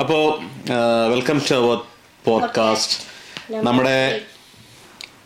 അപ്പോൾ 0.00 0.38
welcome 1.10 1.40
to 1.50 1.54
our 1.54 1.78
podcast 2.24 2.94
നമ്മുടെ 3.56 4.20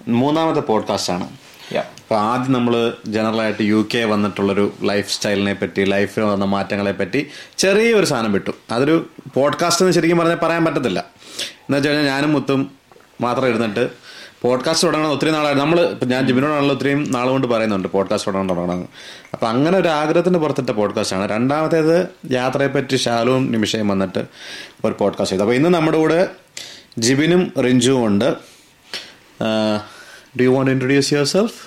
മൂന്നാമത്തെ 0.08 0.60
പോഡ്കാസ്റ്റ് 0.60 1.12
ആണ്. 1.12 1.26
അപ്പോൾ 1.76 2.14
ആദ്യം 2.14 2.52
നമ്മൾ 2.52 2.96
ജനറലായിട്ട് 3.06 3.62
യു 3.62 3.86
കെ 3.94 4.04
വന്നിട്ടുള്ളൊരു 4.04 4.72
ലൈഫ് 4.82 5.12
സ്റ്റൈലിനെ 5.12 5.54
പറ്റി 5.54 5.84
ലൈഫിൽ 5.84 6.22
വന്ന 6.22 6.44
മാറ്റങ്ങളെ 6.44 6.92
പറ്റി 6.92 7.26
ചെറിയൊരു 7.58 8.06
സാധനം 8.06 8.32
വിട്ടു. 8.32 8.50
അതൊരു 8.70 9.10
പോഡ്കാസ്റ്റ് 9.34 9.84
എന്ന് 9.84 9.94
ശരിക്കും 9.94 10.18
പറഞ്ഞാൽ 10.18 10.36
പറയാൻ 10.36 10.64
പറ്റത്തില്ല. 10.64 11.00
എന്ന് 11.00 11.76
വെച്ച് 11.76 11.88
കഴിഞ്ഞാൽ 11.88 12.06
ഞാനും 12.06 12.32
മുത്തും 12.32 12.70
മാത്രം 13.20 13.48
ഇരുന്നിട്ട് 13.48 13.90
പോഡ്കാസ്റ്റ് 14.42 14.86
തുടങ്ങണം 14.86 15.12
ഒത്തിരി 15.12 15.30
നാളായി. 15.30 15.54
നമ്മൾ 15.54 15.80
ഇപ്പം 15.80 16.08
ഞാൻ 16.08 16.26
ജിബിനോടാണല്ലോ 16.26 16.74
ഒത്തിരിയും 16.74 17.12
നാൾ 17.12 17.28
കൊണ്ട് 17.28 17.46
പറയുന്നുണ്ട് 17.46 17.88
പോഡ്കാസ്റ്റ് 17.88 18.26
തുടങ്ങണം 18.26 18.56
തുടങ്ങണം 18.56 18.88
അപ്പം 19.38 19.48
അങ്ങനെ 19.48 19.78
ഒരു 19.78 19.88
ആഗ്രഹത്തിന് 19.88 20.38
പുറത്തിട്ട 20.38 20.70
പോഡ്കാസ്റ്റാണ് 20.70 21.30
രണ്ടാമത്തേത് 21.30 22.08
യാത്രയെപ്പറ്റി 22.30 22.96
ശാലുവും 22.96 23.52
നിമിഷയും 23.52 23.88
വന്നിട്ട് 23.88 24.24
ഒരു 24.84 24.94
പോഡ്കാസ്റ്റ് 24.98 25.30
ചെയ്തു. 25.30 25.42
അപ്പോൾ 25.42 25.54
ഇന്ന് 25.54 25.68
നമ്മുടെ 25.68 25.98
കൂടെ 25.98 26.26
ജിബിനും 26.98 27.52
റിഞ്ചുവും 27.64 28.06
ഉണ്ട്. 28.06 28.28
Do 30.38 30.42
you 30.42 30.48
want 30.48 30.70
introduce 30.70 31.14
yourself 31.24 31.58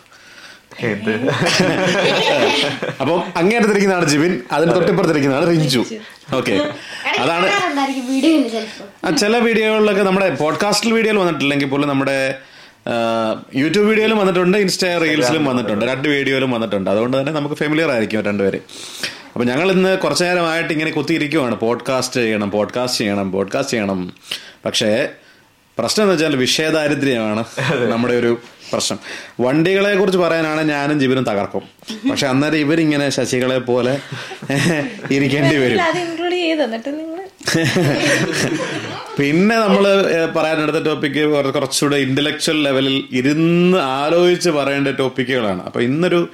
അപ്പൊ 3.02 3.24
അങ്ങേറ്റത്തിരിക്കുന്നതാണ് 3.36 4.06
ജിബിൻ. 4.06 4.42
അതിന് 4.52 4.76
തൊട്ടിപ്പുറത്തിരിക്കുന്നതാണ് 4.76 5.48
റിഞ്ചു. 5.50 5.86
ഓക്കെ 6.34 6.72
അതാണ് 7.20 7.48
ചില 9.18 9.38
വീഡിയോകളിലൊക്കെ 9.38 10.04
നമ്മുടെ 10.04 10.30
പോഡ്കാസ്റ്റിൽ 10.36 10.94
വീഡിയോയിൽ 10.94 11.18
വന്നിട്ടില്ലെങ്കിൽ 11.18 11.68
പോലും 11.68 11.90
നമ്മുടെ 11.90 12.36
യൂട്യൂബ് 13.56 13.88
വീഡിയോയിലും 13.88 14.18
വന്നിട്ടുണ്ട് 14.18 14.58
ഇൻസ്റ്റാ 14.58 14.98
റീൽസിലും 14.98 15.46
വന്നിട്ടുണ്ട് 15.46 15.86
രണ്ട് 15.86 16.08
വീഡിയോയിലും 16.08 16.52
വന്നിട്ടുണ്ട്. 16.52 16.90
അതുകൊണ്ട് 16.90 17.20
തന്നെ 17.20 17.32
നമുക്ക് 17.32 17.56
ഫെമിലിയർ 17.56 17.92
ആയിരിക്കും 17.92 18.22
രണ്ടുപേര്. 18.22 18.60
അപ്പൊ 19.34 19.44
ഞങ്ങൾ 19.44 19.72
ഇന്ന് 19.72 19.98
കുറച്ചു 19.98 20.24
നേരമായിട്ട് 20.24 20.74
ഇങ്ങനെ 20.74 20.92
കുത്തിയിരിക്കുവാണ്. 20.92 21.56
പോഡ്കാസ്റ്റ് 21.56 22.22
ചെയ്യണം 22.22 22.52
പോഡ്കാസ്റ്റ് 22.52 23.02
ചെയ്യണം 23.02 23.32
പോഡ്കാസ്റ്റ് 23.32 23.74
ചെയ്യണം. 23.74 24.14
പക്ഷേ 24.66 25.10
പ്രശ്നം 25.78 26.04
എന്ന് 26.04 26.14
വെച്ചാൽ 26.14 26.36
വിഷയദാരിദ്ര്യമാണ് 26.36 27.46
നമ്മുടെ 27.92 28.14
ഒരു 28.14 28.40
പ്രശ്നം. 28.74 29.00
വണ്ടികളെ 29.40 29.96
കുറിച്ച് 29.96 30.18
പറയാനാണ് 30.18 30.62
ഞാനും 30.62 31.00
ജീവനും 31.00 31.24
തകർക്കും. 31.24 31.62
പക്ഷെ 32.12 32.28
അന്നേരം 32.28 32.56
ഇവരിങ്ങനെ 32.56 33.10
ശശികളെ 33.10 33.58
പോലെ 33.58 34.00
ഇരിക്കേണ്ടി 35.12 35.58
വരും. 35.58 35.80
പിന്നെ 39.18 39.56
നമ്മൾ 39.56 39.84
പറയാനെടുത്ത 40.36 40.84
ടോപ്പിക്ക് 40.84 41.24
കുറച്ചുകൂടെ 41.56 41.98
ഇന്റലക്ച്വൽ 41.98 42.64
ലെവലിൽ 42.64 43.04
ഇരുന്ന് 43.12 43.78
ആലോചിച്ച് 43.78 44.50
പറയേണ്ട 44.50 44.88
ടോപ്പിക്കുകളാണ് 44.88 45.62
അപ്പൊ 45.66 45.82
ഇന്നൊരു 45.82 46.30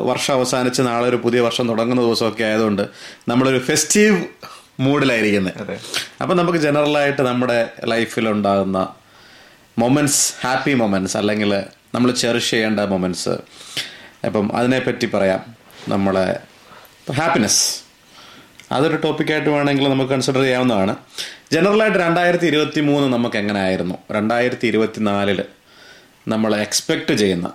വർഷം 0.00 0.34
അവസാനിച്ച് 0.34 0.82
നാളെ 0.82 1.08
ഒരു 1.08 1.16
പുതിയ 1.16 1.40
വർഷം 1.40 1.68
തുടങ്ങുന്ന 1.68 2.02
ദിവസമൊക്കെ 2.02 2.44
ആയതുകൊണ്ട് 2.44 2.82
നമ്മളൊരു 3.28 3.58
ഫെസ്റ്റീവ് 3.58 4.16
മൂഡിലായിരിക്കുന്നത്. 4.80 5.78
അപ്പൊ 6.22 6.34
നമുക്ക് 6.34 6.58
ജനറലായിട്ട് 6.58 7.22
നമ്മുടെ 7.22 7.70
ലൈഫിൽ 7.84 8.28
ഉണ്ടാകുന്ന 8.28 8.88
മൊമെന്റ്സ് 9.78 10.34
ഹാപ്പി 10.46 10.74
മൊമെന്റ്സ് 10.74 11.16
അല്ലെങ്കിൽ 11.16 11.52
നമ്മൾ 11.94 12.10
ചെറിഷ് 12.10 12.50
ചെയ്യേണ്ട 12.50 12.80
മൊമെന്റ്സ് 12.80 13.34
അപ്പം 14.26 14.56
അതിനെപ്പറ്റി 14.56 15.06
പറയാം. 15.06 15.40
നമ്മളെ 15.88 16.26
ഹാപ്പിനെസ് 17.16 17.83
അതൊരു 18.74 18.96
ടോപ്പിക്കായിട്ട് 18.96 19.50
വേണമെങ്കിൽ 19.50 19.84
നമുക്ക് 19.88 20.10
കൺസിഡർ 20.10 20.40
ചെയ്യാവുന്നതാണ്. 20.40 20.94
ജനറലായിട്ട് 21.52 21.98
രണ്ടായിരത്തി 21.98 22.46
ഇരുപത്തി 22.46 22.80
മൂന്ന് 22.80 23.06
നമുക്ക് 23.14 23.36
എങ്ങനെ 23.42 23.60
ആയിരുന്നു 23.60 23.96
രണ്ടായിരത്തി 24.12 24.66
ഇരുപത്തി 24.66 25.00
നാലിൽ 25.00 25.40
നമ്മൾ 26.28 26.50
എക്സ്പെക്റ്റ് 26.56 27.14
ചെയ്യുന്ന 27.14 27.48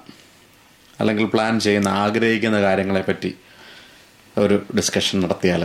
അല്ലെങ്കിൽ 1.00 1.26
പ്ലാൻ 1.26 1.60
ചെയ്യുന്ന 1.60 1.90
ആഗ്രഹിക്കുന്ന 2.04 2.62
കാര്യങ്ങളെ 2.62 3.02
പറ്റി 3.10 3.32
ഒരു 4.38 4.56
ഡിസ്കഷൻ 4.78 5.20
നടത്തിയാൽ 5.20 5.64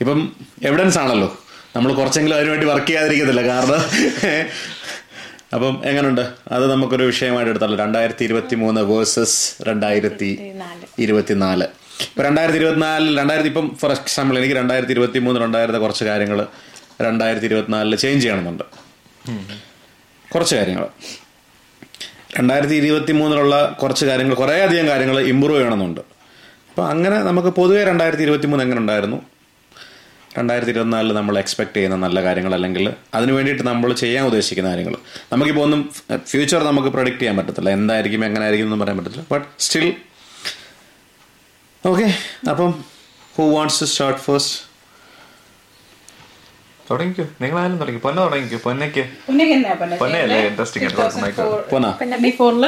ഇപ്പം 0.00 0.20
എവിഡൻസ് 0.62 0.98
ആണല്ലോ. 0.98 1.28
നമ്മൾ 1.76 1.90
കുറച്ചെങ്കിലും 1.92 2.36
അതിനുവേണ്ടി 2.36 2.66
വർക്ക് 2.66 2.86
ചെയ്യാതിരിക്കത്തില്ല 2.86 3.42
കാരണം 3.48 3.82
അപ്പം 5.54 5.74
എങ്ങനെയുണ്ട് 5.84 6.24
അത് 6.52 6.70
നമുക്കൊരു 6.72 7.02
വിഷയമായിട്ട് 7.02 7.50
എടുത്താലോ. 7.50 7.76
രണ്ടായിരത്തി 7.76 8.24
ഇരുപത്തി 8.24 8.54
മൂന്ന് 8.54 8.80
വേഴ്സസ് 8.90 9.38
രണ്ടായിരത്തി 9.68 10.28
ഇരുപത്തിനാല്. 10.98 11.66
ഇപ്പൊ 12.08 12.22
രണ്ടായിരത്തി 12.22 12.58
ഇരുപത്തിനാലിൽ 12.58 13.18
രണ്ടായിരത്തി 13.20 13.50
ഇപ്പം 13.52 13.66
ഫോർ 13.80 13.90
എക്സാമ്പിൾ 13.92 14.38
എനിക്ക് 14.38 14.54
രണ്ടായിരത്തി 14.54 14.92
ഇരുപത്തി 14.96 15.18
മൂന്ന് 15.18 15.40
രണ്ടായിരത്തെ 15.40 15.78
കുറച്ച് 15.78 16.04
കാര്യങ്ങൾ 16.04 16.46
രണ്ടായിരത്തി 17.06 17.46
ഇരുപത്തിനാലിൽ 17.46 17.96
ചേഞ്ച് 17.96 18.22
ചെയ്യണമെന്നുണ്ട്. 18.24 18.64
കുറച്ച് 20.32 20.54
കാര്യങ്ങൾ 20.56 20.86
രണ്ടായിരത്തി 22.38 22.74
ഇരുപത്തി 22.74 23.12
മൂന്നിലുള്ള 23.12 23.54
കുറച്ച് 23.82 24.04
കാര്യങ്ങൾ 24.06 24.34
കുറേ 24.34 24.56
അധികം 24.60 24.86
കാര്യങ്ങൾ 24.88 25.16
ഇമ്പ്രൂവ് 25.20 25.58
ചെയ്യണമെന്നുണ്ട്. 25.58 26.00
അപ്പോൾ 26.70 26.84
അങ്ങനെ 26.90 27.16
നമുക്ക് 27.28 27.48
പൊതുവേ 27.48 27.84
രണ്ടായിരത്തി 27.84 28.22
ഇരുപത്തി 28.22 28.46
മൂന്ന് 28.46 28.64
എങ്ങനെ 28.64 28.80
ഉണ്ടായിരുന്നു? 28.80 29.18
രണ്ടായിരത്തി 30.38 30.70
ഇരുപത്തിനാലിൽ 30.70 31.12
നമ്മൾ 31.12 31.38
എക്സ്പെക്ട് 31.38 31.74
ചെയ്യുന്ന 31.76 31.96
നല്ല 31.96 32.18
കാര്യങ്ങൾ 32.22 32.52
അല്ലെങ്കിൽ 32.54 32.84
അതിന് 33.14 33.32
വേണ്ടിയിട്ട് 33.32 33.62
നമ്മൾ 33.62 33.92
ചെയ്യാൻ 33.92 34.24
ഉദ്ദേശിക്കുന്ന 34.26 34.68
കാര്യങ്ങൾ. 34.70 34.94
നമുക്കിപ്പോൾ 35.32 35.60
ഒന്നും 35.60 35.80
ഫ്യൂച്ചർ 36.32 36.62
നമുക്ക് 36.62 36.88
പ്രൊഡിക്റ്റ് 36.88 37.20
ചെയ്യാൻ 37.20 37.36
പറ്റത്തില്ല. 37.36 37.70
എന്തായിരിക്കും 37.70 38.24
എങ്ങനെ 38.24 38.44
ആയിരിക്കും 38.44 38.68
എന്ന് 38.68 38.84
പറയാൻ 38.84 38.98
പറ്റത്തില്ല. 38.98 39.24
ബട്ട് 39.32 39.46
സ്റ്റിൽ 39.58 39.88
ഓക്കെ 41.88 42.06
അപ്പം 42.50 42.70
who 43.36 43.44
wants 43.54 43.78
to 43.80 43.86
start 43.90 44.20
first 44.24 44.56
തുടങ്ങിക്കോ. 46.88 47.24
നിങ്ങളായാലും 47.42 47.76
തുടങ്ങി 47.80 48.00
പൊന്ന 48.04 48.18
തുടങ്ങിക്കോ. 48.26 48.58
പൊന്നയ്ക്ക്. 48.64 49.02
ഉന്നക്ക് 49.30 49.52
എന്നാ 49.56 49.74
പറഞ്ഞത്? 49.80 50.00
പൊന്നയല്ലേ 50.00 50.38
interesting 50.48 50.82
ആയിട്ട് 50.84 50.96
തുടങ്ങുന്ന 50.96 51.22
മൈക്ക്. 51.24 51.36
2004 51.36 51.70
പോന്നാ. 51.72 51.90
പിന്നെ 52.00 52.16
ബിഫോറിൽ 52.26 52.64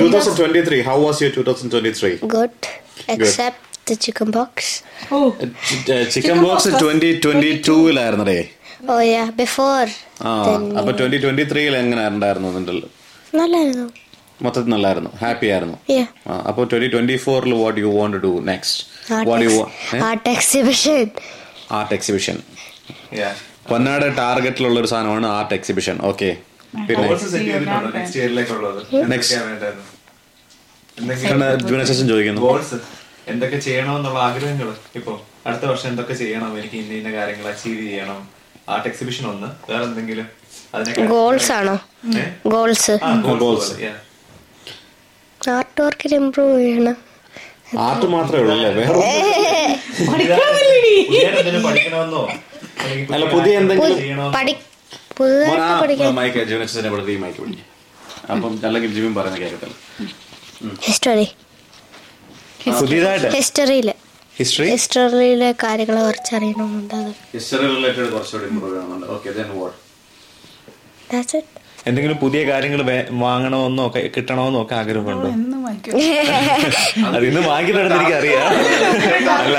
two 0.00 0.06
thousand 0.14 0.36
twenty 0.40 0.62
three 0.68 0.78
how 0.88 0.96
was 1.06 1.22
you 1.24 1.28
two 1.36 1.44
thousand 1.50 1.72
twenty 1.74 1.92
three 2.00 2.10
good. 2.36 2.58
Except 3.14 3.60
the 3.90 3.96
chicken 4.06 4.28
box. 4.38 4.52
ഓ 5.12 5.18
ചിക്കൻ 6.16 6.36
ബോക്സ് 6.46 6.72
ട്വന്റി 6.82 7.12
ട്വന്റി 7.26 7.52
ടൂവിലായിരുന്നേ 7.68 8.40
oh 8.90 9.00
yeah. 9.12 9.28
Before. 9.42 9.88
ആ 10.26 10.34
അപ്പൊ 10.80 10.90
ട്വന്റി 11.00 11.20
ട്വന്റി 11.26 11.46
എങ്ങനെ 11.84 12.02
ഉണ്ടായിരുന്നു 12.14 12.50
അതിന്റെ 12.52 12.74
നല്ലായിരുന്നു. 13.40 13.88
മൊത്തത്തിൽ 14.40 14.70
നല്ലായിരുന്നു. 14.70 15.10
ഹാപ്പി 15.22 15.46
ആയിരുന്നു. 15.46 15.78
Yeah. 15.90 16.06
ആ, 16.28 16.44
അപ്പൊ 16.48 16.64
ട്വന്റി 16.64 16.86
ട്വന്റി 16.86 17.16
ഫോറിൽ 17.16 17.54
what 17.54 17.80
you 17.80 17.96
want 17.96 18.22
to 18.22 18.40
next 18.44 19.28
what 19.28 19.46
you 19.46 19.70
art 20.04 20.30
exhibition 20.30 21.10
art 21.72 21.94
exhibition 21.94 22.42
പൊന്നാട് 23.68 24.16
ടാർഗറ്റിലുള്ള 24.16 24.80
ഒരു 24.80 24.86
സാധനമാണ് 24.86 25.38
ആർട്ട് 25.38 25.54
എക്സിബിഷൻ 25.54 26.02
ഓക്കെ 26.02 26.36
പിന്നെ 26.88 27.08
നെക്സ്റ്റ് 29.08 29.36
ചോദിക്കുന്നു? 32.08 32.40
ഗോൾസ് 32.40 32.74
എന്തൊക്കെ 33.28 33.58
ചെയ്യണമെന്നുള്ള 33.58 34.18
ആഗ്രഹങ്ങൾ 34.18 34.74
ഇപ്പൊ 34.96 35.18
അടുത്ത 35.46 35.64
വർഷം 35.64 35.88
എന്തൊക്കെ 35.88 36.14
ചെയ്യണം? 36.14 36.58
എനിക്ക് 36.58 36.76
ഇന്ന 36.76 36.94
ഇന്ന 36.94 37.12
കാര്യങ്ങൾ 37.12 37.50
അച്ചീവ് 37.50 37.82
ചെയ്യണം. 37.82 38.28
ആർട്ട് 38.68 38.88
എക്സിബിഷൻ 38.88 39.26
ഒന്ന്. 39.26 39.70
വേറെ 39.70 39.84
എന്തെങ്കിലും 39.84 40.26
ഗോൾസ് 41.08 41.52
ആണോ? 41.52 41.78
ഗോൾസ് 42.46 42.98
ആ, 43.02 43.20
ആർട്ട് 45.78 45.86
വർക്കിൽ 45.86 46.12
ഇമ്പ്രൂവ് 46.20 46.54
ചെയ്യണം. 46.60 46.96
ആർട്ട് 47.86 48.06
മാത്രമേ 48.14 48.38
ഉള്ളൂ 48.42 48.54
അല്ലേ? 48.54 48.70
വേറെ 53.10 53.26
പുതിയ 53.34 53.52
എന്തെങ്കിലും 53.60 53.92
അല്ല 55.54 55.64
പുതിയ 55.74 55.92
അപ്പം 58.32 58.52
അല്ലെങ്കിൽ 58.68 58.90
പറയുന്ന 59.18 59.38
കേൾക്കത്തില്ല. 59.42 59.76
ഹിസ്റ്ററി 60.88 61.26
പുതിയതായിട്ട്? 62.80 63.28
ഹിസ്റ്ററിയിൽ 63.38 63.88
ഹിസ്റ്ററി 64.40 64.68
ഹിസ്റ്ററിയിലെ 64.74 65.50
കാര്യങ്ങളെ 65.64 66.00
കുറച്ച് 66.08 66.32
അറിയണമെന്നുണ്ട് 66.38 67.00
ഹിസ്റ്ററി 67.36 67.66
റിലേറ്റഡ് 67.76 68.08
കുറച്ചുകൂടി 68.16 68.50
ഇമ്പ്രൂവ് 68.52 68.74
ചെയ്യണമെന്നുണ്ട്. 68.74 69.08
Okay 69.16 69.28
then 69.38 69.48
what 69.60 69.78
that's 71.12 71.36
it. 71.40 71.48
എന്തെങ്കിലും 71.88 72.16
പുതിയ 72.22 72.40
കാര്യങ്ങൾ 72.50 72.80
വാങ്ങണമെന്നോ 73.24 73.84
കിട്ടണമെന്നോ 74.16 74.58
ഒക്കെ 74.64 74.74
ആഗ്രഹമുണ്ടോ? 74.80 75.28
അതിന്ന് 77.16 77.40
വാങ്ങി 77.50 77.72
നടന്നിരിക്കും 77.76 78.16
എനിക്ക് 78.16 78.16
അറിയാം 78.20 78.44
അല്ല 79.38 79.56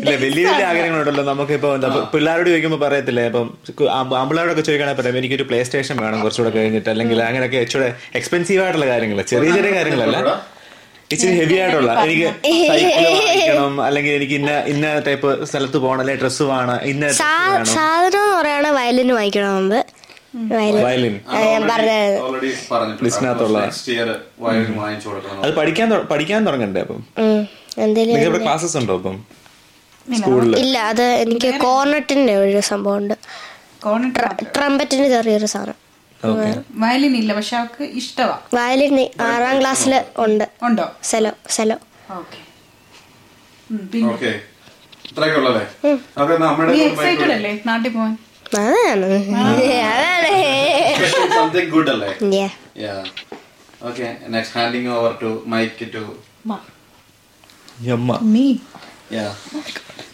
ഇല്ല 0.00 0.14
വലിയ 0.24 0.44
വലിയ 0.48 0.64
ആഗ്രഹങ്ങളുണ്ടല്ലോ. 0.70 1.24
നമുക്കിപ്പോ 1.30 1.70
എന്താ 1.78 1.88
പിള്ളേരോട് 2.14 2.48
ചോദിക്കുമ്പോൾ 2.52 2.80
പറയത്തില്ലേ 2.86 3.24
ഇപ്പം 3.30 3.48
ആമ്പിള്ളേരോടൊക്കെ 4.20 4.64
ചോദിക്കണേ 4.68 4.94
പറയാം 5.00 5.18
എനിക്കൊരു 5.22 5.46
പ്ലേ 5.50 5.60
സ്റ്റേഷൻ 5.68 5.96
വേണം 6.04 6.18
കുറച്ചുകൂടെ 6.24 6.52
കഴിഞ്ഞിട്ട്. 6.58 6.88
അല്ലെങ്കിൽ 6.94 7.20
അങ്ങനെയൊക്കെ 7.28 7.60
ഇച്ചിരി 7.66 7.86
എക്സ്പെൻസീവ് 8.20 8.62
ആയിട്ടുള്ള 8.64 8.88
കാര്യങ്ങൾ 8.94 9.20
ചെറിയ 9.32 9.50
ചെറിയ 9.58 9.72
കാര്യങ്ങളല്ല. 9.78 10.18
ഇച്ചിരി 11.14 11.32
ഹെവി 11.38 11.56
ആയിട്ടുള്ള. 11.62 11.92
എനിക്ക് 12.04 12.28
സൈക്കിൾ 12.68 13.06
വാങ്ങിക്കണം 13.16 13.74
അല്ലെങ്കിൽ 13.86 14.12
എനിക്ക് 14.18 14.36
ഇന്ന 14.40 14.52
ഇന്ന 14.72 14.86
ടൈപ്പ് 15.08 15.30
സ്ഥലത്ത് 15.50 15.78
പോകണം 15.84 16.00
അല്ലെങ്കിൽ 16.02 16.22
ഡ്രസ്സ് 16.22 16.44
വേണം 16.50 16.78
ഇന്ന 16.92 17.10
സാധനം 17.18 17.74
എന്ന് 18.38 18.70
വയലിന് 18.78 19.14
വാങ്ങിക്കണം 19.18 19.52
വയലിൻ 19.58 19.80
വയലിൻ. 20.34 21.20
അത് 25.42 25.54
പഠിക്കാൻ 25.54 25.90
പഠിക്കാൻ 25.90 26.46
തുടങ്ങണ്ടേ 26.46 26.80
അപ്പം? 26.80 27.06
ക്ലാസ്സസ് 28.42 28.76
ഉണ്ടോ 28.76 28.96
അപ്പം? 28.96 29.24
സ്കൂളിൽ 30.18 30.56
ഇല്ല 30.56 30.78
അത് 30.78 31.02
എനിക്ക് 31.02 31.54
കോർണറ്റിന്റെ 31.54 32.36
ഒരു 32.36 32.60
സംഭവം 32.60 32.96
ഉണ്ട് 32.96 33.14
ട്രംപറ്റിന്റെ 34.56 35.08
ചെറിയൊരു 35.08 35.46
സാധനം. 35.46 35.74
ഓക്കെ. 36.24 36.62
വയലിൻ 36.70 37.16
ഇല്ല 37.16 37.32
പക്ഷെ 37.34 37.56
അവൾക്ക് 37.56 37.84
ഇഷ്ടമാണ് 37.84 38.40
വയലിൻ 38.54 39.08
ആറാം 39.20 39.60
ക്ലാസ്സിൽ 39.60 40.04
ഉണ്ട്. 40.18 40.48
ഉണ്ടോ? 40.62 40.92
Cello 41.02 41.30
cello. 41.48 41.76
ഓക്കെ. 42.10 42.38
നാട്ടിൽ 47.66 47.90
പോവാൻ? 47.90 48.18
അതാണ്. 48.54 49.10
അതാണ്. 49.42 50.32
സംതിങ് 51.36 51.70
ഗുഡ് 51.74 51.90
അല്ലേ? 51.94 52.10
Yeah 52.82 52.94
okay 53.88 54.06
next 54.28 54.54
handing 54.58 54.90
over 54.96 55.12
to 55.22 55.30
mic 55.46 55.88
to. 55.94 56.04
Amma 57.88 58.18
നീ 58.34 58.46
yeah 59.18 59.26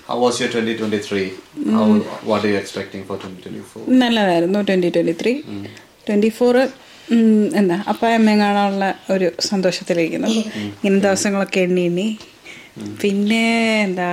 How 0.08 0.16
was 0.18 0.36
your 0.40 0.48
2023? 0.50 1.24
How, 1.70 1.82
what 2.24 2.44
are 2.44 2.50
you 2.52 2.56
expecting 2.56 3.02
for 3.04 3.16
2024? 3.18 3.82
നല്ലതായിരുന്നു 4.02 4.60
twenty 4.68 4.90
twenty 4.94 5.14
three 5.22 5.32
twenty 6.06 6.30
four 6.38 6.56
എന്താ 7.54 7.76
കാണാനുള്ള 8.42 8.86
ഒരു 9.10 9.28
സന്തോഷത്തിലിരിക്കുന്നു. 9.48 10.30
ഇങ്ങനെ 10.78 11.00
ദിവസങ്ങളൊക്കെ 11.06 11.60
എണ്ണി 11.60 11.84
എണ്ണി. 11.90 12.08
പിന്നെ 13.02 13.44
എന്താ 13.82 14.08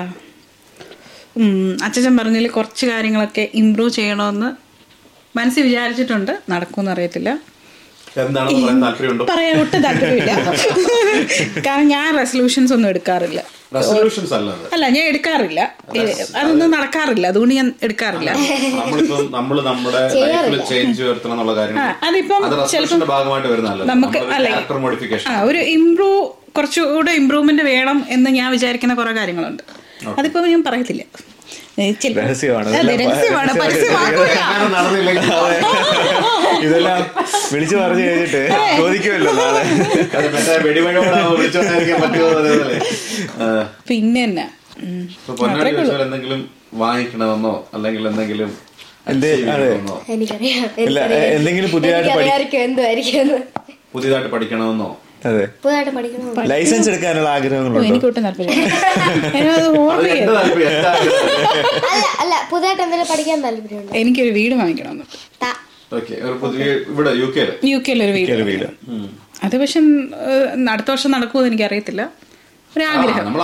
അച്ഛൻ 1.86 2.14
പറഞ്ഞതിൽ 2.18 2.50
കുറച്ച് 2.50 2.86
കാര്യങ്ങളൊക്കെ 2.86 3.44
ഇമ്പ്രൂവ് 3.62 3.90
ചെയ്യണമെന്ന് 3.90 4.50
മനസ്സിൽ 5.38 5.64
വിചാരിച്ചിട്ടുണ്ട്. 5.64 6.32
നടക്കുമെന്ന് 6.50 6.92
അറിയത്തില്ല. 6.92 7.30
പറയാൻ 9.32 9.56
ഒട്ടും 9.62 9.82
താല്പര്യമില്ല. 9.84 10.34
കാരണം 11.66 11.88
ഞാൻ 11.88 12.18
റെസൊല്യൂഷൻസ് 12.20 12.74
ഒന്നും 12.74 12.90
എടുക്കാറില്ല. 12.90 13.40
റെസൊല്യൂഷൻസ് 13.76 14.34
അല്ല 14.34 14.52
അല്ല 14.74 14.86
ഞാൻ 14.96 15.06
എടുക്കാറില്ല. 15.12 15.62
അതൊന്നും 16.40 16.72
നടക്കാറില്ല. 16.72 17.28
അതുകൊണ്ട് 17.28 17.56
ഞാൻ 17.56 17.74
എടുക്കാറില്ല. 17.88 18.32
നമ്മളിപ്പം 18.32 19.32
നമ്മൾ 19.38 19.58
നമ്മുടെ 19.70 20.02
ലൈഫിൽ 20.16 20.62
ചേഞ്ച് 20.72 21.04
വരുത്തണം 21.04 21.34
എന്നുള്ള 21.34 21.56
കാര്യം 21.60 21.80
അതിപ്പം 22.08 22.44
വരുന്നതല്ല 23.52 23.84
നമുക്ക് 23.94 24.18
അല്ല 24.18 24.50
ഒരു 25.50 25.58
ഇമ്പ്രൂവ് 25.78 26.22
കുറച്ചുകൂടെ 26.58 27.12
ഇമ്പ്രൂവ്മെന്റ് 27.12 27.64
വേണം 27.64 28.06
എന്ന് 28.10 28.30
ഞാൻ 28.30 28.52
വിചാരിക്കുന്ന 28.52 28.94
കുറെ 28.94 29.12
കാര്യങ്ങളുണ്ട്. 29.12 29.64
അതിപ്പോ 30.18 30.40
ഞാൻ 30.46 30.64
പറയത്തില്ല. 30.64 31.04
ഇതെല്ലാം 36.62 37.06
വിളിച്ചു 37.54 37.76
പറഞ്ഞു 37.76 38.02
കഴിഞ്ഞിട്ട് 38.02 38.50
ചോദിക്കുമല്ലോ. 38.78 39.32
പിന്നെ 43.90 44.24
എന്നാ? 44.24 44.50
എന്തെങ്കിലും 46.02 46.50
വാങ്ങിക്കണമെന്നോ 46.74 47.70
അല്ലെങ്കിൽ 47.74 48.08
എന്തെങ്കിലും 48.08 48.58
എനിക്കറിയാം. 50.08 50.70
എന്തെങ്കിലും 51.38 51.72
പുതിയതായിട്ട്. 51.72 52.10
പുതിയതായിട്ട് 53.94 54.30
പഠിക്കണമെന്നോ? 54.30 54.98
അതെ. 55.26 55.46
പുതുതായിട്ട് 55.64 55.92
പഠിക്കണം 55.92 56.48
ലൈസൻസ് 56.48 56.90
എടുക്കാനുള്ള 56.90 57.30
ആഗ്രഹങ്ങളുണ്ട്? 57.30 57.88
എനിക്ക് 57.88 58.06
ഒട്ടും 58.06 58.24
താല്പര്യം? 58.24 58.52
എന്റെ 59.38 59.54
എന്റെ. 59.68 60.82
അല്ല 61.94 62.06
അല്ല 62.20 62.34
പുതുതായിട്ട് 62.52 62.82
എന്തെങ്കിലും 62.82 63.12
പഠിക്കാൻ 63.12 63.42
താല്പര്യമുണ്ട്? 63.44 63.94
എനിക്കൊരു 63.98 64.30
വീട് 64.30 64.56
വാങ്ങിക്കണമെന്ന് 64.56 65.06
ത- 65.44 65.60
ഓക്കെ 65.96 66.14
ഒരു 66.24 66.34
പുതിയ 66.34 66.64
ഇവിടെ 66.88 67.12
യു 67.12 67.26
കെ 67.26 67.44
കെയിൽ 67.80 68.04
ഒരു 68.04 68.12
വീട്. 68.44 68.68
അത് 69.44 69.58
പക്ഷെ 69.58 69.80
അടുത്ത 70.72 70.92
വർഷം 70.92 71.12
നടക്കുമെന്ന് 71.12 71.50
എനിക്ക് 71.50 71.64
അറിയത്തില്ല 71.64 72.04
ഒരു 72.74 72.84
ആഗ്രഹം. 72.84 73.26
നമ്മൾ 73.26 73.42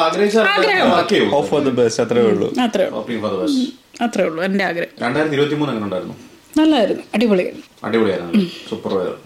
ഓഫ് 1.34 1.50
ഫോർ 1.50 1.62
ദ 1.64 1.70
ബെസ്റ്റ് 1.70 2.04
അത്രേ 2.04 2.22
ഉള്ളൂ. 2.22 2.48
അത്രേ 2.62 2.86
ഉള്ളൂ. 2.86 2.98
ഫോർ 3.22 3.32
ദ 3.32 3.42
ബെസ്റ്റ് 3.42 4.04
അത്രേ 4.04 4.24
ഉള്ളൂ 4.24 4.44
എന്റെ 4.44 4.64
ആഗ്രഹം. 4.66 4.94
രണ്ടായിരത്തി 5.02 5.36
ഇരുപത്തി 5.36 5.56
മൂന്ന് 5.56 5.72
എങ്ങനെ 5.74 5.86
ഉണ്ടായിരുന്നു? 5.86 6.16
നല്ലായിരുന്നു 6.58 7.04
അടിപൊളിയായിരുന്നു. 7.16 7.66
അടിപൊളിയായിരുന്നു. 7.84 8.46
സൂപ്പർ 8.70 8.94
ആയിരുന്നു 8.98 9.20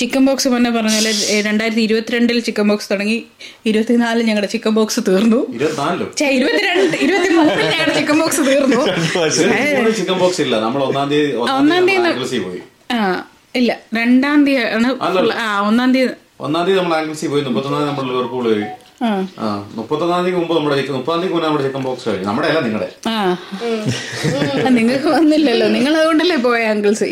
ചിക്കൻ 0.00 0.22
ബോക്സ് 0.26 0.48
മുന്നേ 0.52 0.70
പറഞ്ഞ 0.70 0.96
പോലെ 0.98 1.12
രണ്ടായിരത്തി 1.46 1.82
ഇരുപത്തിരണ്ടിൽ 1.86 2.38
ചിക്കൻ 2.46 2.66
ബോക്സ് 2.70 2.88
തുടങ്ങി 2.92 3.16
ഇരുപത്തിനാലിൽ 3.66 4.24
ഞങ്ങളുടെ 4.28 4.50
ചിക്കൻ 4.54 4.72
ബോക്സ് 4.78 5.00
തീർന്നു. 5.08 5.40
ഇരുപത്തിരണ്ട് 6.36 6.96
ഞങ്ങളുടെ 7.74 7.94
ചിക്കൻ 7.98 8.18
ബോക്സ് 8.22 8.42
തീർന്നു. 8.48 8.80
ചിക്കൻ 10.00 10.16
ബോക്സ് 10.22 10.40
ഇല്ല. 10.46 10.54
നമ്മൾ 10.66 10.82
ഒന്നാം 10.88 11.08
തീയതി 11.12 11.32
ഒന്നാം 11.58 11.86
തീയതി 11.88 12.08
ആംഗിൾസി 12.10 12.40
ആ 12.92 12.98
ഇല്ല 13.56 13.70
രണ്ടാം 13.98 14.40
തീയതി 14.46 14.74
ആണ്. 14.76 14.90
ആ 15.44 15.46
ഒന്നാം 15.68 15.90
തീയതി. 15.94 16.14
ഒന്നാം 16.46 16.62
തീയതി 16.66 16.78
നമ്മൾ 16.80 16.94
ആംഗ്ലസി 16.98 17.26
പോയി. 17.32 17.42
മുപ്പത്തൊന്നാം 17.48 17.86
നമ്മൾ 17.88 18.06
ലിവർപൂൾ 18.10 18.44
പോയി. 18.50 18.66
മുപ്പത്തൊന്നാം 19.78 20.20
തീയതി 20.24 20.36
മുമ്പ് 20.40 20.54
നമ്മുടെ 20.56 20.76
മുപ്പതാം 20.98 21.20
തീയതി 21.20 21.34
മുന്നേ 21.34 21.46
നമ്മുടെ 21.48 21.64
ചിക്കൻ 21.66 21.82
ബോക്സ് 21.88 22.06
കഴിഞ്ഞു. 22.08 22.26
നമ്മുടെ 22.28 22.48
അല്ല 22.50 22.60
നിങ്ങളുടെ 22.66 22.88
നിങ്ങൾക്ക് 24.78 25.10
വന്നില്ലല്ലോ. 25.18 25.68
നിങ്ങൾ 25.76 25.92
അതുകൊണ്ടല്ലേ 26.00 26.38
പോയ 26.48 26.62
അങ്കിൾസി 26.74 27.10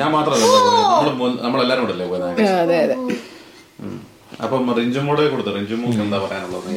ഞാൻ 0.00 0.08
മാത്രമല്ല 0.12 0.44
നമ്മൾ 1.10 1.30
നമ്മളെല്ലാരും 1.44 1.82
കൂടെ 1.84 1.94
അല്ലേ 1.96 2.06
പോയത്? 2.06 2.42
അതെ 2.62 2.76
അതെ. 2.84 2.96
അപ്പം 4.44 4.68
റിഞ്ചുമോടെ 4.78 5.22
കൊടുത്തു? 5.32 5.52
റിഞ്ചുമോക്ക് 5.58 6.00
എന്താ 6.04 6.18
പറയാനുള്ളത്? 6.24 6.68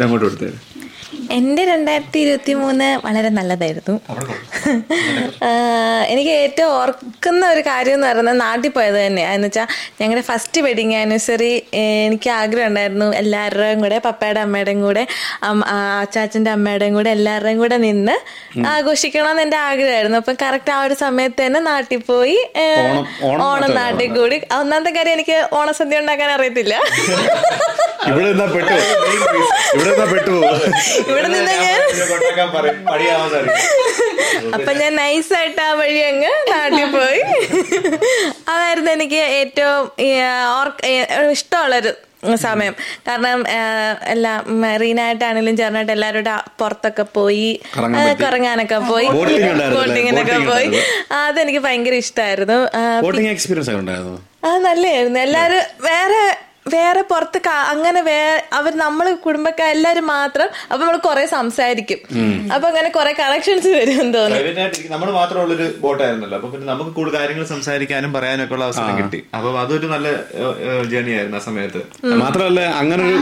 ഞാൻ 0.00 0.08
കൊടുത്തേ 0.14 0.48
എന്റെ 1.30 1.64
രണ്ടായിരത്തി 1.64 2.18
ഇരുപത്തി 2.18 2.52
മൂന്ന് 2.52 3.06
വളരെ 3.06 3.28
നല്ലതായിരുന്നു 3.28 3.94
എനിക്ക് 6.08 6.30
ഏറ്റവും 6.30 6.72
ഓർക്കുന്ന 6.72 7.48
ഒരു 7.48 7.60
കാര്യം 7.60 7.94
എന്ന് 7.94 8.06
പറയുന്നത് 8.06 8.40
നാട്ടിൽ 8.40 8.68
പോയത് 8.70 9.06
തന്നെയാണ് 9.06 9.34
എന്ന് 9.34 9.46
വെച്ചാൽ 9.46 9.66
ഞങ്ങളുടെ 10.00 10.26
ഫസ്റ്റ് 10.26 10.60
വെഡിങ് 10.60 10.94
ആനിവേഴ്സറി 10.94 11.50
എനിക്ക് 12.06 12.30
ആഗ്രഹം 12.30 12.66
ഉണ്ടായിരുന്നു 12.66 13.16
എല്ലാവരുടെയും 13.16 13.80
കൂടെ 13.80 13.98
പപ്പയുടെ 13.98 14.40
അമ്മയുടെയും 14.40 14.82
കൂടെ 14.82 15.06
അച്ചാച്ചന്റെ 16.00 16.50
അമ്മയുടെയും 16.50 16.94
കൂടെ 16.94 17.10
എല്ലാവരുടെയും 17.10 17.58
കൂടെ 17.58 17.76
നിന്ന് 17.76 18.16
ആഘോഷിക്കണമെന്ന് 18.66 19.42
എന്റെ 19.42 19.56
ആഗ്രഹമായിരുന്നു. 19.56 20.18
അപ്പം 20.18 20.36
കറക്റ്റ് 20.42 20.70
ആ 20.70 20.82
ഒരു 20.82 20.94
സമയത്ത് 20.94 21.46
തന്നെ 21.46 21.60
നാട്ടിൽ 21.60 21.96
പോയി 21.96 22.38
ഓണം- 23.22 23.72
നാട്ടിൽ 23.72 24.08
കൂടി. 24.18 24.40
ഒന്നാമത്തെ 24.60 24.90
കാര്യം 24.90 25.12
എനിക്ക് 25.12 25.48
ഓണസദ്യ 25.52 25.98
ഉണ്ടാക്കാൻ 25.98 26.30
അറിയത്തില്ല. 26.30 26.74
ഇവിടെ 28.08 28.32
പെട്ടു. 28.46 28.76
ഇവിടെ 29.76 30.04
പെട്ടു. 30.12 30.36
ഇവിടെ 31.18 31.28
നിന്ന് 31.36 31.54
ഞാൻ 31.66 31.80
അപ്പൊ 34.56 34.72
ഞാൻ 34.80 34.92
നൈസായിട്ട് 34.96 35.62
ആ 35.68 35.70
വഴി 35.80 36.00
അങ്ങ് 36.10 36.32
നാട്ടിൽ 36.50 36.84
പോയി. 36.96 37.20
അതായിരുന്നു 38.52 38.90
എനിക്ക് 38.96 39.22
ഏറ്റവും 39.40 39.84
ഇഷ്ടമുള്ളൊരു 41.36 41.90
സമയം. 42.44 42.74
കാരണം 43.08 43.40
എല്ലാം 44.12 44.38
മെറീനായിട്ടാണെങ്കിലും 44.62 45.56
ചേർന്നായിട്ട് 45.60 45.92
എല്ലാവരുടെ 45.96 46.30
കൂടെ 46.30 46.56
പുറത്തൊക്കെ 46.60 47.04
പോയി 47.18 47.50
കറങ്ങാനൊക്കെ 48.22 48.78
പോയി. 48.92 49.08
ബോട്ടിങ്ങിനൊക്കെ 49.76 50.38
പോയി. 50.52 50.68
ഉണ്ടായിരുന്നു. 50.68 51.14
അതെനിക്ക് 51.20 51.62
ഭയങ്കര 51.66 51.94
ഇഷ്ടമായിരുന്നു. 52.04 52.58
ആ 54.48 54.50
നല്ലായിരുന്നു 54.66 55.20
എല്ലാരും 55.26 55.62
വേറെ 55.88 56.22
വേറെ 56.74 57.02
പുറത്ത് 57.10 57.40
അങ്ങനെ 57.72 58.00
വേ 58.08 58.16
അവർ 58.58 58.72
നമ്മൾ 58.84 59.06
കുടുംബക്കാർ 59.26 59.68
എല്ലാരും 59.76 60.06
മാത്രം 60.06 60.48
അപ്പൊ 60.70 60.80
നമ്മൾ 60.82 60.98
കുറെ 61.06 61.24
സംസാരിക്കും. 61.36 62.00
അപ്പൊ 62.54 62.66
അങ്ങനെ 62.70 62.88
കുറെ 62.96 63.12
കണക്ഷൻസ് 63.20 63.70
വരും 63.76 64.08
തോന്നുന്നു. 64.16 64.66
നമ്മൾ 64.94 65.08
മാത്രമുള്ളൊരു 65.18 65.66
ബോട്ടായിരുന്നല്ലോ. 65.84 66.36
അപ്പൊ 66.38 66.50
പിന്നെ 66.52 66.66
നമുക്ക് 66.72 66.92
കൂടുതൽ 66.98 67.16
കാര്യങ്ങൾ 67.18 67.46
സംസാരിക്കാനും 67.54 68.12
പറയാനും 68.16 68.44
ഒക്കെ 68.44 68.54
ഉള്ള 68.56 68.64
അവസരം 68.68 68.98
കിട്ടി. 69.00 69.20
അപ്പൊ 69.36 69.52
അതൊരു 69.62 69.86
നല്ല 69.94 70.08
ജേണി 70.92 71.12
ആയിരുന്നു 71.18 71.38
ആ 71.40 71.44
സമയത്ത്. 71.48 71.82
മാത്രമല്ല 72.24 72.60
അങ്ങനെ 72.82 73.02
ഒരു 73.08 73.16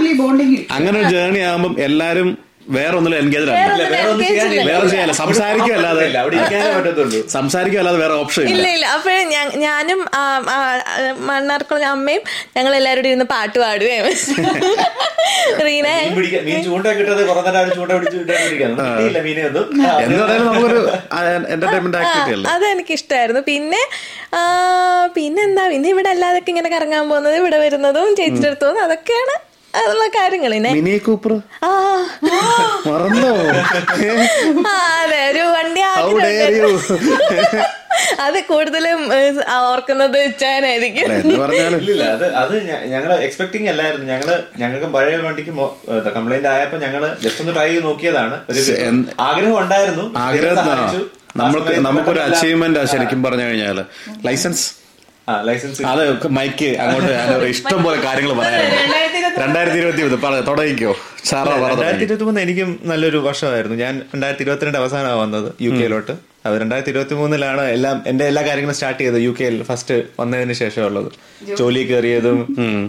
അങ്ങനെ 0.78 0.96
ഒരു 1.04 1.40
ആകുമ്പോൾ 1.50 1.74
എല്ലാരും 1.88 2.30
വേറെ 2.66 2.94
ഒന്നിലും 2.98 3.16
എൻഗേജ് 3.18 3.44
അല്ല 3.44 3.84
വേറെ 3.90 4.08
ഒന്നും 4.12 4.24
ചെയ്യാനില്ല. 4.26 4.62
വേറെ 7.96 8.14
ഓപ്ഷൻ 8.16 8.42
ഇല്ല. 8.44 8.68
ഇല്ല 8.74 8.86
അപ്പൊ 8.88 9.10
അപ്പോഴേ 9.10 9.20
ഞാനും 9.64 10.00
മണ്ണാർക്കുളം 11.28 11.86
അമ്മയും 11.90 12.22
ഞങ്ങൾ 12.56 12.72
എല്ലാവരും 12.78 13.08
ഇരുന്ന് 13.10 13.26
പാട്ട് 13.34 13.56
പാടുകയും. 13.62 14.06
റീന 15.66 15.88
അതെനിക്ക് 22.54 22.94
ഇഷ്ടമായിരുന്നു 22.98 23.42
പിന്നെ 23.50 23.82
പിന്നെന്താ? 25.16 25.64
പിന്നെ 25.72 25.88
ഇവിടെ 25.94 26.10
അല്ലാതൊക്കെ 26.14 26.50
ഇങ്ങനെ 26.54 26.70
കറങ്ങാൻ 26.74 27.04
പോകുന്നത് 27.08 27.36
ഇവിടെ 27.42 27.60
വരുന്നതും 27.64 28.08
ചേച്ചിയുടെ 28.18 28.48
അടുത്ത് 28.50 28.64
പോകുന്നതും 28.64 28.86
അതൊക്കെയാണ് 28.88 29.36
അതുള്ള 29.80 30.04
കാര്യങ്ങൾ 30.18 30.52
മിനി 30.76 30.94
കൂപ്പർ? 31.06 31.32
മറന്നോ? 32.88 33.32
അതെ 35.00 35.20
ഒരു 35.30 35.44
വണ്ടി 35.54 35.82
അത് 38.24 38.38
കൂടുതലും 38.48 39.00
ഓർക്കുന്നത് 39.70 40.16
ഇച്ചാനായിരിക്കും 40.28 41.04
അല്ല, 41.06 41.14
എന്ന് 41.22 41.36
പറഞ്ഞാലും. 41.42 41.78
ഇല്ല 41.92 42.04
അത് 42.42 42.54
ഞങ്ങൾ 42.92 43.10
എക്സ്പെക്ടിങ് 43.26 43.68
അല്ലായിരുന്നു. 43.72 44.06
ഞങ്ങൾ 44.12 44.28
ഞങ്ങൾക്ക് 44.62 44.88
പഴയ 44.96 45.16
വണ്ടിക്ക് 45.26 45.52
കംപ്ലൈന്റ് 46.16 46.48
ആയപ്പോ 46.54 46.78
ഞങ്ങൾ 46.84 47.02
ജസ്റ്റ് 47.24 47.42
ഒന്ന് 47.44 47.54
ട്രൈ 47.56 47.68
ചെയ്ത് 47.70 47.86
നോക്കിയതാണ്. 47.88 48.36
ആഗ്രഹം 49.28 49.56
ഉണ്ടായിരുന്നു. 49.62 50.04
ആഗ്രഹം 50.26 50.66
നമുക്കൊരു 51.88 52.20
അച്ചീവ്മെന്റ് 52.26 52.84
ശരിക്കും 52.94 53.22
പറഞ്ഞു 53.28 53.46
കഴിഞ്ഞാൽ. 53.48 53.80
ലൈസൻസ് 54.28 54.66
അത് 55.28 56.02
മൈക്ക് 56.36 56.68
അങ്ങോട്ട് 56.82 57.12
ഇഷ്ടം 57.52 57.78
പോലെ 57.84 57.96
കാര്യങ്ങൾ 58.04 58.32
പറയാം 58.40 58.66
രണ്ടായിരത്തി 59.42 59.78
ഇരുപത്തി 59.80 60.02
മൂന്ന് 60.02 60.42
തുടങ്ങിക്കോ. 60.48 60.92
സാറാ 61.24 61.54
രണ്ടായിരത്തി 61.72 62.04
ഇരുപത്തി 62.04 62.26
മൂന്ന് 62.28 62.40
എനിക്കും 62.40 62.68
നല്ലൊരു 62.90 63.18
വർഷമായിരുന്നു. 63.26 63.76
ഞാൻ 63.84 63.94
രണ്ടായിരത്തി 64.12 64.44
ഇരുപത്തിരണ്ട് 64.44 64.78
അവസാനമാണ് 64.78 65.18
വന്നത് 65.22 65.48
യു 65.64 65.70
കെയിലോട്ട്. 65.70 66.14
അത് 66.46 66.54
രണ്ടായിരത്തി 66.62 66.92
ഇരുപത്തി 66.92 67.14
മൂന്നിലാണ് 67.20 67.62
എല്ലാം 67.76 67.96
എന്റെ 68.06 68.24
എല്ലാ 68.30 68.42
കാര്യങ്ങളും 68.48 68.76
സ്റ്റാർട്ട് 68.78 69.00
ചെയ്തത് 69.00 69.20
യു 69.20 69.32
കെയിൽ 69.38 69.56
ഫസ്റ്റ് 69.62 69.94
വന്നതിന് 70.20 70.54
ശേഷമുള്ളത് 70.60 71.08
ജോലി. 71.60 71.82
കയറിയതും 71.88 72.38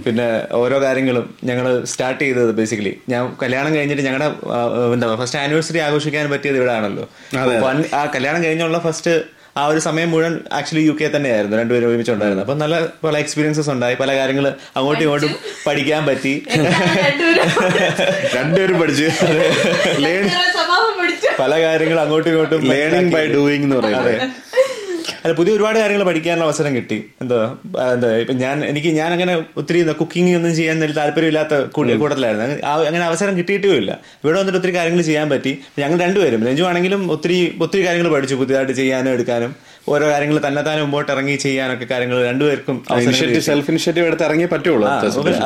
പിന്നെ 0.06 0.28
ഓരോ 0.62 0.78
കാര്യങ്ങളും 0.82 1.26
ഞങ്ങൾ 1.44 1.68
സ്റ്റാർട്ട് 1.94 2.22
ചെയ്തത് 2.24 2.52
ബേസിക്കലി 2.60 2.94
ഞാൻ 3.10 3.24
കല്യാണം 3.44 3.74
കഴിഞ്ഞിട്ട് 3.76 4.04
ഞങ്ങളുടെ 4.04 4.30
എന്താ 4.94 5.10
ഫസ്റ്റ് 5.24 5.40
ആനിവേഴ്സറി 5.44 5.82
ആഘോഷിക്കാൻ 5.88 6.30
പറ്റിയത് 6.36 6.60
ഇവിടെ 6.62 6.74
ആണല്ലോ 6.74 7.08
ആ 8.00 8.04
കല്യാണം 8.16 8.44
കഴിഞ്ഞുള്ള 8.44 8.80
ഫസ്റ്റ് 8.80 9.16
ആ 9.58 9.66
ഒരു 9.72 9.80
സമയം 9.80 10.10
മുഴുവൻ 10.12 10.34
ആക്ച്വലി 10.54 10.84
യു 10.86 10.94
കെ 11.02 11.08
തന്നെയായിരുന്നു. 11.16 11.58
രണ്ടുപേരും 11.58 11.90
ഒരുമിച്ച് 11.90 12.12
ഉണ്ടായിരുന്നു 12.12 12.44
അപ്പൊ 12.44 12.56
നല്ല 12.64 12.76
പല 13.04 13.18
എക്സ്പീരിയൻസസ് 13.18 13.70
ഉണ്ടായി. 13.70 13.96
പല 13.96 14.16
കാര്യങ്ങൾ 14.18 14.48
അങ്ങോട്ടും 14.78 15.04
ഇങ്ങോട്ടും 15.04 15.34
പഠിക്കാൻ 15.68 16.06
പറ്റി. 16.06 16.34
രണ്ടുപേരും 18.36 18.80
പഠിച്ചു. 18.82 19.08
പല 21.40 21.54
കാര്യങ്ങൾ 21.62 22.00
അങ്ങോട്ടും 22.00 22.30
ഇങ്ങോട്ടും 22.30 22.62
ലേണിംഗ് 22.74 23.14
ബൈ 23.14 23.26
ഡൂയിങ് 23.28 23.64
എന്ന് 23.64 23.76
പറയുന്നത്. 23.76 24.16
അല്ല 25.28 25.38
പുതിയ 25.38 25.54
ഒരുപാട് 25.54 25.80
കാര്യങ്ങൾ 25.80 26.04
പഠിക്കാനുള്ള 26.04 26.46
അവസരം 26.46 26.76
കിട്ടി. 26.76 27.06
എന്താ 27.22 27.56
എന്താ 27.94 28.16
ഇപ്പൊ 28.16 28.34
ഞാൻ 28.34 28.66
എനിക്ക് 28.66 28.88
ഞാൻ 28.88 29.12
അങ്ങനെ 29.12 29.46
ഒത്തിരി 29.58 29.84
കുക്കിംഗ് 29.84 30.36
ഒന്നും 30.36 30.56
ചെയ്യാൻ 30.56 30.94
താല്പര്യമില്ലാത്ത 30.94 31.62
കൂടി- 31.72 31.98
കൂട്ടത്തിലായിരുന്നു. 31.98 32.46
അങ്ങനെ 32.46 32.68
അവസരം 32.68 32.88
അങ്ങനെ 32.88 33.06
അവസരം 33.06 33.38
കിട്ടിയിട്ടുമില്ല 33.38 34.00
ഇവിടെ 34.24 34.40
വന്നിട്ട് 34.40 34.58
ഒത്തിരി 34.58 34.76
കാര്യങ്ങൾ 34.76 35.02
ചെയ്യാൻ 35.02 35.30
പറ്റി. 35.30 35.60
ഞങ്ങൾ 35.80 36.00
രണ്ടുപേരും 36.00 36.48
രഞ്ജു 36.48 36.64
ആണെങ്കിലും 36.64 37.12
ഒത്തിരി 37.12 37.58
ഒത്തിരി 37.62 37.86
കാര്യങ്ങൾ 37.86 38.12
പഠിച്ചു 38.12 38.36
പുതിയതായിട്ട് 38.36 38.74
ചെയ്യാനും 38.74 39.12
എടുക്കാനും. 39.12 39.56
ഓരോ 39.94 40.06
കാര്യങ്ങൾ 40.12 40.38
തന്നെത്താനും 40.46 40.84
മുമ്പോട്ട് 40.86 41.10
ഇറങ്ങി 41.14 41.36
ചെയ്യാനൊക്കെ 41.44 41.86
കാര്യങ്ങൾ 41.92 42.18
രണ്ടുപേർക്കും 42.30 42.78
സെൽഫ് 43.50 43.70
ഇനിഷ്യേറ്റീവ് 43.74 44.06
എടുത്ത് 44.10 44.26
ഇറങ്ങിയേ 44.28 44.50
പറ്റുള്ളൂ. 44.54 44.88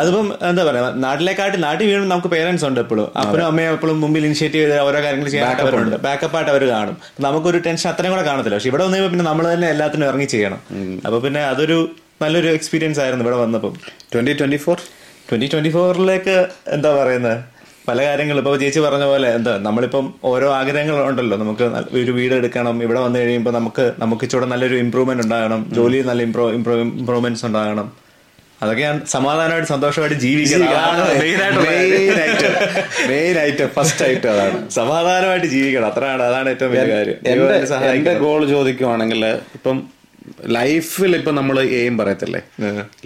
അതിപ്പം 0.02 0.28
എന്താ 0.50 0.64
പറയാ 0.70 0.90
നാട്ടിലേക്കാട്ട് 1.06 1.58
നാട്ടിൽ 1.66 1.86
വീണ്ടും 1.92 2.10
നമുക്ക് 2.14 2.32
പേരൻസ് 2.36 2.66
ഉണ്ട് 2.70 2.80
എപ്പോഴും. 2.84 3.08
അപ്പനും 3.24 3.46
അമ്മയും 3.50 3.74
എപ്പോഴും 3.78 4.00
മുമ്പിൽ 4.06 4.26
ഇനിഷ്യേറ്റീവ് 4.30 4.64
ചെയ്ത് 4.66 4.84
ഓരോ 4.88 5.00
കാര്യങ്ങൾ 5.08 5.30
ചെയ്യാനായിട്ട് 5.34 5.64
അവരുണ്ട്. 5.66 5.98
ബാക്കപ്പ് 6.08 6.38
ആയിട്ട് 6.40 6.52
അവർ 6.56 6.66
കാണും. 6.76 6.98
നമുക്കൊരു 7.28 7.62
ടെൻഷൻ 7.68 7.90
അത്രയും 7.94 8.14
കൂടെ 8.16 8.26
കാണത്തില്ല. 8.30 8.58
പക്ഷെ 8.60 8.72
ഇവിടെ 8.74 8.84
വന്നു 8.88 9.10
പിന്നെ 9.14 9.28
നമ്മൾ 9.32 9.48
തന്നെ 9.54 9.70
എല്ലാത്തിനും 9.76 10.08
ഇറങ്ങി 10.12 10.30
ചെയ്യണം. 10.36 10.60
അപ്പൊ 11.06 11.20
പിന്നെ 11.28 11.44
അതൊരു 11.52 11.80
നല്ലൊരു 12.24 12.50
എക്സ്പീരിയൻസ് 12.58 13.00
ആയിരുന്നു 13.04 13.24
ഇവിടെ 13.28 13.38
വന്നപ്പോൾ 13.46 13.72
twenty 14.14 14.34
twenty 14.42 14.60
four 14.66 14.78
twenty 15.30 15.48
twenty 15.54 15.70
ഫോറിലേക്ക് 15.76 16.36
എന്താ 16.76 16.90
പറയുന്നത് 16.98 17.38
പല 17.88 18.06
കാര്യങ്ങളും 18.06 18.42
ഇപ്പൊ 18.42 18.52
ചേച്ചി 18.58 18.80
പറഞ്ഞ 18.80 19.04
പോലെ 19.12 19.28
എന്താ 19.38 19.54
നമ്മളിപ്പം 19.58 20.14
ഓരോ 20.24 20.48
ആഗ്രഹങ്ങൾ 20.54 20.96
ഉണ്ടല്ലോ. 21.10 21.38
നമുക്ക് 21.38 21.66
ഒരു 22.02 22.12
വീട് 22.18 22.34
എടുക്കണം 22.34 22.84
ഇവിടെ 22.84 23.00
വന്നു 23.00 23.20
കഴിയുമ്പോൾ 23.20 23.54
നമുക്ക് 23.60 23.86
നമുക്ക് 24.00 24.24
ഇച്ചിരി 24.26 24.50
നല്ലൊരു 24.54 24.76
ഇമ്പ്രൂവ്മെന്റ് 24.76 25.24
ഉണ്ടാകണം 25.24 25.62
ജോലിയിൽ 25.78 26.06
നല്ല 26.12 26.22
ഇമ്പ്രൂ 26.28 26.46
ഇമ്പ്രൂവ്മെന്റ്സ് 26.60 27.46
ഉണ്ടാകണം. 27.46 27.88
അതൊക്കെയാണ് 28.64 29.00
സമാധാനമായിട്ട് 29.06 29.70
സന്തോഷമായിട്ട് 29.70 30.18
ജീവിക്കണം. 30.24 30.68
ഫസ്റ്റ് 33.78 34.06
ഐറ്റം 34.10 34.32
അതാണ്. 34.34 34.58
സമാധാനമായിട്ട് 34.72 35.48
ജീവിക്കണം. 35.48 35.88
അത്രയാണ് 35.88 36.24
അതാണ് 36.24 36.50
ഏറ്റവും 36.50 36.72
വലിയ 36.74 36.94
കാര്യം. 36.96 37.18
എന്റെ. 37.96 38.14
ഗോൾ 38.26 38.42
ചോദിക്കുവാണെങ്കിൽ 38.56 39.26
ഇപ്പം 39.58 39.80
ലൈഫിൽ 40.58 41.16
ഇപ്പൊ 41.16 41.32
നമ്മൾ 41.32 41.60
എയിം 41.82 41.98
പറയത്തില്ലേ? 41.98 42.42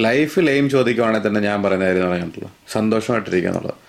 ലൈഫിൽ 0.08 0.50
എയിം 0.50 0.70
ചോദിക്കുവാണെങ്കിൽ 0.76 1.28
തന്നെ 1.28 1.42
ഞാൻ 1.50 1.64
പറയുന്ന 1.64 1.86
കാര്യം 1.86 2.10
പറയാനുള്ളൂ 2.12 2.52
സന്തോഷമായിട്ടിരിക്കുക 2.74 3.52
എന്നുള്ളത്. 3.52 3.80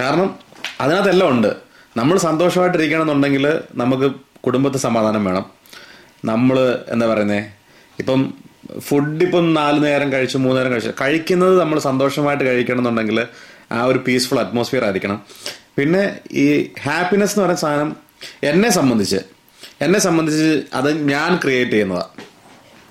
കാരണം 0.00 0.38
അതിനകത്തെല്ലാം 0.80 1.30
ഉണ്ട്. 1.30 1.56
നമ്മൾ 1.96 2.18
സന്തോഷമായിട്ടിരിക്കണം 2.18 3.02
എന്നുണ്ടെങ്കിൽ 3.02 3.60
നമുക്ക് 3.74 4.14
കുടുംബത്തെ 4.46 4.78
സമാധാനം 4.78 5.24
വേണം. 5.24 5.44
നമ്മൾ 6.24 6.84
എന്താ 6.88 7.06
പറയുന്നേ? 7.06 7.52
ഇപ്പം 7.98 8.34
ഫുഡ് 8.78 9.24
ഇപ്പം 9.24 9.54
നാല് 9.54 9.84
നേരം 9.84 10.12
കഴിച്ച് 10.12 10.38
മൂന്ന് 10.38 10.58
നേരം 10.58 10.72
കഴിച്ചു 10.72 10.90
കഴിക്കുന്നത് 11.00 11.60
നമ്മൾ 11.60 11.78
സന്തോഷമായിട്ട് 11.78 12.44
കഴിക്കണം 12.44 12.78
എന്നുണ്ടെങ്കിൽ 12.78 13.26
ആ 13.72 13.84
ഒരു 13.84 13.98
പീസ്ഫുൾ 13.98 14.40
അറ്റ്മോസ്ഫിയർ 14.40 14.84
ആയിരിക്കണം. 14.84 15.22
പിന്നെ 15.78 16.18
ഈ 16.32 16.72
ഹാപ്പിനെസ് 16.82 17.32
എന്ന് 17.32 17.42
പറയുന്ന 17.42 17.60
സാധനം 17.60 17.96
എന്നെ 18.42 18.70
സംബന്ധിച്ച് 18.70 19.16
എന്നെ 19.80 19.98
സംബന്ധിച്ച് 19.98 20.62
അത് 20.74 21.08
ഞാൻ 21.08 21.40
ക്രിയേറ്റ് 21.44 21.72
ചെയ്യുന്നതാണ് 21.72 22.04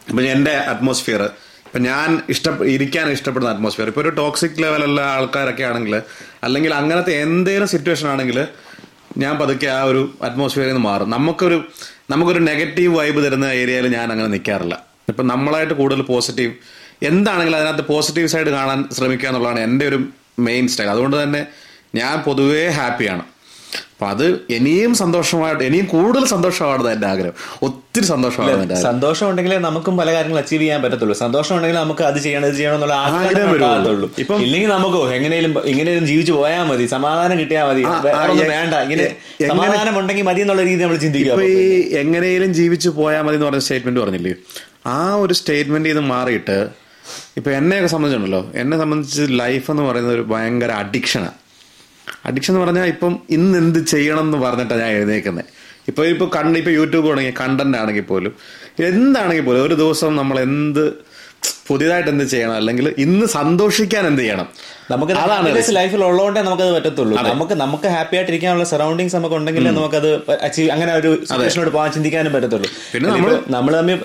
അപ്പം 0.10 0.26
എന്റെ 0.28 0.52
അറ്റ്മോസ്ഫിയർ 0.52 1.30
ഇപ്പൊ 1.70 1.80
ഞാൻ 1.86 2.10
ഇഷ്ട 2.30 2.46
ഇരിക്കാൻ 2.74 3.08
ഇഷ്ടപ്പെടുന്ന 3.12 3.52
അറ്റ്മോസ്ഫിയർ 3.52 3.88
ഇപ്പൊ 3.88 4.02
ഒരു 4.02 4.12
ടോക്സിക് 4.18 4.58
ലെവലുള്ള 4.64 5.02
ആൾക്കാരൊക്കെ 5.12 5.64
ആണെങ്കിൽ 5.64 5.96
അല്ലെങ്കിൽ 6.44 6.74
അങ്ങനത്തെ 6.74 7.14
എന്തെങ്കിലും 7.22 7.68
സിറ്റുവേഷൻ 7.68 8.08
ആണെങ്കിൽ 8.08 8.38
ഞാൻ 9.18 9.38
പതുക്കെ 9.38 9.68
ആ 9.70 9.82
ഒരു 9.84 10.02
അറ്റ്മോസ്ഫിയറിൽ 10.24 10.70
നിന്ന് 10.70 10.84
മാറും. 10.84 11.10
നമുക്കൊരു 11.10 11.58
നമുക്കൊരു 12.10 12.42
നെഗറ്റീവ് 12.46 12.98
വൈബ് 12.98 13.20
തരുന്ന 13.26 13.46
ഏരിയയിൽ 13.60 13.88
ഞാൻ 13.94 14.08
അങ്ങനെ 14.12 14.28
നിൽക്കാറില്ല 14.28 14.76
ഇപ്പൊ 15.10 15.24
നമ്മളായിട്ട് 15.24 15.74
കൂടുതൽ 15.74 16.02
പോസിറ്റീവ് 16.10 16.54
എന്താണെങ്കിലും 17.04 17.58
അതിനകത്ത് 17.58 17.86
പോസിറ്റീവ് 17.88 18.28
സൈഡ് 18.28 18.50
കാണാൻ 18.50 18.90
ശ്രമിക്കുക 18.98 19.30
എന്നുള്ളതാണ് 19.30 19.60
എന്റെ 19.60 19.86
ഒരു 19.88 20.00
മെയിൻ 20.40 20.68
സ്റ്റൈൽ 20.68 20.90
അതുകൊണ്ട് 20.90 21.24
തന്നെ 21.24 21.42
ഞാൻ 21.96 22.16
പൊതുവേ 22.24 22.64
ഹാപ്പിയാണ് 22.72 23.24
അപ്പൊ 24.00 24.10
അത് 24.10 24.40
ഇനിയും 24.50 24.96
സന്തോഷമായിട്ട് 24.96 25.64
ഇനിയും 25.64 25.86
കൂടുതൽ 25.86 26.26
സന്തോഷമാണ് 26.26 26.88
എന്റെ 26.88 27.08
ആഗ്രഹം. 27.08 27.32
ഒത്തിരി 27.62 28.06
സന്തോഷമാണ് 28.06 28.82
സന്തോഷം 28.82 29.30
ഉണ്ടെങ്കിലേ 29.30 29.58
നമുക്കും 29.58 29.98
പല 29.98 30.14
കാര്യങ്ങൾ 30.14 30.38
അച്ചീവ് 30.38 30.62
ചെയ്യാൻ 30.62 30.82
പറ്റത്തുള്ളൂ. 30.82 31.16
സന്തോഷം 31.18 31.56
ഉണ്ടെങ്കിൽ 31.56 31.78
നമുക്ക് 31.78 32.02
അത് 32.02 32.22
ചെയ്യണം 32.22 32.48
ഇത് 32.48 32.56
ചെയ്യണം 32.56 32.74
എന്നുള്ള 32.74 32.94
ആഗ്രഹം 32.94 33.50
ആഗ്രഹം 33.50 33.84
വരുള്ളൂ. 33.84 34.14
ഇപ്പം- 34.18 34.40
ഇല്ലെങ്കിൽ 34.40 34.70
നമുക്ക് 34.70 34.98
എങ്ങനെയും 34.98 35.60
ഇങ്ങനെയും 35.60 36.06
ജീവിച്ചു 36.06 36.32
പോയാൽ 36.32 36.64
മതി. 36.64 36.86
സമാധാനം 36.86 37.40
കിട്ടിയാൽ 37.40 37.66
മതി. 37.66 37.84
വേണ്ട. 38.50 38.74
ഇങ്ങനെ 38.74 39.16
സമാധാനം 39.48 40.00
ഉണ്ടെങ്കിൽ 40.00 40.24
മതി 40.24 40.42
എന്നുള്ള 40.42 40.64
രീതി 40.64 40.82
നമ്മൾ 40.82 40.98
ചിന്തിക്കുക. 40.98 41.42
ഈ 41.44 41.94
എങ്ങനെയും 41.94 42.54
ജീവിച്ചു 42.54 42.90
പോയാൽ 42.90 43.22
മതി 43.22 43.34
എന്ന് 43.34 43.46
പറഞ്ഞ 43.46 43.60
സ്റ്റേറ്റ്മെന്റ് 43.60 44.00
പറഞ്ഞില്ലേ? 44.00 44.34
ആ 44.86 45.14
ഒരു 45.14 45.34
സ്റ്റേറ്റ്മെന്റ് 45.34 45.90
ഇത് 45.90 46.00
മാറിയിട്ട് 46.00 46.68
ഇപ്പൊ 47.38 47.52
എന്നെയൊക്കെ 47.52 47.88
സംബന്ധിച്ചുണ്ടല്ലോ. 47.88 48.52
എന്നെ 48.56 48.78
സംബന്ധിച്ച് 48.78 49.22
ലൈഫ് 49.30 49.72
എന്ന് 49.72 49.84
പറയുന്നത് 49.84 50.14
ഒരു 50.14 50.22
ഭയങ്കര 50.22 50.72
അഡിക്ഷനാണ് 50.72 51.49
അഡിക്ഷൻ 52.26 52.54
എന്ന് 52.54 52.66
പറഞ്ഞാൽ 52.66 52.86
ഇപ്പം 52.86 53.20
ഇന്ന് 53.30 53.58
എന്ത് 53.58 53.86
ചെയ്യണം 53.86 54.20
എന്ന് 54.20 54.38
പറഞ്ഞിട്ടാണ് 54.38 54.82
ഞാൻ 54.82 54.90
എഴുന്നേക്കുന്നത്. 54.90 55.46
ഇപ്പോൾ 55.88 56.06
ഇപ്പോൾ 56.08 56.28
കണ്ട് 56.38 56.60
ഇപ്പോൾ 56.60 56.72
യൂട്യൂബ് 56.72 57.10
തുടങ്ങിയ 57.10 57.32
കണ്ടന്റ് 57.32 57.78
ആണെങ്കിൽ 57.78 58.02
പോലും 58.02 58.34
എന്താണെങ്കിൽ 58.80 59.46
പോലും 59.46 59.64
ഒരു 59.64 59.76
ദിവസം 59.76 60.16
നമ്മൾ 60.16 60.40
എന്ത് 60.40 60.84
പുതിയതായിട്ട് 61.70 62.10
എന്ത് 62.12 62.26
ചെയ്യണം? 62.32 62.56
അല്ലെങ്കിൽ 62.60 62.86
ഇന്ന് 63.04 63.26
സന്തോഷിക്കാൻ 63.36 64.04
എന്ത് 64.10 64.22
ചെയ്യണം? 64.22 64.48
നമുക്ക് 64.92 65.14
അതാണ് 65.24 65.48
ലൈഫിൽ 65.78 66.02
ഉള്ളതുകൊണ്ടേ 66.06 66.42
നമുക്കത് 66.42 66.72
പറ്റത്തുള്ളൂ. 66.76 67.14
അതെ. 67.20 67.30
നമുക്ക് 67.32 67.56
നമുക്ക് 67.62 67.88
ഹാപ്പി 67.94 68.16
ആയിട്ടിരിക്കാനുള്ള 68.18 68.66
സറൗണ്ടിങ്സ് 68.72 69.16
നമുക്ക് 69.16 69.36
ഉണ്ടെങ്കിലേ 69.36 69.72
നമുക്കത് 69.72 70.08
അച്ചീവ് 70.46 70.70
അങ്ങനെ 70.76 70.92
ഒരു 71.00 71.10
സിറ്റുവേഷനോട് 71.28 71.72
പോകാൻ 71.76 71.90
ചിന്തിക്കാനും 71.98 72.34
പറ്റത്തുള്ളൂ. 72.36 72.70
പിന്നെ 72.94 73.08
നമ്മൾ 73.12 73.32
നമ്മൾ 73.50 73.74
തമ്മിൽ 73.78 73.98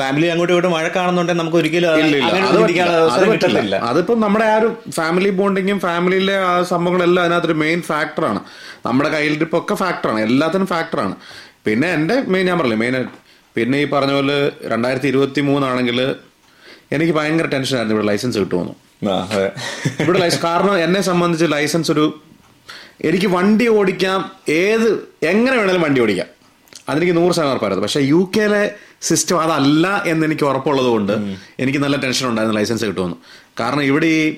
ഫാമിലി 0.00 0.28
അങ്ങോട്ടും 0.32 0.52
ഇങ്ങോട്ടും 0.52 0.74
മഴക്കാണെന്നുണ്ടെങ്കിൽ 0.76 1.42
നമുക്ക് 1.42 1.58
ഒരിക്കലും 1.58 1.90
അത് 1.90 2.00
അത്. 2.40 3.26
അത് 3.60 3.86
അതിപ്പോ 3.90 4.16
നമ്മുടെ 4.24 4.46
ആ 4.46 4.56
ഒരു 4.60 4.68
ഫാമിലി 4.98 5.32
ബോണ്ടിങ്ങും 5.40 5.80
ഫാമിലിയിലെ 5.86 6.36
ആ 6.48 6.54
സംഭവങ്ങളെല്ലാം 6.72 7.22
അതിനകത്തൊരു 7.24 7.58
മെയിൻ 7.62 7.82
ഫാക്ടറാണ് 7.82 8.42
നമ്മുടെ 8.86 9.10
കയ്യിലിരിപ്പ് 9.10 9.56
ഒക്കെ 9.58 9.74
ഫാക്ടറാണ് 9.74 10.20
എല്ലാത്തിനും 10.20 10.66
ഫാക്ടറാണ് 10.66 11.14
പിന്നെ 11.66 11.88
എന്റെ 11.92 12.14
മെയിൻ 12.32 12.46
ഞാൻ 12.46 12.56
പറഞ്ഞില്ലേ 12.58 12.80
മെയിൻ 12.84 12.96
പിന്നെ 13.56 13.78
ഈ 13.78 13.86
പറഞ്ഞ 13.88 14.12
പോലെ 14.12 14.36
രണ്ടായിരത്തി 14.66 15.08
ഇരുപത്തി 15.08 15.40
മൂന്നാണെങ്കിൽ 15.48 15.98
എനിക്ക് 16.92 17.12
ഭയങ്കര 17.12 17.46
ടെൻഷനായിരുന്നു 17.46 17.94
ഇവിടെ 17.96 18.06
ലൈസൻസ് 18.06 18.38
കിട്ടുമെന്ന്. 18.38 18.74
ഇവിടെ 20.02 20.18
ലൈസൻസ് 20.18 20.44
കാരണം 20.48 20.78
എന്നെ 20.78 21.00
സംബന്ധിച്ച് 21.00 21.46
ലൈസൻസ് 21.52 21.92
ഒരു 21.92 22.04
എനിക്ക് 23.04 23.26
വണ്ടി 23.26 23.68
ഓടിക്കാം. 23.68 24.30
ഏത് 24.48 24.88
എങ്ങനെ 25.22 25.56
വേണേലും 25.56 25.82
വണ്ടി 25.82 26.00
ഓടിക്കാം. 26.00 26.26
അതെനിക്ക് 26.88 27.16
നൂറ് 27.16 27.32
ശതമാനം 27.32 27.52
ഉറപ്പായിരുന്നു. 27.52 27.84
പക്ഷെ 27.86 28.00
യു 28.00 28.30
കെയിലെ 28.36 28.62
സിസ്റ്റം 29.02 29.40
അതല്ല 29.40 30.02
എന്ന് 30.06 30.26
എനിക്ക് 30.26 30.44
ഉറപ്പുള്ളത് 30.44 30.86
കൊണ്ട് 30.86 31.12
എനിക്ക് 31.58 31.78
നല്ല 31.78 31.96
ടെൻഷൻ 31.96 32.28
ഉണ്ടായിരുന്നു. 32.28 32.58
ലൈസൻസ് 32.58 32.84
കിട്ടുമെന്ന്. 32.84 33.16
കാരണം 33.60 33.82
ഇവിടെ 33.82 34.06
ഈ 34.06 34.36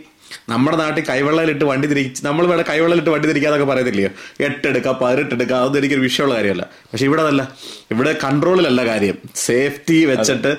നമ്മുടെ 0.48 0.76
നാട്ടിൽ 0.76 1.04
കൈവെള്ളയിലിട്ട് 1.08 1.64
വണ്ടി 1.64 1.88
തിരിച്ച് 1.88 2.26
നമ്മൾ 2.26 2.44
ഇവിടെ 2.44 2.64
കൈവെള്ളയിലിട്ട് 2.68 3.10
വണ്ടി 3.10 3.28
തിരിക്കാതൊക്കെ 3.28 3.66
പറയത്തില്ലയോ? 3.66 4.10
എട്ടെടുക്കുക 4.40 4.92
പതിനെട്ടെടുക്കുക 5.02 5.56
അതൊന്നും 5.56 5.80
എനിക്കൊരു 5.80 6.02
വിഷയമുള്ള 6.02 6.34
കാര്യമല്ല. 6.34 6.66
പക്ഷെ 6.92 7.04
ഇവിടെ 7.04 7.22
അതല്ല 7.22 7.42
ഇവിടെ 7.90 8.12
കൺട്രോളിലല്ല 8.24 8.80
കാര്യം. 8.86 9.18
സേഫ്റ്റി 9.46 9.98
വെച്ചിട്ട് 10.04 10.52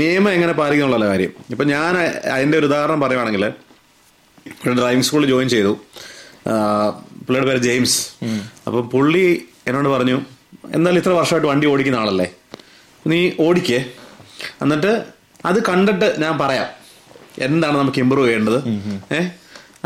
നിയമം 0.00 0.32
എങ്ങനെ 0.32 0.54
പാലിക്കുന്നുള്ള 0.60 1.06
കാര്യം. 1.06 1.32
ഇപ്പൊ 1.50 1.64
ഞാൻ 1.74 1.96
അതിന്റെ 2.36 2.58
ഒരു 2.58 2.66
ഉദാഹരണം 2.70 3.00
പറയുവാണെങ്കിൽ 3.00 3.44
ഇവിടെ 3.44 4.74
ഡ്രൈവിംഗ് 4.80 5.04
സ്കൂളിൽ 5.04 5.28
ജോയിൻ 5.28 5.48
ചെയ്തു. 5.48 5.72
പുള്ളിയുടെ 7.26 7.46
പേര് 7.48 7.62
ജെയിംസ്. 7.68 7.98
അപ്പം 8.66 8.82
പുള്ളി 8.94 9.24
എന്നോട് 9.66 9.88
പറഞ്ഞു 9.88 10.18
എന്നാൽ 10.76 10.94
ഇത്ര 10.98 11.12
വർഷമായിട്ട് 11.20 11.48
വണ്ടി 11.48 11.66
ഓടിക്കുന്ന 11.66 11.98
ആളല്ലേ? 11.98 12.26
നീ 13.06 13.18
ഓടിക്കേ. 13.40 13.78
എന്നിട്ട് 14.62 14.92
അത് 15.48 15.58
കണ്ടിട്ട് 15.68 16.08
ഞാൻ 16.22 16.34
പറയാം. 16.38 16.66
എന്താണ് 17.40 17.78
നമുക്ക് 17.78 17.98
ഇമ്പ്രൂവ് 17.98 18.26
ചെയ്യേണ്ടത്? 18.26 18.68
ഏഹ്? 19.12 19.28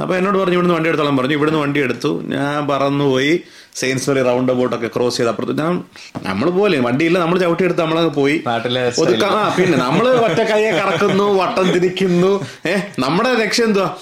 അപ്പൊ 0.00 0.16
എന്നോട് 0.16 0.38
പറഞ്ഞു 0.38 0.54
ഇവിടുന്ന് 0.54 0.74
വണ്ടി 0.74 0.88
എടുത്തോളം 0.88 1.16
പറഞ്ഞു. 1.16 1.32
ഇവിടുന്ന് 1.32 1.60
വണ്ടി 1.60 1.80
എടുത്തു. 1.80 2.22
ഞാൻ 2.26 2.68
പറന്നു 2.68 3.04
പോയി 3.04 3.40
സെയിൻസ്ബറി 3.74 4.22
റൗണ്ട് 4.22 4.52
അബൌട്ട് 4.52 4.76
ഒക്കെ 4.76 4.90
ക്രോസ് 4.96 5.16
ചെയ്ത് 5.16 5.30
അപ്പുറത്ത് 5.30 5.58
ഞാൻ 5.58 5.84
നമ്മൾ 6.22 6.50
പോലെ 6.50 6.80
വണ്ടിയില്ല 6.80 7.18
നമ്മൾ 7.18 7.38
ചവിട്ടിയെടുത്ത് 7.38 7.80
നമ്മളങ്ങ് 7.80 8.10
പോയി. 8.10 8.44
നാട്ടിലെ 8.46 8.92
ഒതുക്ക 8.98 9.24
ആ 9.24 9.54
പിന്നെ 9.58 9.78
നമ്മൾ 9.78 10.08
ഒറ്റ 10.08 10.40
കൈയെ 10.40 10.70
കറക്കുന്നു 10.70 11.24
വട്ടം 11.24 11.70
തിരിക്കുന്നു. 11.70 12.46
ഏഹ്? 12.66 12.82
നമ്മുടെ 12.98 13.32
ലക്ഷ്യം 13.32 13.64
എന്തുവാ? 13.64 13.96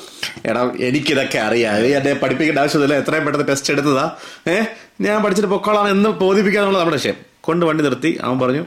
എടാ 0.47 0.73
എനിക്കിതൊക്കെ 0.81 1.39
അറിയാം. 1.39 1.77
എന്നെ 1.77 2.13
പഠിപ്പിക്കേണ്ട 2.15 2.59
ആവശ്യമില്ല. 2.59 2.95
എത്രയും 2.95 3.25
പെട്ടെന്ന് 3.25 3.49
ടെസ്റ്റ് 3.49 3.73
എടുത്തതാ. 3.73 4.17
ഏഹ്? 4.49 4.67
ഞാൻ 5.01 5.23
പഠിച്ചിട്ട് 5.23 5.51
പൊക്കോളാം 5.51 5.89
എന്ന് 5.89 6.09
ബോധിപ്പിക്കാന്നുള്ള 6.11 6.79
നമ്മുടെ 6.79 6.97
ലക്ഷ്യം. 6.97 7.15
കൊണ്ട് 7.41 7.67
വണ്ടി 7.67 7.85
നിർത്തി. 7.85 8.19
അവൻ 8.23 8.39
പറഞ്ഞു 8.41 8.65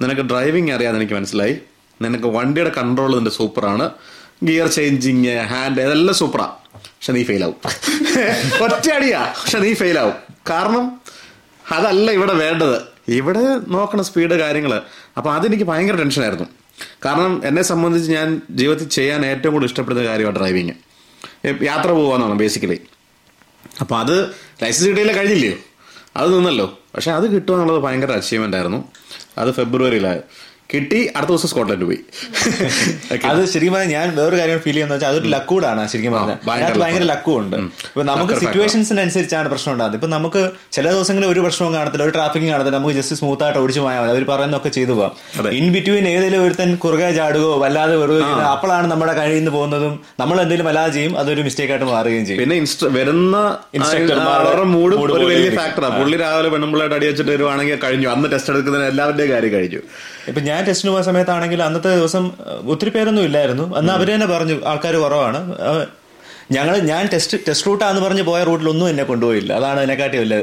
നിനക്ക് 0.00 0.20
ഡ്രൈവിംഗ് 0.20 0.72
അറിയാതെ 0.72 0.96
എനിക്ക് 0.96 1.14
മനസ്സിലായി. 1.14 1.58
നിനക്ക് 2.02 2.24
വണ്ടിയുടെ 2.24 2.70
കൺട്രോൾ 2.70 3.16
നിന്റെ 3.16 3.30
സൂപ്പറാണ് 3.30 3.90
ഗിയർ 4.44 4.68
ചേഞ്ചിങ് 4.68 5.38
ഹാൻഡ് 5.38 5.80
ഇതെല്ലാം 5.80 6.14
സൂപ്പറാ 6.14 6.44
പക്ഷെ 6.84 7.12
നീ 7.12 7.24
ഫെയിൽ 7.24 7.44
ആവും. 7.44 7.56
ഒറ്റ 8.64 8.90
അടിയാ. 8.90 9.34
പക്ഷെ 9.42 9.58
നീ 9.58 9.74
ഫെയിൽ 9.74 9.98
ആവും. 9.98 10.14
കാരണം 10.50 11.00
അതല്ല 11.72 12.10
ഇവിടെ 12.10 12.32
വേണ്ടത്. 12.32 12.98
ഇവിടെ 13.08 13.40
നോക്കണ 13.68 14.00
സ്പീഡ് 14.02 14.30
കാര്യങ്ങൾ 14.30 14.82
അപ്പോൾ 15.16 15.34
അതെനിക്ക് 15.34 15.64
ഭയങ്കര 15.64 15.96
ടെൻഷനായിരുന്നു 15.96 16.46
കാരണം 17.04 17.42
എന്നെ 17.44 17.62
സംബന്ധിച്ച് 17.62 18.12
ഞാൻ 18.12 18.42
ജീവിതത്തിൽ 18.50 18.88
ചെയ്യാൻ 18.88 19.26
ഏറ്റവും 19.26 19.52
കൂടുതൽ 19.52 19.70
ഇഷ്ടപ്പെടുന്ന 19.70 20.04
കാര്യമാണ് 20.04 20.36
ഡ്രൈവിങ് 20.38 20.74
യാത്ര 21.62 21.90
പോകാന്നാണ് 21.90 22.34
ബേസിക്കലി 22.34 22.80
അപ്പോൾ 23.80 23.98
അത് 23.98 24.14
ലൈസൻസ് 24.62 24.88
കിട്ടിയില്ല 24.88 25.12
കഴിഞ്ഞില്ലയോ 25.12 25.56
അത് 26.16 26.38
നിന്നല്ലോ. 26.38 26.78
പക്ഷെ 26.94 27.10
അത് 27.10 27.34
കിട്ടുക 27.34 27.54
എന്നുള്ളത് 27.54 27.82
ഭയങ്കര 27.82 28.12
അച്ചീവ്മെന്റ് 28.12 28.56
ആയിരുന്നു. 28.56 28.84
അത് 29.38 29.50
ഫെബ്രുവരിയിലായി 29.52 30.20
കിട്ടി 30.70 30.98
അടുത്ത 31.16 31.30
ദിവസം 31.30 31.48
സ്കോട്ട്ലൻഡ് 31.50 31.84
പോയി. 31.88 31.98
അത് 33.28 33.38
ശരിക്കും 33.52 33.74
പറഞ്ഞാൽ 33.74 33.92
ഞാൻ 33.94 34.08
വേറൊരു 34.16 34.38
കാര്യം 34.40 34.58
ഫീൽ 34.64 34.74
ചെയ്യുന്ന 34.74 34.94
വെച്ചാൽ 34.94 35.10
അതൊരു 35.12 35.28
ലക്കൂടാണ് 35.34 35.82
ശരിക്കും 35.92 36.12
പറഞ്ഞാൽ. 36.16 36.36
ഭയങ്കര 36.48 36.64
അതിനകത്ത് 36.64 36.82
ഭയങ്കര 36.82 37.04
luck. 37.04 37.12
ലക്കും 37.12 37.36
ഉണ്ട് 37.42 37.56
ഇപ്പൊ 37.88 38.04
നമുക്ക് 38.10 38.34
സിറ്റുവേഷൻസിന് 38.42 39.00
അനുസരിച്ചാണ് 39.04 39.06
സിറ്റുവേഷൻസിനനുസരിച്ചാണ് 39.06 39.48
പ്രശ്നം 39.52 39.72
ഉണ്ടാകുന്നത്. 39.74 39.98
ഇപ്പൊ 39.98 40.08
നമുക്ക് 40.16 40.42
ചില 40.76 40.84
ദിവസങ്ങളിൽ 40.96 41.28
ഒരു 41.32 41.40
പ്രശ്നവും 41.46 41.72
കാണത്തില്ല 41.76 42.04
ഒരു 42.08 42.14
ട്രാഫിക്കും 42.16 42.48
കാണത്തില്ല. 42.52 42.76
നമുക്ക് 42.80 42.96
ജസ്റ്റ് 42.98 43.16
സ്മൂത്ത് 43.20 43.44
ആയിട്ട് 43.46 43.60
ഓടിച്ചു 43.62 43.82
പോയാൽ 43.84 44.00
മതി. 44.02 44.10
അവർ 44.14 44.26
പറയുന്നൊക്കെ 44.32 44.72
ചെയ്തു 44.76 44.92
പോവാം. 44.98 45.14
ഇൻ 45.60 45.66
ബിറ്റ്വീൻ 45.76 46.08
ഏതെങ്കിലും 46.12 46.42
ഒരുത്തൻ 46.48 46.70
കുറുകെ 46.84 47.08
ചാടുകയോ 47.18 47.54
വല്ലാതെ 47.64 47.96
വെറുതെ 48.02 48.22
അപ്പോഴാണ് 48.54 48.86
നമ്മുടെ 48.92 49.14
കഴിയിൽ 49.20 49.40
നിന്ന് 49.42 49.54
പോകുന്നതും 49.56 49.94
നമ്മൾ 50.22 50.36
എന്തെങ്കിലും 50.44 50.68
വല്ലാതെ 50.70 50.92
ചെയ്യും 50.98 51.14
അതൊരു 51.22 51.44
മിസ്റ്റേക്ക് 51.48 51.74
ആയിട്ട് 51.76 51.88
മാറുകയും 51.94 52.26
ചെയ്യും. 52.28 52.42
പിന്നെ 52.42 52.58
വരുന്ന 52.98 53.36
ഇൻസ്ട്രക്ടർ 53.78 54.62
മൂഡ് 54.76 54.94
ഒരു 55.16 55.24
വലിയ. 55.32 55.50
ഫാക്ടറാണ് 55.62 55.96
പുള്ളി 56.02 56.18
രാവിലെ 56.24 56.52
പെണ്ണുമ്പിള്ളായിട്ട് 56.56 56.96
അടി 57.00 57.08
വെച്ചിട്ട് 57.10 57.32
വരുവാണെങ്കിൽ 57.36 57.80
കഴിഞ്ഞു. 57.86 58.10
അന്ന് 58.16 58.28
ടെസ്റ്റ് 58.34 58.52
എടുക്കുന്നതിന് 58.54 58.88
എല്ലാവരുടെയും 58.92 59.32
കാര്യം 59.34 59.54
കഴിഞ്ഞു. 59.56 59.82
ഇപ്പൊ 60.30 60.40
ഞാൻ 60.46 60.57
ടെസ്റ്റിന് 60.66 60.92
പോയ 60.92 61.02
സമയത്താണെങ്കിൽ 61.02 61.62
അന്നത്തെ 61.62 61.96
ദിവസം 61.96 62.24
ഒത്തിരി 62.66 62.90
പേരൊന്നും 62.90 63.22
ഇല്ലായിരുന്നു. 63.22 63.76
അന്ന് 63.76 63.92
അവർ 63.92 64.14
തന്നെ 64.14 64.26
പറഞ്ഞു 64.26 64.56
ആൾക്കാർ 64.66 64.96
കുറവാണ്. 64.96 65.40
ഞങ്ങൾ 66.52 66.78
ഞാൻ 66.78 67.08
ടെസ്റ്റ് 67.12 67.38
ടെസ്റ്റ് 67.48 67.66
റൂട്ടാന്ന് 67.66 68.00
പറഞ്ഞ് 68.00 68.22
പോയ 68.22 68.42
റൂട്ടിലൊന്നും 68.42 68.88
എന്നെ 68.88 69.04
കൊണ്ടുപോയില്ല. 69.04 69.52
അതാണ് 69.52 69.78
അതിനെക്കാട്ടി 69.78 70.18
വലിയ 70.18 70.38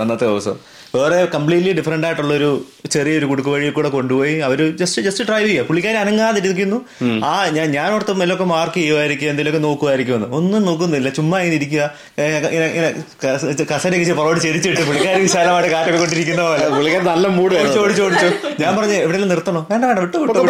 അന്നത്തെ 0.00 0.24
ദിവസം. 0.24 0.56
വേറെ 0.94 1.24
കംപ്ലീറ്റ്ലി 1.24 1.72
ഡിഫറെന്റ് 1.72 2.06
ആയിട്ടുള്ള 2.06 2.34
ഒരു 2.34 2.64
ചെറിയൊരു 2.90 3.26
കുടുക്ക് 3.26 3.48
വഴി 3.48 3.68
കൂടെ 3.68 3.88
കൊണ്ടുപോയി 3.88 4.38
അവർ 4.38 4.76
ജസ്റ്റ് 4.76 5.02
ജസ്റ്റ് 5.02 5.24
ഡ്രൈവ് 5.24 5.48
ചെയ്യുക 5.48 5.64
പുള്ളിക്കാരി 5.64 5.96
അനങ്ങാതിരിക്കുന്നു. 5.96 6.84
ആ 7.24 7.48
ഞാൻ 7.48 7.70
ഞാൻ 7.70 7.92
ഓർത്ത് 7.92 8.12
മെല്ലൊക്കെ 8.12 8.44
മാർക്ക് 8.44 8.74
ചെയ്യുമായിരിക്കും 8.74 9.30
എന്തെങ്കിലുമൊക്കെ 9.30 9.68
നോക്കുമായിരിക്കും 9.68 10.14
എന്ന്. 10.14 10.36
ഒന്നും 10.36 10.62
നോക്കുന്നില്ല. 10.62 11.08
ചുമ്മാ 11.08 11.38
ഇങ്ങനെ 11.38 11.56
ഇരിക്കുക 11.56 11.90
ഏ, 12.18 12.26
ഇങ്ങനെ 12.26 12.66
ഇങ്ങനെ 12.66 13.04
കസ- 13.26 13.66
കസേരയ്ക്ക് 13.74 14.12
പുറകോട്ട് 14.12 14.42
ചെരിച്ചിട്ട് 14.42 14.86
പുള്ളിക്കാരി 14.86 15.20
വിശാലമായിട്ട് 15.20 15.70
കാറ്റൊക്കെ 15.70 16.00
കൊണ്ടിരിക്കുന്ന 16.00 16.42
പോലെ. 16.42 16.68
പുള്ളിക്കാരി 16.68 17.04
നല്ല 17.04 17.28
മൂട് 17.28 17.54
ഓടിച്ചു 17.54 17.78
ഓടിച്ചു 17.78 18.02
ഓടിച്ചു. 18.02 18.26
ഞാൻ 18.60 18.76
പറഞ്ഞു 18.76 18.92
എവിടെയെങ്കിലും 18.92 19.28
നിർത്തണോ? 19.28 19.66
വേണ്ട 19.70 19.84
വേണ്ട 19.84 19.98
വിട്ടു 19.98 20.16
വിട്ടു. 20.16 20.40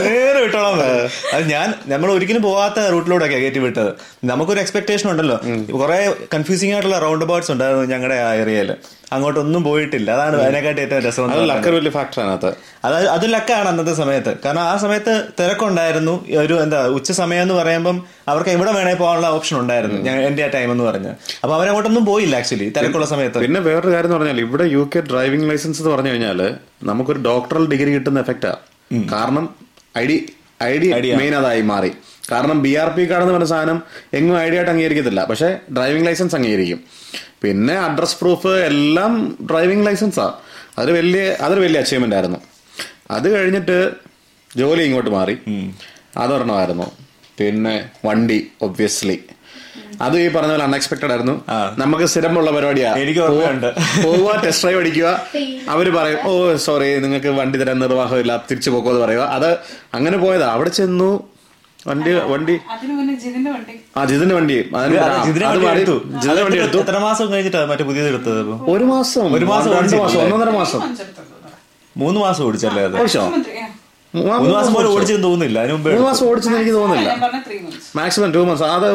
നേരെ 0.00 0.40
വിട്ടോളാം. 0.40 0.74
അത് 1.32 1.50
ഞാൻ 1.50 1.74
നമ്മൾ 1.86 2.12
ഒരിക്കലും 2.12 2.42
പോകാത്ത 2.42 2.80
റൂട്ടിലൂടെ 2.80 3.26
കയറ്റി 3.26 3.58
വിട്ടത്. 3.58 3.92
നമുക്കൊരു 4.24 4.60
എക്സ്പെക്ടേഷൻ 4.60 5.10
ഉണ്ടല്ലോ. 5.10 5.40
കുറെ 5.72 6.14
കൺഫ്യൂസിംഗ് 6.34 6.72
ആയിട്ടുള്ള 6.72 6.98
റൗണ്ട് 6.98 7.24
അബൌട്ട്സ് 7.24 7.52
ഉണ്ടായിരുന്നു 7.64 7.94
ഞങ്ങളുടെ 7.94 8.14
ആ 8.14 8.34
ഏരിയയിൽ. 8.34 8.70
അങ്ങോട്ടൊന്നും 9.12 9.64
പോയിട്ടില്ല. 9.64 10.08
അതാണ് 10.10 10.36
അതിനെക്കാട്ടി 10.42 10.80
ഏറ്റവും 10.82 11.02
രസം 11.02 11.24
അത് 11.24 11.68
വലിയ 11.74 11.90
ഫാക്ടർ 11.90 12.18
അതിനകത്ത്. 12.20 12.50
അത് 12.86 13.08
അത് 13.08 13.34
ലക്കാണ് 13.34 13.68
അന്നത്തെ 13.68 13.94
സമയത്ത്. 13.94 14.32
കാരണം 14.44 14.60
ആ 14.60 14.76
സമയത്ത് 14.76 15.12
തിരക്കുണ്ടായിരുന്നു. 15.40 16.14
ഒരു 16.42 16.54
എന്താ 16.54 16.86
ഉച്ച 16.98 17.12
സമയം 17.12 17.42
എന്ന് 17.42 17.54
പറയുമ്പം 17.54 17.96
അവർക്ക് 18.28 18.50
എവിടെ 18.50 18.72
വേണേ 18.72 18.94
പോകാനുള്ള 18.94 19.28
ഓപ്ഷൻ 19.28 19.60
ഉണ്ടായിരുന്നു. 19.60 20.10
എന്റെ 20.10 20.44
ആ 20.44 20.46
ടൈം 20.46 20.72
എന്ന് 20.72 20.84
പറഞ്ഞ്. 20.84 21.08
അപ്പൊ 21.42 21.54
അവരങ്ങോട്ടൊന്നും 21.56 22.04
പോയില്ല 22.04 22.36
ആക്ച്വലി 22.36 22.72
തിരക്കുള്ള 22.78 23.06
സമയത്ത്. 23.06 23.38
പിന്നെ 23.38 23.60
വേറൊരു 23.60 23.92
കാര്യം 23.94 24.08
എന്ന് 24.08 24.18
പറഞ്ഞാൽ 24.18 24.40
ഇവിടെ 24.40 24.64
യു 24.64 24.90
കെ 24.96 25.00
ഡ്രൈവിംഗ് 25.00 25.50
ലൈസൻസ് 25.50 25.82
എന്ന് 25.82 25.92
പറഞ്ഞു 25.96 26.10
കഴിഞ്ഞാൽ 26.10 26.54
നമുക്കൊരു 26.82 27.18
ഡോക്ടറൽ 27.18 27.66
ഡിഗ്രി 27.68 27.90
കിട്ടുന്ന 27.94 28.20
എഫക്റ്റാ 28.20 28.54
കാരണം 29.12 29.54
I 29.98 30.06
D 30.06 30.18
I 30.62 30.78
D 30.78 30.88
ID 30.92 31.16
main 31.16 31.34
അതായി 31.34 31.60
മാറി. 31.60 31.92
കാരണം 32.32 32.62
ബി 32.62 32.74
ആർ 32.74 32.88
പി 32.88 33.10
കാർഡ് 33.10 33.22
എന്ന് 33.22 33.34
പറഞ്ഞ 33.34 33.46
സാധനം 33.46 33.82
എങ്ങും 34.14 34.40
ഐ 34.40 34.50
ഡി 34.50 34.54
ആയിട്ട് 34.54 34.70
അംഗീകരിക്കത്തില്ല. 34.70 35.24
പക്ഷെ 35.24 35.58
ഡ്രൈവിംഗ് 35.76 36.06
ലൈസൻസ് 36.06 36.34
അംഗീകരിക്കും. 36.34 36.80
പിന്നെ 37.42 37.74
അഡ്രസ് 37.74 38.16
പ്രൂഫ് 38.20 38.46
എല്ലാം 38.46 39.38
ഡ്രൈവിംഗ് 39.50 39.86
ലൈസൻസാ. 39.86 40.34
അതൊരു 40.78 40.92
വലിയ 40.92 41.36
അതൊരു 41.40 41.60
വലിയ 41.60 41.78
അച്ചീവ്മെന്റ് 41.80 42.16
ആയിരുന്നു. 42.16 42.38
അത് 43.10 43.28
കഴിഞ്ഞിട്ട് 43.36 43.92
ജോലി 44.56 44.82
ഇങ്ങോട്ട് 44.82 45.10
മാറി. 45.10 45.38
അതൊരെണ്ണമായിരുന്നു. 46.18 46.92
പിന്നെ 47.38 47.90
വണ്ടി 48.04 48.50
ഒബ്വിയസ്ലി 48.62 49.20
അത് 50.00 50.20
ഈ 50.20 50.28
പറഞ്ഞ 50.28 50.50
പോലെ 50.50 50.64
അൺഎക്സ്പെക്ടഡ് 50.64 51.10
ആയിരുന്നു. 51.10 51.44
നമുക്ക് 51.78 52.04
സ്ഥിരമുള്ള 52.04 52.50
പരിപാടിയാണ് 52.50 52.98
എനിക്ക് 52.98 53.20
ഓർമ്മയുണ്ട്. 53.20 53.74
പോവുക 54.04 54.42
ടെസ്റ്റ് 54.44 54.64
ഡ്രൈവ് 54.64 54.80
അടിക്കുക. 54.80 55.22
അവർ 55.68 55.94
പറയും 55.94 56.18
ഓ 56.26 56.56
സോറി 56.56 56.98
നിങ്ങൾക്ക് 56.98 57.26
വണ്ടി 57.26 57.58
തരാൻ 57.58 57.78
നിർവാഹമില്ല 57.78 58.44
തിരിച്ചു 58.50 58.70
പോക്കോ 58.70 58.90
എന്ന് 58.90 59.02
പറയുക. 59.04 59.20
അത് 59.20 59.50
അങ്ങനെ 59.94 60.18
പോയതാ. 60.18 60.46
അവിടെ 60.52 60.68
ചെന്നു. 60.68 61.10
വണ്ടി 61.86 62.12
വണ്ടി. 62.12 62.58
ആ 63.96 64.04
ജിതിന്റെ 64.04 64.34
വണ്ടി. 64.34 64.54
ജിതിന്റെ 65.24 66.42
വണ്ടി 66.42 66.58
എടുത്തു. 66.58 66.78
എത്ര 66.78 66.98
മാസം 66.98 67.32
കഴിഞ്ഞിട്ടാ 67.32 67.64
മറ്റേ 67.64 67.84
പുതിയത് 67.84 68.08
എടുത്തത് 68.08 68.40
ഒരു 68.70 68.84
മാസം. 68.84 69.34
ഒരു 69.34 69.44
മാസം 69.44 69.70
ഒന്നര 69.70 69.96
മാസം 69.96 70.18
ഒന്നൊന്നര 70.18 70.50
മാസം. 70.50 70.96
മൂന്ന് 71.96 72.20
മാസം 72.20 72.44
ഓടിച്ചല്ലേ 72.44 72.82
അത്? 72.82 72.96
മൂന്ന് 74.16 74.50
മാസം 74.56 74.72
പോലെ 74.76 74.88
ഓടിച്ചെന്ന് 74.94 75.24
തോന്നുന്നില്ല. 75.26 75.56
അതിന് 75.62 75.74
മുമ്പ് 75.76 75.88
മൂന്ന് 75.92 76.04
മാസം 76.08 76.24
ഓടിച്ചെന്ന് 76.30 76.58
എനിക്ക് 76.58 76.74
തോന്നുന്നില്ല. 76.78 77.10
മാക്സിമം 77.98 78.30
ടു 78.34 78.42
മന്ത്സ് 78.48 78.66
അത് 78.74 78.86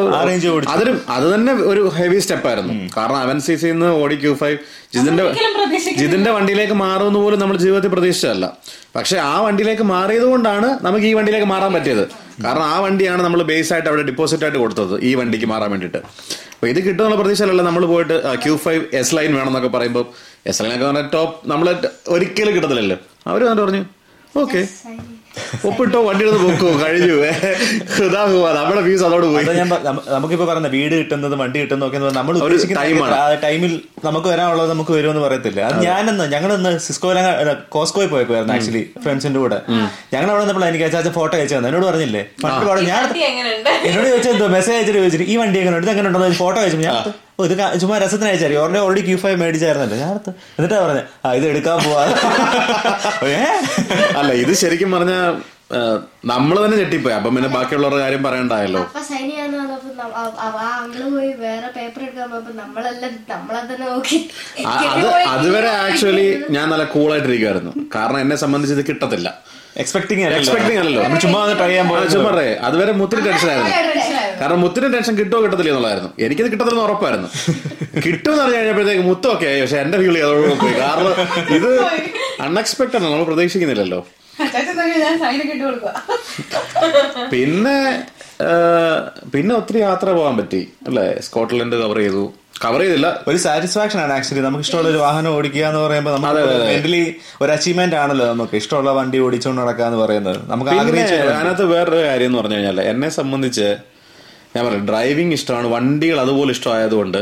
അതിലും 0.73 0.97
അത് 1.15 1.25
തന്നെ 1.33 1.53
ഒരു 1.71 1.81
ഹെവി 1.97 2.19
സ്റ്റെപ്പ് 2.25 2.47
ആയിരുന്നു. 2.49 2.73
കാരണം 2.97 3.19
അവൻ 3.25 3.37
സി 3.47 3.55
സിന്ന് 3.63 3.89
ഓടി 4.03 4.17
ക്യൂ 4.23 4.31
ഫൈവ് 4.41 4.57
ജിതിന്റെ 4.95 5.25
ജിതിന്റെ 5.99 6.31
വണ്ടിയിലേക്ക് 6.37 6.77
മാറുമെന്ന് 6.85 7.19
പോലും 7.25 7.39
നമ്മൾ 7.43 7.57
ജീവിതത്തിൽ 7.65 7.91
പ്രതീക്ഷിച്ചതല്ല. 7.95 8.45
പക്ഷെ 8.95 9.17
ആ 9.31 9.35
വണ്ടിയിലേക്ക് 9.47 9.87
മാറിയത് 9.93 10.27
കൊണ്ടാണ് 10.31 10.69
നമുക്ക് 10.87 11.05
ഈ 11.11 11.13
വണ്ടിയിലേക്ക് 11.19 11.49
മാറാൻ 11.53 11.73
പറ്റിയത്. 11.77 12.03
കാരണം 12.45 12.65
ആ 12.73 12.75
വണ്ടിയാണ് 12.87 13.21
നമ്മൾ 13.27 13.39
ബേസ് 13.51 13.71
ആയിട്ട് 13.73 13.89
അവിടെ 13.91 14.03
ഡിപ്പോസിറ്റ് 14.11 14.43
ആയിട്ട് 14.45 14.59
കൊടുത്തത് 14.63 14.95
ഈ 15.09 15.13
വണ്ടിക്ക് 15.21 15.49
മാറാൻ 15.53 15.69
വേണ്ടിയിട്ട്. 15.75 16.01
അപ്പൊ 16.55 16.67
ഇത് 16.73 16.79
കിട്ടുന്നുള്ള 16.87 17.17
പ്രതീക്ഷയല്ല 17.21 17.63
നമ്മൾ 17.69 17.83
പോയിട്ട് 17.93 18.15
ക്യൂ 18.45 18.55
ഫൈവ് 18.65 18.81
എസ് 19.01 19.13
ലൈൻ 19.17 19.31
വേണം 19.39 19.51
എന്നൊക്കെ 19.51 19.71
പറയുമ്പോൾ 19.77 20.05
എസ് 20.51 20.61
ലൈൻ 20.63 20.73
ഒക്കെ 20.75 20.85
പറഞ്ഞാൽ 20.87 21.07
ടോപ്പ് 21.15 21.35
നമ്മൾ 21.51 21.67
ഒരിക്കലും 22.15 22.53
കിട്ടത്തില്ലല്ലോ. 22.57 22.99
അവർ 23.31 23.41
എന്നിട്ട് 23.45 23.63
പറഞ്ഞു 23.67 23.83
ഓക്കെ 24.35 24.59
ഒപ്പിട്ടോ 25.67 25.99
വണ്ടി 26.07 26.23
എടുത്ത് 26.25 26.39
പൊക്കോ 26.45 26.69
കഴിഞ്ഞു. 26.81 27.15
ഹൃദാഹുവാ 27.93 28.49
നമ്മുടെ 28.57 28.81
ഫീസ് 28.87 29.03
അതോട് 29.07 29.25
പോയി. 29.31 29.43
ഞാൻ 29.59 29.67
നമുക്കിപ്പോ 30.15 30.45
പറഞ്ഞ 30.49 30.67
വീട് 30.75 30.95
കിട്ടുന്നത് 30.99 31.35
വണ്ടി 31.41 31.57
കിട്ടുന്നത് 31.61 31.87
ഒക്കെ 31.87 31.99
നമ്മൾ 32.17 32.33
ടൈമാണ് 32.79 33.13
time 33.13 33.39
ടൈമിൽ 33.45 33.73
നമുക്ക് 34.07 34.27
വരാനുള്ളത് 34.33 34.69
നമുക്ക് 34.73 34.93
വരുമെന്ന് 34.97 35.23
പറയത്തില്ല. 35.25 35.59
അത് 35.69 35.77
ഞാനെന്ന് 35.87 36.25
ഞങ്ങളൊന്ന് 36.33 36.71
സിസ്കോ 36.87 37.11
കോസ്കോയിൽ 37.75 38.09
പോയപ്പോയിരുന്നു 38.13 38.55
ആക്ച്വലി 38.57 38.83
ഫ്രണ്ട്സിന്റെ 39.05 39.39
കൂടെ. 39.43 39.59
ഞങ്ങൾ 40.13 40.29
അവിടെ 40.31 40.41
വന്നപ്പോൾ 40.43 40.65
എനിക്ക് 40.71 40.85
അച്ചാച്ച 40.89 41.11
ഫോട്ടോ 41.19 41.33
അയച്ചു 41.39 41.55
തന്നെ 41.57 41.69
എന്നോട് 41.71 41.87
പറഞ്ഞില്ലേ? 41.91 42.23
ഞാൻ 42.91 43.03
എന്നോട് 43.89 44.07
ചോദിച്ചത് 44.11 44.47
മെസ്സേജ് 44.57 44.77
അയച്ചിട്ട് 44.77 44.99
ചോദിച്ചിട്ട് 45.01 45.27
ഈ 45.33 45.37
വണ്ടി 45.43 45.59
എങ്ങനെ 45.63 45.77
ഉണ്ട് 45.79 45.91
എങ്ങനെ 45.95 46.07
ഉണ്ടോ 46.11 46.29
ഫോട്ടോ 46.43 46.59
അയച്ചു 46.63 46.81
ഞാൻ 46.87 46.95
ഓ, 47.39 47.45
ഇത് 47.45 47.79
ചുമ്മാ 47.79 47.97
രസത്തിന് 47.97 48.29
അയച്ചാൽ 48.29 48.57
ഓൾറെഡി 48.57 48.79
ഓൾറെഡി 48.79 49.05
ക്യൂ 49.05 49.17
ഫൈവ് 49.17 49.41
മേടിച്ചായിരുന്നല്ലോ. 49.41 49.97
ഞാൻ 49.97 50.09
അടുത്ത് 50.09 50.33
എന്നിട്ടാ 50.57 50.79
പറഞ്ഞത് 50.79 51.05
ആ 51.25 51.33
ഇത് 51.33 51.45
എടുക്കാൻ 51.45 51.83
പോവാ. 51.83 52.03
അല്ല 54.17 54.33
ഇത് 54.33 54.53
ശരിക്കും 54.53 54.91
പറഞ്ഞ 54.91 55.39
നമ്മൾ 56.25 56.65
തന്നെ 56.65 56.77
ഞെട്ടിപ്പോയി. 56.77 57.15
അപ്പം 57.15 57.35
പിന്നെ 57.35 57.49
ബാക്കിയുള്ളവരുടെ 57.49 57.99
കാര്യം 57.99 58.23
പറയണ്ടായല്ലോ. 58.23 58.81
അപ്പൊ 58.81 59.01
സൈൻ 59.01 59.29
ചെയ്യാന്ന് 59.29 59.57
ആ- 60.15 60.33
ആ- 60.39 60.59
ആ 60.59 60.87
പോയി 61.11 61.33
വേറെ 61.33 61.71
പേപ്പർ 61.77 62.03
എടുക്കാൻ 62.03 62.31
പോയപ്പോ 62.31 62.53
നമ്മളെല്ലാം 62.53 63.25
നമ്മളെ 63.29 63.73
തന്നെ 63.73 63.89
നോക്കി. 63.89 64.29
അത് 64.67 65.27
അതുവരെ 65.27 65.83
ആക്ച്വലി 65.83 66.45
ഞാൻ 66.49 66.69
നല്ല 66.69 66.83
കൂളായിട്ടിരിക്കുമായിരുന്നു 66.83 67.71
കാരണം 67.95 68.19
എന്നെ 68.19 68.35
സംബന്ധിച്ച് 68.35 68.79
ഇത് 68.79 68.89
കിട്ടത്തില്ല. 68.89 69.41
എക്സ്പെക്ടിങ് 69.77 70.21
എക്സ്പെക്ടിങ് 70.21 70.77
അല്ലല്ലോ. 70.77 71.03
നമ്മൾ 71.03 71.19
ചുമ്മാ 71.19 71.53
ട്രൈ 71.57 71.67
ചെയ്യാൻ 71.67 71.87
പോകുന്നത് 71.89 72.11
ചുമ്മാ 72.11 72.31
പറയേ. 72.31 72.53
അതുവരെ 72.55 72.91
മുത്തിന് 72.91 73.25
ടെൻഷൻ 73.25 73.49
ആയിരുന്നു. 73.51 74.39
കാരണം 74.41 74.61
മുത്തിന് 74.61 74.93
ടെൻഷൻ 74.93 75.15
കിട്ടുമോ 75.15 75.41
കിട്ടത്തില്ല 75.41 75.69
എന്നുള്ളതായിരുന്നു. 75.69 76.09
എനിക്കത് 76.19 76.45
കിട്ടത്തില്ലെന്ന് 76.45 76.91
ഉറപ്പായിരുന്നു. 76.91 77.27
കിട്ടുമെന്ന് 78.05 78.43
പറഞ്ഞു 78.43 78.57
കഴിഞ്ഞപ്പോഴത്തേക്ക് 78.57 79.03
മുത്തൊക്കെ 79.03 79.45
ആയി. 79.45 79.61
പക്ഷെ 79.61 79.77
എന്റെ 79.77 79.97
ഫീൽ 79.97 80.13
ചെയ്തോളൂ 80.13 80.55
പോയി. 80.55 80.73
കാരണം 80.73 81.13
ഇത് 81.55 81.81
അൺഎക്സ്പെക്ടഡ് 82.41 82.95
ആണ്. 82.95 83.11
നമ്മൾ 83.11 83.23
പ്രതീക്ഷിക്കുന്നില്ലല്ലോ. 83.23 84.07
പിന്നെ 87.33 87.77
പിന്നെ 89.33 89.51
ഒത്തിരി 89.59 89.79
യാത്ര 89.87 90.07
പോകാൻ 90.17 90.35
പറ്റി 90.39 90.59
അല്ലേ? 90.87 91.07
സ്കോട്ട്ലൻഡ് 91.25 91.77
കവർ 91.81 91.97
ചെയ്തു. 92.03 92.21
കവർ 92.65 92.79
ചെയ്തില്ല. 92.83 93.07
ഒരു 93.29 93.37
സാറ്റിസ്ഫാക്ഷൻ 93.45 93.99
ആണ് 94.03 94.13
ആക്ച്വലി 94.17 94.43
നമുക്ക് 94.45 94.63
ഇഷ്ടമുള്ള 94.65 94.89
ഒരു 94.93 94.99
വാഹനം 95.03 95.31
ഓടിക്കുക 95.37 95.63
എന്ന് 95.69 95.81
പറയുമ്പോൾ 95.85 96.13
നമുക്ക് 96.15 96.43
മെന്റലി 96.69 97.01
ഒരു 97.41 97.51
അച്ചീവ്മെന്റ് 97.55 97.97
ആണല്ലോ 98.03 98.25
നമുക്ക്. 98.33 98.55
ഇഷ്ടമുള്ള 98.61 98.91
വണ്ടി 98.99 99.19
ഓടിച്ചുകൊണ്ട് 99.25 99.61
നടക്കുക 99.61 99.85
എന്ന് 99.89 99.99
പറയുന്നത്. 100.03 100.39
നമുക്ക് 100.51 100.71
അതിനകത്ത് 100.81 101.65
വേറൊരു 101.73 102.01
കാര്യം 102.09 102.29
എന്ന് 102.31 102.39
പറഞ്ഞു 102.41 102.57
കഴിഞ്ഞാൽ 102.57 102.79
എന്നെ 102.93 103.09
സംബന്ധിച്ച് 103.19 103.67
ഞാൻ 104.55 104.61
പറയാം 104.67 104.85
ഡ്രൈവിംഗ് 104.91 105.35
ഇഷ്ടമാണ് 105.39 105.67
വണ്ടികൾ 105.75 106.19
അതുപോലെ 106.25 106.51
ഇഷ്ടമായതുകൊണ്ട് 106.57 107.19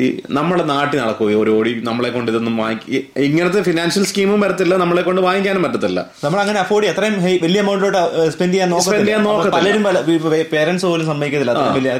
ഈ 0.00 0.06
നമ്മുടെ 0.36 0.64
നാട്ടിൽ 0.70 0.96
നടക്കും 1.02 1.26
ഒരു 1.42 1.50
ഓടി 1.58 1.70
നമ്മളെ 1.88 2.08
കൊണ്ട് 2.14 2.28
ഇതൊന്നും 2.32 2.56
വാങ്ങി 2.62 2.98
ഇങ്ങനത്തെ 3.26 3.60
ഫിനാൻഷ്യൽ 3.68 4.04
സ്കീമും 4.10 4.40
വരത്തില്ല 4.44 4.76
നമ്മളെ 4.82 5.02
കൊണ്ട് 5.06 5.20
വാങ്ങിക്കാനും 5.26 5.62
പറ്റത്തില്ല. 5.66 6.00
നമ്മൾ 6.24 6.38
അങ്ങനെ 6.42 6.58
അഫോർഡ് 6.64 6.84
ചെയ്യാം. 6.84 6.96
അത്രയും 6.96 7.44
വലിയ 7.44 7.60
എമൗണ്ടിലോട്ട് 7.64 8.00
സ്പെൻഡ് 8.34 8.54
ചെയ്യാൻ 8.54 8.74
സ്പെൻഡ് 8.86 9.08
ചെയ്യാൻ 9.08 9.22
നോക്കാം 9.28 9.54
പലരും 9.58 9.84
പേരൻസ് 10.54 10.86
പോലും 10.90 11.06
സമ്മതിക്കത്തില്ല. 11.10 11.54
വലിയ 11.78 11.94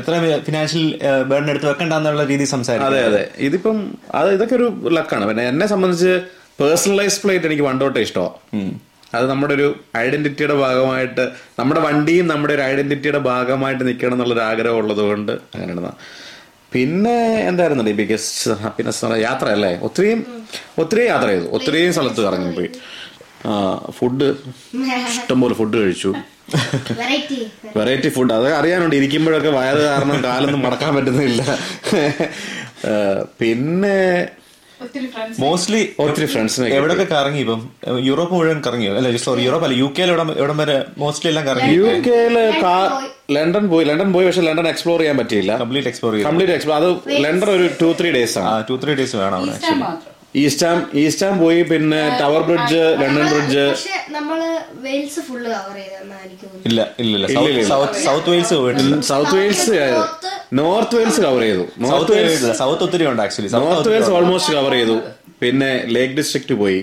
ഫിനാൻഷ്യൽ 0.48 0.84
ബേൺ 1.30 1.50
എടുത്ത് 1.52 1.68
വെക്കണ്ടെന്നുള്ള 1.70 2.24
രീതി 2.32 2.48
സംസാരിക്കും. 2.54 2.90
അതെ 2.90 3.00
അതെ. 3.10 3.22
ഇതിപ്പം 3.48 3.78
അത് 4.20 4.28
ഇതൊക്കെ 4.36 4.56
ഒരു 4.60 4.68
ലക്കാണ് 4.98 5.26
പിന്നെ 5.30 5.46
എന്നെ 5.52 5.68
സംബന്ധിച്ച് 5.74 6.12
പേഴ്സണലൈസ് 6.60 7.18
പ്ലേറ്റ് 7.24 7.46
എനിക്ക് 7.50 7.66
വണ്ടോട്ടെ 7.70 8.00
ഇഷ്ടമാണ് 8.00 8.70
അത് 9.16 9.30
നമ്മുടെ 9.30 9.52
ഒരു 9.54 9.66
ഐഡന്റിറ്റിയുടെ 9.96 10.54
ഭാഗമായിട്ട് 10.62 11.24
നമ്മുടെ 11.58 11.80
വണ്ടിയും 11.88 12.26
നമ്മുടെ 12.32 12.52
ഒരു 12.56 12.62
ഐഡന്റിറ്റിയുടെ 12.70 13.20
ഭാഗമായിട്ട് 13.28 13.84
നിൽക്കണം 13.88 14.14
എന്നുള്ളൊരു 14.16 14.42
ആഗ്രഹം 14.50 14.78
ഉള്ളത് 14.78 15.02
കൊണ്ട് 15.10 15.32
അങ്ങനെ 15.54 15.72
പിന്നെ 16.72 17.16
എന്തായിരുന്നു 17.50 17.92
ബിഗസ്റ്റ് 18.00 18.54
ഹാപ്പിനെസ് 18.62 19.04
യാത്ര 19.26 19.46
അല്ലേ 19.56 19.70
ഒത്തിരിയും 19.88 20.20
ഒത്തിരി 20.82 21.02
യാത്ര 21.12 21.28
ചെയ്തു. 21.32 21.46
ഒത്തിരിയും 21.56 21.92
സ്ഥലത്ത് 21.96 22.20
കറങ്ങിപ്പോയി. 22.26 22.70
ഫുഡ് 23.98 24.28
ഇഷ്ടംപോലെ 25.12 25.54
ഫുഡ് 25.60 25.76
കഴിച്ചു. 25.82 26.10
വെറൈറ്റി 27.76 28.10
ഫുഡ് 28.16 28.32
അത് 28.38 28.48
അറിയാനുണ്ട്. 28.58 28.96
ഇരിക്കുമ്പോഴൊക്കെ 28.96 29.50
വയറ് 29.58 29.82
കാരണം 29.88 30.18
കാലൊന്നും 30.24 30.62
മടക്കാൻ 30.66 30.92
പറ്റുന്നില്ല. 30.96 31.42
പിന്നെ 33.40 33.96
മോസ്റ്റ്ലി 35.42 35.80
ഒത്തിരി 36.02 36.26
ഫ്രണ്ട്സിനെ 36.32 36.66
എവിടൊക്കെ 36.78 37.06
കറങ്ങി 37.12 37.40
ഇപ്പം? 37.44 37.60
യൂറോപ്പ് 38.08 38.34
മുഴുവൻ 38.34 38.58
കറങ്ങിയോ? 38.66 38.92
അല്ല 38.98 39.10
സോറി 39.24 39.42
യൂറോപ്പ് 39.46 39.66
അല്ല 39.68 39.76
യു 39.82 39.88
കെയിൽ 39.96 40.10
എവിടം 40.12 40.58
വരെ 40.62 40.76
മോസ്റ്റ്ലി 41.02 41.28
എല്ലാം 41.32 41.44
കറങ്ങി. 41.48 41.72
യു 41.78 41.88
കെയിൽ 42.06 42.36
ലണ്ടൻ 43.36 43.64
പോയി. 43.72 43.84
ലണ്ടൻ 43.90 44.10
പോയി. 44.16 44.26
പക്ഷെ 44.28 44.44
ലണ്ടൻ 44.48 44.68
എക്സ്പ്ലോർ 44.74 44.98
ചെയ്യാൻ 45.02 45.18
പറ്റിയില്ല. 45.22 45.52
കംപ്ലീറ്റ് 45.64 45.90
എക്സ്പ്ലോർ 45.92 46.12
ചെയ്യാം 46.14 46.30
കംപ്ലീറ്റ് 46.30 46.54
എക്സ്പ്ലോർ 46.58 46.76
അത് 46.82 46.88
ലണ്ടൻ 47.26 47.50
ഒരു 47.56 47.66
ടു 47.82 47.90
ത്രീ 48.00 48.10
ഡേയ്സ് 48.18 48.38
ആ 48.38 48.46
ആണ് 48.54 48.68
ടു 48.70 48.76
ത്രീ 48.84 48.94
ഡേയ്സ് 49.00 49.16
വേണം 49.22 49.36
അവിടെ 49.40 49.58
ഈസ്റ്റാം 50.40 50.78
ഈസ്റ്റാം 51.02 51.34
പോയി 51.42 51.60
പിന്നെ 51.70 52.00
ടവർ 52.20 52.42
ബ്രിഡ്ജ് 52.48 52.80
ലണ്ടൻ 53.00 53.26
ബ്രിഡ്ജ്. 53.32 53.64
നമ്മൾ 54.16 54.40
വെയിൽസ് 54.86 55.20
ഫുള്ള് 55.28 55.48
കവർ 55.54 55.76
ഇല്ല 56.68 56.80
ഇല്ല 57.02 57.12
ഇല്ല. 57.14 57.62
സൗത്ത് 57.72 58.00
സൗത്ത് 58.08 58.30
വെയിൽസ് 58.32 58.56
പോയിട്ടില്ല. 58.62 58.96
South 59.10 59.34
Wales 59.40 59.76
north 60.60 60.96
Wales 60.98 61.20
cover 61.26 61.42
ചെയ്തു. 61.46 61.64
നോർത്ത് 61.84 61.94
സൗത്ത് 61.94 62.12
വെയിൽസ് 62.18 62.50
സൗത്ത് 62.60 62.84
ഒത്തിരി 62.86 63.06
ഉണ്ട് 63.12 63.22
actually 63.26 63.50
north 63.64 63.90
Wales 63.94 64.12
almost 64.18 64.54
cover 64.58 64.74
ചെയ്തു. 64.78 64.96
പിന്നെ 65.42 65.70
ലേക്ക് 65.96 66.14
ഡിസ്ട്രിക്ട് 66.20 66.54
പോയി. 66.62 66.80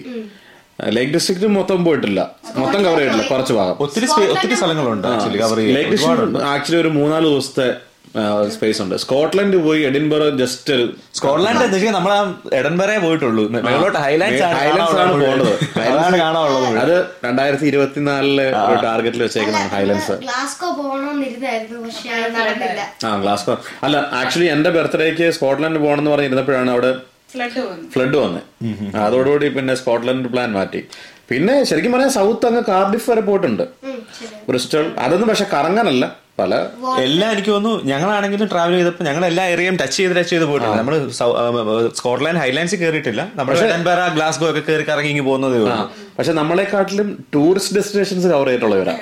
ലേക്ക് 0.96 1.12
ഡിസ്ട്രിക്ട് 1.16 1.48
മൊത്തം 1.58 1.80
പോയിട്ടില്ല. 1.88 2.22
മൊത്തം 2.62 2.80
കവർ 2.86 2.98
ചെയ്തിട്ടില്ല 3.02 3.26
കുറച്ച് 3.34 3.54
ഭാഗം. 3.60 3.76
ഒത്തിരി 3.86 4.08
ഒത്തിരി 4.36 4.56
സ്ഥലങ്ങളുണ്ട് 4.62 5.08
actually 5.14 5.40
cover 5.44 5.60
lake 5.78 5.92
district 5.96 6.44
actually 6.54 6.80
ഒരു 6.84 6.92
മൂന്നാൽ 7.00 7.24
ദിവസത്തെ 7.32 7.68
സ്പേസ് 8.56 8.80
ഉണ്ട്. 8.84 8.96
സ്കോട്ട്ലൻഡ് 9.04 9.58
പോയി 9.66 9.82
എഡിൻബറോ 9.88 10.28
ജസ്റ്റ് 10.42 10.74
ഒരു 10.76 10.86
സ്കോട്ട്ലൻഡ് 11.18 11.92
നമ്മൾ 11.98 12.12
ആ 12.18 12.20
എഡൻബറേ 12.60 12.96
പോയിട്ടുള്ളൂ. 13.06 13.44
മേലോട്ട് 13.68 14.00
ഹൈലൈറ്റ്സ് 14.06 14.44
ആണ് 14.48 14.58
ഹൈലൻഡ്സ് 14.62 15.00
ആണ് 15.04 15.14
പോകുന്നത് 15.22 15.50
പോകേണ്ടത് 15.54 15.90
അതാണ് 15.96 16.18
കാണാനുള്ളത് 16.24 16.78
അത് 16.84 16.96
രണ്ടായിരത്തി 17.26 17.68
ഇരുപത്തിനാലിൽ 17.72 18.40
ഒരു 18.68 18.78
ടാർഗറ്റിൽ 18.86 19.24
വെച്ചേക്കുന്നതാണ് 19.26 19.74
ഹൈലൻസ് 19.78 20.16
ഗ്ലാസ്കോ 20.26 20.70
ആ 23.10 23.16
ഗ്ലാസ്കോ 23.24 23.56
അല്ല 23.88 23.98
ആക്ച്വലി 24.22 24.50
എന്റെ 24.56 24.72
ബർത്ത്ഡേക്ക് 24.78 25.28
സ്കോട്ട്ലൻഡ് 25.40 25.82
പോകണമെന്ന് 25.86 26.14
പറഞ്ഞിരുന്നപ്പോഴാണ് 26.16 26.72
അവിടെ 26.76 26.94
ഫ്ലഡ് 27.34 27.62
വന്നു. 27.70 27.88
ഫ്ലഡ് 27.94 28.18
വന്നത് 28.24 28.98
അതോടുകൂടി 29.06 29.48
പിന്നെ 29.56 29.74
സ്കോട്ട്ലൻഡ് 29.80 30.30
പ്ലാൻ 30.34 30.50
മാറ്റി. 30.58 30.82
പിന്നെ 31.30 31.54
ശരിക്കും 31.70 31.92
പറഞ്ഞാൽ 31.94 32.12
സൗത്ത് 32.18 32.46
അങ്ങ് 32.50 32.62
കാർഡിഫ് 32.70 33.08
വരെ 33.12 33.24
പോയിട്ടുണ്ട്. 33.30 33.64
ബ്രിസ്റ്റൾ 34.50 34.84
അതൊന്നും 35.06 35.28
പക്ഷെ 35.32 35.48
കറങ്ങാനല്ല. 35.56 36.06
പല 36.40 36.54
എല്ലാം 37.04 37.30
എനിക്ക് 37.34 37.52
തോന്നുന്നു 37.54 37.82
ഞങ്ങളാണെങ്കിലും 37.90 38.48
ട്രാവൽ 38.54 38.74
ചെയ്തപ്പോൾ 38.78 39.06
ഞങ്ങൾ 39.08 39.24
എല്ലാ 39.30 39.44
ഏരിയയും 39.52 39.76
ടച്ച് 39.82 39.98
ചെയ്ത് 40.00 40.14
ടച്ച് 40.18 40.32
ചെയ്ത് 40.34 40.46
പോയിട്ടുണ്ട്. 40.50 40.78
നമ്മൾ 40.80 40.96
സ്കോട്ട്ലാൻഡ് 42.00 42.40
ഹൈലാൻഡ്സ് 42.44 42.78
കയറിയിട്ടില്ല 42.82 43.22
നമ്മൾ 43.38 43.54
ഗ്ലാസ്ഗോ 44.18 44.48
ഒക്കെ 44.52 44.64
കയറി 44.70 44.86
കറങ്ങി 44.90 45.12
ഇങ്ങ് 45.14 45.26
പോകുന്നതേ 45.30 45.60
ഉള്ളൂ. 45.66 45.78
പക്ഷെ 46.18 46.34
നമ്മളെക്കാട്ടിലും 46.40 47.08
ടൂറിസ്റ്റ് 47.36 47.76
ഡെസ്റ്റിനേഷൻസ് 47.78 48.28
കവർ 48.34 48.48
ചെയ്തിട്ടുള്ളവരാ 48.50 48.96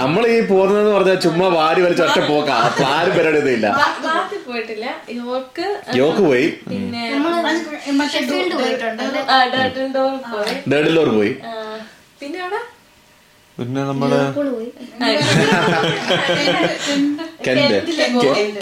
നമ്മൾ 0.00 0.22
ഈ 0.34 0.38
പോകുന്നതെന്ന് 0.52 0.94
പറഞ്ഞാൽ 0.96 1.18
ചുമ്മാ 1.26 1.48
വാരി 1.58 1.80
വലിച്ച 1.86 2.02
ഒറ്റ 2.06 2.18
പോക്കാ. 2.30 2.56
ആരും 2.94 3.12
പരിപാടി 3.18 3.38
ഒന്നും 3.42 3.54
ഇല്ല 3.58 3.66
യോക്ക് 6.00 6.22
പോയി. 6.30 6.48
ഡേഡിലോർ 10.72 11.08
പോയി. 11.18 11.32
പിന്നെ 12.22 12.42
പിന്നെ 13.58 13.82
നമ്മൾ 13.84 14.10
കെന്റ് 17.46 17.78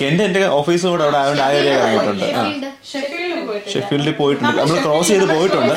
കെന്റ് 0.03 0.23
എന്റെ 0.23 0.45
ഓഫീസും 0.51 0.91
കൂടെ 0.91 1.05
അവിടെ 1.05 1.17
ആയതുകൊണ്ട് 1.17 1.43
ആ 1.43 1.51
ഏരിയ 1.51 1.73
കറങ്ങിയിട്ടുണ്ട്. 1.75 2.25
ആ. 2.25 2.45
ഷെഫീൽഡിൽ 3.73 4.13
പോയിട്ടുണ്ട്. 4.13 4.57
നമ്മൾ 4.59 4.77
ക്രോസ് 4.81 5.09
ചെയ്ത് 5.09 5.25
പോയിട്ടുണ്ട്. 5.29 5.75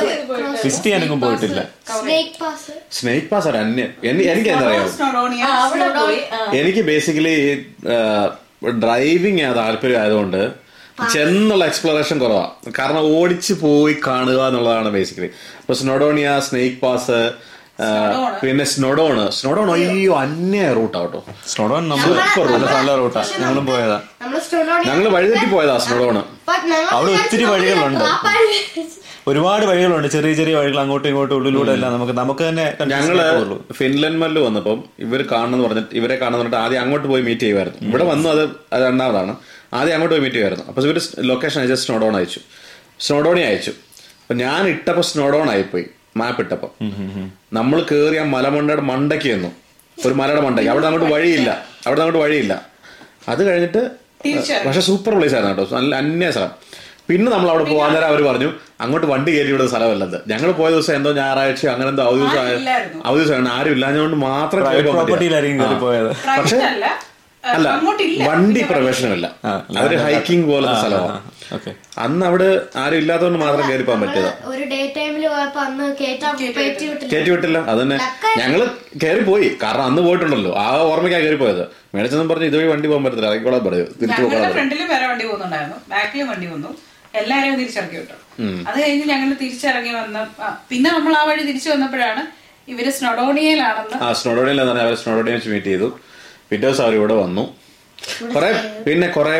വിസിറ്റ് 0.63 0.83
ചെയ്യാനൊന്നും 0.83 1.21
പോയിട്ടില്ല. 1.21 1.59
സ്നേക്ക് 1.99 2.39
പാസ് 2.41 2.71
സ്നേക് 2.91 3.29
പാസ് 3.29 3.47
ആണ് 3.47 3.57
അന്യം 3.57 3.93
എനി- 4.03 4.27
എനിക്ക് 4.27 4.49
എന്തറിയാം. 4.49 4.87
എനിക്ക് 6.55 6.81
ബേസിക്കലി 6.81 7.35
ഡ്രൈവിംഗ് 8.79 9.55
താല്പര്യം 9.55 10.01
ആയതുകൊണ്ട് 10.01 10.41
ചെന്നുള്ള 11.13 11.65
എക്സ്പ്ലോറേഷൻ 11.65 12.19
കുറവാ. 12.19 12.45
കാരണം 12.79 13.17
ഓടിച്ചു 13.17 13.53
പോയി 13.53 13.95
കാണുക 14.07 14.47
എന്നുള്ളതാണ് 14.47 14.89
ബേസിക്കലി 14.89 15.29
അപ്പൊ 15.59 15.73
സ്നോഡോണിയ 15.73 16.41
സ്നേക് 16.49 16.81
പാസ് 16.81 17.19
പിന്നെ 18.43 18.63
സ്നോഡോണ് 18.65 19.31
സ്നോഡോൺ 19.31 19.71
അയ്യോ. 19.71 20.13
അന്യ 20.19 20.73
റൂട്ടാ 20.73 21.01
കേട്ടോ. 21.01 21.25
സ്നോഡോൺ 21.47 21.89
നമ്മൾ 21.89 22.13
നല്ല 22.75 22.95
റൂട്ടാ. 22.95 23.23
ഞങ്ങളും 23.39 23.65
പോയതാ. 23.65 24.01
ഞങ്ങൾ 24.87 25.07
വഴിതെറ്റി 25.09 25.45
പോയതാ 25.45 25.77
സ്നോഡോണ് 25.77 26.23
അവിടെ 26.91 27.11
ഒത്തിരി 27.11 27.43
വഴികളുണ്ട്. 27.43 28.05
ഒരുപാട് 29.27 29.65
വഴികളുണ്ട്. 29.65 30.07
ചെറിയ 30.07 30.33
ചെറിയ 30.33 30.55
വഴികൾ 30.55 30.79
അങ്ങോട്ടും 30.79 31.09
ഇങ്ങോട്ടും 31.09 31.35
ഉള്ളിലൂടെ 31.35 31.71
എല്ലാം 31.71 31.93
നമുക്ക് 31.93 32.13
നമുക്ക് 32.13 32.49
തന്നെ 32.49 32.77
ഞങ്ങൾ. 32.87 33.17
ഫിൻലൻഡ് 33.73 34.19
മല്ല് 34.21 34.41
വന്നപ്പം 34.41 34.83
ഇവർ 34.99 35.21
കാണണമെന്ന് 35.31 35.65
പറഞ്ഞിട്ട് 35.65 35.95
ഇവരെ 35.95 36.15
കാണുന്ന 36.15 36.37
പറഞ്ഞിട്ട് 36.37 36.57
ആദ്യം 36.57 36.81
അങ്ങോട്ട് 36.81 37.07
പോയി 37.07 37.21
മീറ്റ് 37.21 37.41
ചെയ്യുമായിരുന്നു. 37.41 37.89
ഇവിടെ 37.89 38.03
വന്നു 38.03 38.29
അത് 38.29 38.43
അത് 38.73 38.83
രണ്ടാമതാണ്. 38.83 39.35
ആദ്യം 39.73 39.93
അങ്ങോട്ട് 39.93 40.15
പോയി 40.15 40.23
മീറ്റ് 40.23 40.35
ചെയ്യുമായിരുന്നു. 40.35 40.65
അപ്പൊ 40.67 40.81
ഇവർ 40.81 40.99
ലൊക്കേഷൻ 41.19 41.61
അയച്ചു 41.61 41.75
സ്നോഡോൺ 41.75 42.15
അയച്ചു. 42.15 42.39
സ്നോഡോണി 42.99 43.41
അയച്ചു. 43.41 43.71
അപ്പൊ 44.21 44.33
ഞാൻ 44.33 44.67
ഇട്ടപ്പോ 44.67 45.01
സ്നോഡോൺ 45.01 45.49
ആയിപ്പോയി. 45.49 45.85
മാപ്പ് 46.17 46.41
നമ്മൾ 47.53 47.85
കേറി 47.91 48.15
ആ 48.15 48.23
മലമണ്ടയുടെ 48.23 48.81
മണ്ടയ്ക്ക് 48.81 49.27
ചെന്നു. 49.27 49.47
ഒരു 50.05 50.13
മലയുടെ 50.13 50.41
മണ്ടയ്ക്ക്. 50.41 50.71
അവിടെ 50.71 50.87
അങ്ങോട്ട് 50.87 51.13
വഴിയില്ല. 51.13 51.65
അവിടെ 51.87 52.01
അങ്ങോട്ട് 52.01 52.19
വഴിയില്ല. 52.19 52.65
അത് 53.29 53.43
കഴിഞ്ഞിട്ട് 53.43 53.91
പക്ഷെ 54.65 54.81
സൂപ്പർ 54.81 55.17
പ്ലേസ് 55.17 55.33
ആയിരുന്നു 55.33 55.57
കേട്ടോ. 55.57 55.75
നല്ല 55.75 55.95
അന്യ 55.95 56.31
സ്ഥലം. 56.31 56.49
പിന്നെ 57.09 57.31
നമ്മൾ 57.31 57.49
അവിടെ 57.49 57.63
പോകാൻ 57.63 57.93
നേരം 57.93 58.07
അവർ 58.07 58.21
പറഞ്ഞു 58.21 58.53
അങ്ങോട്ട് 58.81 59.07
വണ്ടി 59.07 59.31
കയറ്റി 59.31 59.51
വിടുന്ന 59.51 59.69
സ്ഥലമല്ലത്. 59.69 60.21
ഞങ്ങൾ 60.27 60.51
പോയ 60.51 60.71
ദിവസം 60.71 60.95
എന്തോ 60.95 61.13
ഞായറാഴ്ച 61.13 61.67
അങ്ങനെ 61.67 61.89
എന്തോ 61.89 62.03
അവധി 62.03 62.19
ദിവസം. 62.19 62.37
അവധി 63.05 63.23
ദിവസമാണ്. 63.23 63.49
ആരും 63.49 63.71
ഇല്ലാഞ്ഞുകൊണ്ട് 63.71 64.15
മാത്രം 64.17 64.63
കയറി 64.71 64.87
പക്ഷേ- 66.41 66.59
അല്ല 67.43 67.67
വണ്ടി 68.29 68.61
പ്രവേശനമല്ല. 68.69 69.27
അതൊരു 69.77 69.95
അവർ 69.97 70.05
ഹൈക്കിംഗ് 70.05 70.45
പോലത്തെ 70.49 70.73
സ്ഥലമാണ്. 70.81 71.19
ഓക്കെ. 71.55 71.71
അന്ന് 72.05 72.23
അവിടെ 72.29 72.49
ആരും 72.81 72.97
ഇല്ലാത്തതുകൊണ്ട് 73.01 73.39
മാത്രം 73.43 73.63
കയറി 73.69 73.83
പോകാൻ 73.87 74.01
പറ്റിയതാ. 74.03 74.31
ഒരു 74.51 74.63
ഡേ 74.73 74.79
ടൈമിൽ 74.97 75.23
പോയപ്പോ 75.33 75.59
അന്ന് 75.67 75.85
കേറ്റാ 76.01 76.31
കയറ്റി 76.41 77.29
വിട്ടില്ല. 77.33 77.59
അത് 77.71 77.79
തന്നെ. 77.83 77.97
ഞങ്ങൾ 78.41 78.61
കയറി 79.03 79.23
പോയി 79.29 79.47
കാരണം 79.63 79.85
അന്ന് 79.89 80.01
പോയിട്ടുണ്ടല്ലോ. 80.07 80.51
ആ 80.63 80.65
ഓർമ്മയ്ക്കാ 80.91 81.21
കയറി 81.25 81.39
പോയത് 81.43 81.63
മേടിച്ചെന്നും 81.95 82.29
പറഞ്ഞു 82.31 82.49
ഇതുവഴി 82.51 82.67
വണ്ടി 82.73 82.87
പോകാൻ 82.91 83.03
പറ്റത്തില്ല. 83.05 83.29
ഇറങ്ങിക്കോളാൻ 83.31 83.63
പറയൂ. 83.69 83.85
തിരിച്ചു 84.01 84.21
പോകാൻ 84.25 84.51
ഫ്രണ്ടിലും 84.57 84.89
വേറെ 84.93 85.07
വണ്ടി 85.11 85.25
പോകുന്നുണ്ടായിരുന്നു. 85.29 85.79
ബാക്കിലും 85.93 86.27
വണ്ടി 86.33 86.49
വന്നു. 86.53 86.71
എല്ലാരെയും 87.21 87.55
തിരിച്ചിറക്കി 87.61 87.97
വിട്ടു. 88.01 88.17
അത് 88.69 88.77
കഴിഞ്ഞ് 88.81 89.05
ഞങ്ങൾ 89.13 89.29
തിരിച്ചിറങ്ങി 89.43 89.93
വന്ന 90.01 90.17
പിന്നെ 90.71 90.89
നമ്മൾ 90.97 91.13
ആ 91.21 91.23
വഴി 91.29 91.41
തിരിച്ചു 91.49 91.69
വന്നപ്പോഴാണ് 91.75 92.21
ഇവർ 92.73 92.85
സ്നൊഡോണിയയിലാണെന്ന് 92.99 93.97
അവർ 94.83 94.95
സ്നോഡോണിയെ 95.01 95.35
വെച്ച് 95.37 95.49
മീറ്റ് 95.55 95.71
ചെയ്തു. 95.73 95.89
പിറ്റേ 96.49 96.65
ദിവസം 96.67 96.83
അവരിവിടെ 96.85 97.13
ഇവിടെ 97.13 97.15
വന്നു. 97.23 97.43
കുറെ 98.33 98.51
പിന്നെ 98.85 99.07
കുറെ 99.17 99.35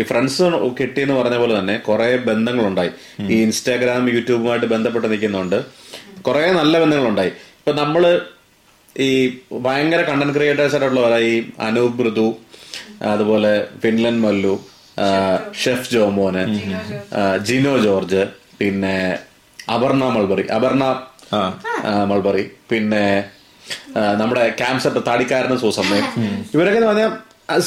ഈ 0.00 0.02
ഫ്രണ്ട്സ് 0.10 0.44
കിട്ടിയെന്ന് 0.78 1.14
പറഞ്ഞ 1.18 1.36
പോലെ 1.40 1.54
തന്നെ 1.58 1.76
കുറെ 1.88 2.08
ബന്ധങ്ങളുണ്ടായി. 2.28 2.90
ഈ 3.32 3.36
ഇൻസ്റ്റാഗ്രാം 3.46 4.08
യൂട്യൂബുമായിട്ട് 4.14 4.68
ബന്ധപ്പെട്ട് 4.74 5.08
നിൽക്കുന്നുണ്ട് 5.12 5.58
കുറെ 6.26 6.44
നല്ല 6.60 6.74
ബന്ധങ്ങളുണ്ടായി. 6.84 7.32
ഇപ്പൊ 7.58 7.72
നമ്മൾ 7.82 8.02
ഈ 9.06 9.10
ഭയങ്കര 9.66 10.00
കണ്ടന്റ് 10.08 10.34
ക്രിയേറ്റേഴ്സ് 10.36 10.76
ആയിട്ടുള്ള 10.76 11.18
ഈ 11.30 11.34
അനൂപ് 11.66 11.98
മൃദു 12.00 12.28
അതുപോലെ 13.12 13.52
ഫിൻലൻ 13.82 14.16
മല്ലു 14.24 14.54
ഷെഫ് 15.62 15.90
ജോമോന് 15.94 16.42
ജിനോ 17.48 17.74
ജോർജ്. 17.86 18.22
പിന്നെ 18.60 18.96
അപർണ 19.74 20.04
മൾബറി 20.16 20.44
അപർണ 20.56 20.84
മൾബറി 22.10 22.44
പിന്നെ 22.70 23.04
നമ്മുടെ 24.20 24.44
ക്യാംസെറ്റ് 24.60 25.00
താടിക്കാരനും 25.06 25.58
സൂസമ്മയും. 25.64 26.06
ഇവരൊക്കെ 26.54 26.78
എന്ന് 26.80 26.90
പറഞ്ഞാൽ 26.90 27.10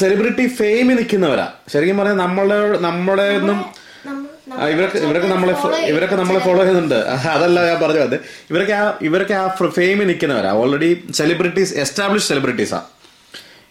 സെലിബ്രിറ്റി 0.01 0.45
ഫെയിമിൽ 0.59 0.95
നിൽക്കുന്നവരാ. 0.95 1.47
ശരിക്കും 1.73 1.97
പറഞ്ഞാൽ 1.97 2.17
നമ്മളെ 2.25 2.59
നമ്മളെ 2.87 3.27
ഒന്നും 3.39 3.59
ഇവരൊക്കെ 4.73 4.99
ഇവരൊക്കെ 5.05 5.27
നമ്മളെ 5.27 5.53
ഇവരൊക്കെ 5.89 6.15
നമ്മളെ 6.15 6.39
ഫോളോ 6.45 6.59
ചെയ്യുന്നുണ്ട്. 6.59 6.99
അതല്ല 7.33 7.65
ഞാൻ 7.67 7.77
പറഞ്ഞു 7.81 8.01
അത് 8.07 8.15
ഇവരൊക്കെ 8.49 8.73
ആ 8.73 8.83
ഇവരൊക്കെ 9.01 9.33
ആ 9.33 9.43
ഫെയിമിൽ 9.77 10.07
നിൽക്കുന്നവരാ. 10.11 10.51
ഓൾറെഡി 10.61 10.89
സെലിബ്രിറ്റീസ് 11.19 11.73
എസ്റ്റാബ്ലിഷ് 11.83 12.27
സെലിബ്രിറ്റീസാ 12.27 12.79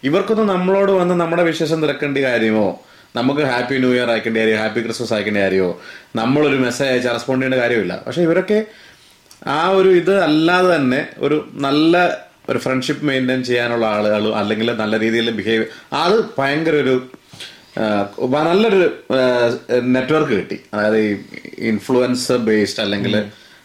ഇവർക്കൊന്നും 0.09 0.47
നമ്മളോട് 0.47 0.91
വന്ന് 0.91 1.15
നമ്മുടെ 1.21 1.43
വിശേഷം 1.43 1.81
തിരക്കേണ്ട 1.83 2.17
കാര്യമോ? 2.17 2.67
നമുക്ക് 3.15 3.41
ഹാപ്പി 3.51 3.75
ന്യൂ 3.77 3.91
ഇയർ 3.93 4.09
അയക്കേണ്ട 4.11 4.37
കാര്യമോ? 4.37 4.59
ഹാപ്പി 4.61 4.81
ക്രിസ്മസ് 4.85 5.13
അയക്കേണ്ട 5.13 5.39
കാര്യമോ? 5.45 5.71
നമ്മളൊരു 6.15 6.57
മെസ്സേജ് 6.65 6.91
അയച്ച് 6.91 7.09
റെസ്പോണ്ട് 7.15 7.45
ചെയ്യേണ്ട 7.45 7.63
കാര്യമില്ല. 7.63 7.93
പക്ഷെ 8.07 8.21
ഇവരൊക്കെ 8.27 8.59
ആ 9.47 9.69
ഒരു 9.69 9.89
ഇത് 9.89 10.13
അല്ലാതെ 10.23 10.75
തന്നെ 10.75 11.07
ഒരു 11.17 11.37
നല്ല 11.65 11.95
ഒരു 12.49 12.59
ഫ്രണ്ട്ഷിപ്പ് 12.59 13.05
മെയിന്റെയിൻ 13.05 13.43
ചെയ്യാനുള്ള 13.43 13.85
ആളുകൾ 13.85 14.23
അല്ലെങ്കിൽ 14.35 14.67
നല്ല 14.81 14.99
രീതിയിൽ 14.99 15.29
ബിഹേവ് 15.39 15.65
അത് 15.93 16.17
ഭയങ്കര 16.37 16.75
ഒരു 16.75 16.95
നല്ലൊരു 18.47 18.79
നെറ്റ്വർക്ക് 19.95 20.33
കിട്ടി. 20.39 20.57
അതായത് 20.73 20.97
ഈ 20.99 21.09
ഇൻഫ്ലുവൻസർ 21.71 22.37
ബേസ്ഡ് 22.37 22.81
അല്ലെങ്കിൽ 22.85 23.15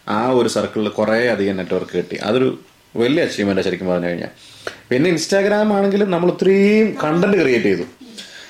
ആ 0.07 0.19
ഒരു 0.39 0.49
സർക്കിളിൽ 0.55 0.89
കുറേ 0.99 1.27
അധികം 1.27 1.57
നെറ്റ്വർക്ക് 1.57 1.95
കിട്ടി. 1.97 2.17
അതൊരു 2.27 2.49
വലിയ 2.95 3.23
അച്ചീവ്മെന്റ് 3.27 3.61
ശരിക്കും 3.61 3.87
പറഞ്ഞു 3.87 4.07
കഴിഞ്ഞാൽ 4.07 4.31
പിന്നെ 4.89 5.09
ഇൻസ്റ്റാഗ്രാം 5.09 5.73
ആണെങ്കിലും 5.77 6.11
നമ്മൾ 6.11 6.29
ഒത്തിരിയും 6.29 6.97
കണ്ടന്റ് 7.03 7.37
ക്രിയേറ്റ് 7.41 7.65
ചെയ്തു. 7.65 7.85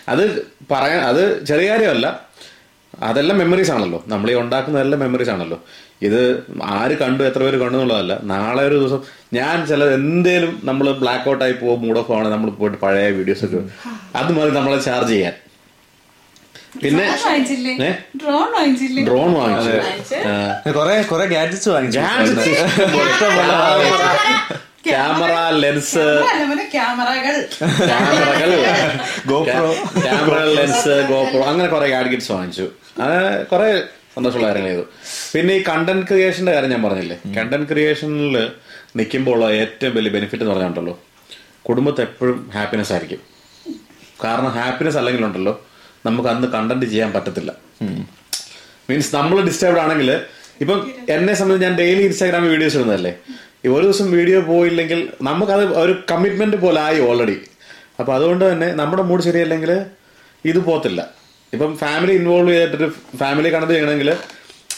അത് 0.09 0.23
പറയാൻ 0.71 1.01
അത് 1.11 1.45
ചെറിയ 1.47 1.69
കാര്യമല്ല. 1.71 2.07
അതെല്ലാം 3.03 3.37
മെമ്മറീസ് 3.37 3.71
ആണല്ലോ. 3.71 4.03
നമ്മൾ 4.07 4.31
ഈ 4.31 4.33
ഉണ്ടാക്കുന്നതെല്ലാം 4.33 4.99
മെമ്മറീസ് 4.99 5.29
ആണല്ലോ. 5.29 5.59
ഇത് 6.01 6.43
ആര് 6.63 6.97
കണ്ടു 6.97 7.23
എത്ര 7.23 7.39
പേര് 7.39 7.57
കണ്ടു 7.57 7.73
എന്നുള്ളതല്ല. 7.73 8.19
നാളെ 8.23 8.63
ഒരു 8.63 8.75
ദിവസം 8.75 9.03
ഞാൻ 9.33 9.65
ചില 9.65 9.83
എന്തേലും 9.83 10.61
നമ്മൾ 10.63 10.91
ബ്ലാക്ക് 10.91 11.29
ഔട്ട് 11.29 11.43
ആയി 11.43 11.51
പോകും 11.51 11.81
മൂഡ് 11.81 11.99
ഓഫ് 11.99 12.11
ആണ് 12.11 12.27
നമ്മൾ 12.27 12.49
പോയിട്ട് 12.49 12.77
പഴയ 12.77 13.09
വീഡിയോസ് 13.09 13.45
ഒക്കെ 13.45 13.61
അത് 14.15 14.33
മതി 14.33 14.49
നമ്മളെ 14.49 14.79
ചാർജ് 14.81 15.09
ചെയ്യാൻ. 15.09 15.33
പിന്നെ? 16.83 17.03
ഡ്രോൺ 18.23 18.51
വാങ്ങിച്ചില്ലേ? 18.53 19.03
ഡ്രോൺ 19.03 19.33
വാങ്ങിച്ചു. 19.33 20.15
ആ. 20.27 20.61
കൊറേ 20.71 21.01
കൊറേ 21.01 21.25
ഗാഡ്ജറ്റ്സ് 21.25 21.69
വാങ്ങിച്ചു 21.69 21.99
ക്യാമറ 24.87 25.33
ലെൻസ്. 25.63 26.05
ക്യാമറകൾ. 26.73 27.35
ക്യാമറകൾ. 27.89 28.51
GoPro. 29.31 29.69
Camera 30.05 30.39
lens 30.57 30.95
GoPro. 31.11 31.41
അങ്ങനെ 31.51 31.67
കുറെ 31.73 31.87
ഗാഡ്ഗറ്റ്സ് 31.89 32.31
വാങ്ങിച്ചു. 32.31 32.65
അങ്ങനെ 33.01 33.43
കുറെ 33.43 33.69
സന്തോഷമുള്ള 34.15 34.47
കാര്യങ്ങൾ 34.47 34.69
ചെയ്തു. 34.69 34.85
പിന്നെ 35.33 35.53
ഈ 35.53 35.63
കണ്ടന്റ് 35.69 36.05
ക്രിയേഷന്റെ 36.07 36.51
കാര്യം 36.53 36.69
ഞാൻ 36.69 36.83
പറഞ്ഞില്ലേ? 36.83 37.17
കണ്ടന്റ് 37.37 37.67
ക്രിയേഷനിൽ 37.71 38.37
നിൽക്കുമ്പോൾ 38.95 39.31
ഉള്ള 39.31 39.45
ഏറ്റവും 39.61 39.95
വലിയ 39.95 40.11
ബെനിഫിറ്റ് 40.11 40.43
എന്ന് 40.43 40.53
പറഞ്ഞിട്ടുണ്ടല്ലോ 40.53 40.95
കുടുംബത്തെ 41.69 42.01
എപ്പോഴും 42.01 42.51
ഹാപ്പിനെസ് 42.53 42.93
ആയിരിക്കും. 42.93 43.21
കാരണം 44.23 44.51
ഹാപ്പിനെസ് 44.51 44.97
അല്ലെങ്കിൽ 44.97 45.25
ഉണ്ടല്ലോ 45.25 45.53
നമുക്ക് 46.05 46.29
അന്ന് 46.29 46.47
കണ്ടന്റ് 46.47 46.85
ചെയ്യാൻ 46.85 47.11
പറ്റത്തില്ല. 47.13 47.51
മീൻസ് 48.89 49.15
നമ്മൾ 49.15 49.37
ഡിസ്റ്റർബ്ഡ് 49.41 49.79
ആണെങ്കിൽ 49.79 50.09
ഇപ്പം 50.61 50.79
എന്നെ 51.09 51.33
സംബന്ധിച്ച് 51.33 51.67
ഞാൻ 51.67 51.75
ഡെയിലി 51.77 52.03
ഇൻസ്റ്റാഗ്രാമിൽ 52.03 52.49
വീഡിയോസ് 52.49 52.75
ഇടുന്നതല്ലേ? 52.77 53.13
ഒരു 53.67 53.83
ദിവസം 53.85 54.11
വീഡിയോ 54.11 54.39
പോയില്ലെങ്കിൽ 54.41 54.99
നമുക്കത് 55.21 55.77
ഒരു 55.77 56.03
കമ്മിറ്റ്മെന്റ് 56.11 56.57
പോലെ 56.57 56.81
ആയി 56.81 56.99
ഓൾറെഡി 56.99 57.37
അപ്പൊ 57.99 58.13
അതുകൊണ്ട് 58.13 58.51
തന്നെ 58.51 58.67
നമ്മുടെ 58.73 59.03
മൂഡ് 59.03 59.23
ശരിയല്ലെങ്കിൽ 59.23 59.71
ഇത് 60.45 60.59
പോത്തില്ല 60.59 61.01
ഇപ്പം 61.53 61.77
ഫാമിലി 61.77 62.13
ഇൻവോൾവ് 62.13 62.49
ചെയ്തിട്ടൊരു 62.49 62.89
ഫാമിലി 63.17 63.49
കണക്ട് 63.49 63.73
ചെയ്യണമെങ്കിൽ 63.73 64.09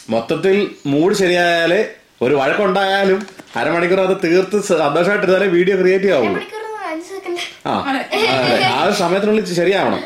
മൊത്തത്തിൽ 0.10 0.58
മൂഡ് 0.86 1.16
ശരിയായാലേ 1.16 1.80
ഒരു 2.22 2.36
വഴക്കുണ്ടായാലും 2.36 3.20
അരമണിക്കൂർ 3.56 4.00
അത് 4.00 4.16
തീർത്ത് 4.24 4.58
സന്തോഷമായിട്ടിരുന്നാലേ 4.70 5.48
വീഡിയോ 5.48 5.78
ക്രിയേറ്റ് 5.78 6.12
ആവുള്ളൂ 6.18 6.40
ആ 7.66 7.74
ആ 8.74 8.84
ഒരു 8.84 8.94
സമയത്തിനുള്ളിൽ 9.02 9.46
ശരിയാവണം. 9.60 10.00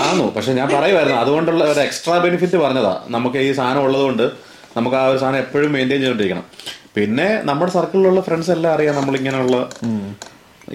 ആന്നു. 0.00 0.24
പക്ഷെ 0.36 0.52
ഞാൻ 0.52 0.68
പറയുമായിരുന്നു 0.74 1.18
അതുകൊണ്ടുള്ള 1.18 1.64
ഒരു 1.64 1.80
എക്സ്ട്രാ 1.80 2.18
ബെനിഫിറ്റ് 2.18 2.56
പറഞ്ഞതാ. 2.56 2.92
നമുക്ക് 3.08 3.38
ഈ 3.38 3.52
സാധനം 3.52 3.82
ഉള്ളതുകൊണ്ട് 3.82 4.24
നമുക്ക് 4.76 4.96
ആ 4.96 5.06
ഒരു 5.06 5.18
സാധനം 5.18 5.38
എപ്പോഴും 5.38 5.72
മെയിന്റെയിൻ 5.72 6.00
ചെയ്തോണ്ടിരിക്കണം. 6.02 6.44
പിന്നെ 6.96 7.28
നമ്മുടെ 7.48 7.72
സർക്കിളിലുള്ള 7.76 8.20
ഫ്രണ്ട്സ് 8.28 8.50
എല്ലാം 8.56 8.72
അറിയാം 8.76 8.94
നമ്മളിങ്ങനെയുള്ള 9.00 9.56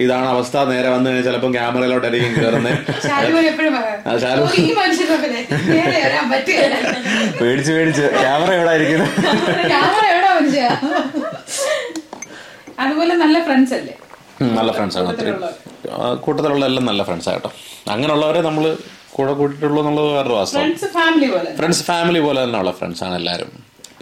ഇതാണ് 0.04 0.28
അവസ്ഥ. 0.32 0.56
നേരെ 0.70 0.88
വന്നു 0.94 1.06
കഴിഞ്ഞാൽ 1.08 1.24
ചിലപ്പോൾ 1.26 1.50
ക്യാമറയിലോട്ടായിരിക്കും 1.56 2.32
കയറുന്നത് 2.38 2.78
പേടിച്ച് 7.40 7.72
പേടിച്ച്. 7.76 8.04
ക്യാമറ 8.22 8.50
എവിടെ 8.60 8.72
അതുപോലെ 12.84 13.12
നല്ല 13.22 13.36
ഫ്രണ്ട്സ് 13.46 13.74
അല്ലേ? 13.78 13.94
ഫ്രണ്ട്സാണ് 14.78 15.08
ഒത്തിരി. 15.12 15.30
കൂട്ടത്തിലുള്ള 16.24 16.64
എല്ലാം 16.70 16.84
നല്ല 16.90 17.02
ഫ്രണ്ട്സ് 17.08 17.28
ആട്ടോ 17.34 17.50
അങ്ങനെയുള്ളവരെ 17.92 18.40
നമ്മൾ 18.48 18.64
കൂടെ 19.14 19.32
കൂട്ടിയിട്ടുള്ളൂ 19.38 19.78
എന്നുള്ളത് 19.82 20.08
വേറൊരു 20.16 20.34
വാസ്തവം. 20.38 20.60
ഫ്രണ്ട്സ് 20.62 20.88
ഫാമിലി 20.96 21.28
പോലെ. 21.34 21.50
ഫ്രണ്ട്സ് 21.60 21.84
തന്നെയുള്ള 22.42 22.72
ഫ്രണ്ട്സാണ് 22.80 23.14
എല്ലാവരും. 23.20 23.52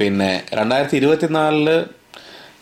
പിന്നെ 0.00 0.30
രണ്ടായിരത്തി 0.60 0.96
ഇരുപത്തിനാലിൽ 1.00 1.68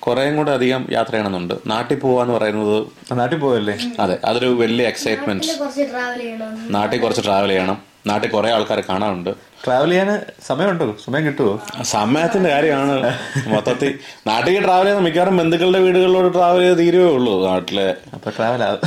കുറേയും 0.07 0.37
കൂടെ 0.37 0.53
അധികം 0.53 0.89
യാത്ര 0.93 1.11
ചെയ്യണമെന്നുണ്ട് 1.11 1.55
നാട്ടിൽ 1.67 1.97
പോവാന്ന് 1.97 2.35
പറയുന്നത് 2.35 2.87
നാട്ടിൽ 3.19 3.39
പോവല്ലേ? 3.39 3.79
അതെ 4.01 4.19
അതൊരു 4.25 4.47
വലിയ 4.47 4.87
എക്സൈറ്റ്മെന്റ് 4.87 5.59
കുറച്ച് 5.59 5.81
ട്രാവൽ 5.93 6.19
ചെയ്യണം. 6.19 6.73
നാട്ടിൽ 6.73 7.01
കുറച്ച് 7.01 7.25
ട്രാവൽ 7.25 7.49
ചെയ്യണം. 7.49 7.93
നാട്ടിൽ 8.07 8.31
കുറെ 8.31 8.51
ആൾക്കാരെ 8.53 8.83
കാണാനുണ്ട് 8.89 9.31
ട്രാവൽ 9.65 9.89
ചെയ്യാൻ 9.89 10.21
സമയമുണ്ടോ? 10.47 10.97
സമയം 11.05 11.27
കിട്ടുമോ 11.27 11.63
സമയത്തിന്റെ 11.83 12.51
കാര്യമാണ്. 12.51 13.19
മൊത്തത്തിൽ 13.47 13.99
നാട്ടിൽ 14.27 14.63
ട്രാവൽ 14.65 14.83
ചെയ്യുന്ന 14.83 15.05
മിക്കവാറും 15.05 15.37
ബന്ധുക്കളുടെ 15.37 15.79
വീടുകളിലോട്ട് 15.79 16.35
ട്രാവൽ 16.35 16.61
ചെയ്ത് 16.61 16.79
തീരുവേ 16.79 17.05
ഉള്ളൂ 17.05 17.47
നാട്ടിലെ. 17.47 17.95
അപ്പൊ 18.15 18.31
ട്രാവൽ 18.31 18.63
ആ. 18.63 18.79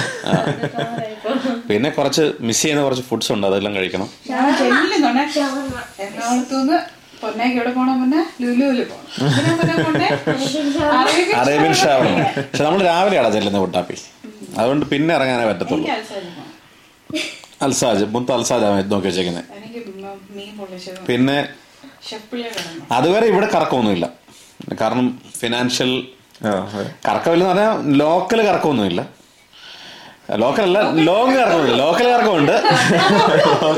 പിന്നെ 1.69 1.89
കുറച്ച് 1.89 2.32
മിസ് 2.41 2.62
ചെയ്യുന്ന 2.62 2.84
കുറച്ച് 2.84 3.04
ഫുഡ്സ് 3.04 3.32
ഉണ്ട് 3.32 3.47
അതെല്ലാം 3.47 3.75
കഴിക്കണം. 3.75 4.10
പൊന്നേക്ക് 7.25 7.57
എവിടെ 7.59 7.71
പോണം 7.77 7.95
പോണം. 8.01 8.21
അറേബ്യൻ 11.41 11.73
ഷാവണം 11.81 12.17
പക്ഷെ 12.49 12.63
നമ്മൾ 12.67 12.81
രാവിലെയാണ് 12.89 13.29
ചെല്ലുന്നത് 13.35 13.63
കുട്ടാപ്പി. 13.63 13.95
അതുകൊണ്ട് 14.59 14.85
പിന്നെ 14.93 15.11
ഇറങ്ങാനേ 15.17 15.45
പറ്റത്തുള്ളൂ. 15.51 15.85
അൽസാജ് 17.65 18.05
മുത്ത് 18.13 18.31
അൽസാജാണ് 18.38 18.91
നോക്കി 18.93 19.07
വെച്ചേക്കുന്നത് 19.09 19.43
പിന്നെ 21.09 21.38
അതുവരെ 22.97 23.25
ഇവിടെ 23.33 23.47
കറക്കമൊന്നുമില്ല. 23.55 24.05
കാരണം 24.81 25.07
ഫിനാൻഷ്യൽ. 25.39 25.91
കറക്കമില്ലെന്ന് 27.07 27.51
പറഞ്ഞാൽ 27.51 27.97
ലോക്കൽ 28.01 28.39
കറക്കമൊന്നുമില്ല. 28.47 29.01
ലോക്കൽ 30.41 30.63
അല്ല 30.67 30.79
ലോങ് 31.07 31.33
കറക്കമുണ്ട് 31.38 31.71
ലോക്കൽ 31.81 32.07
ഇറക്കമുണ്ട് 32.13 32.53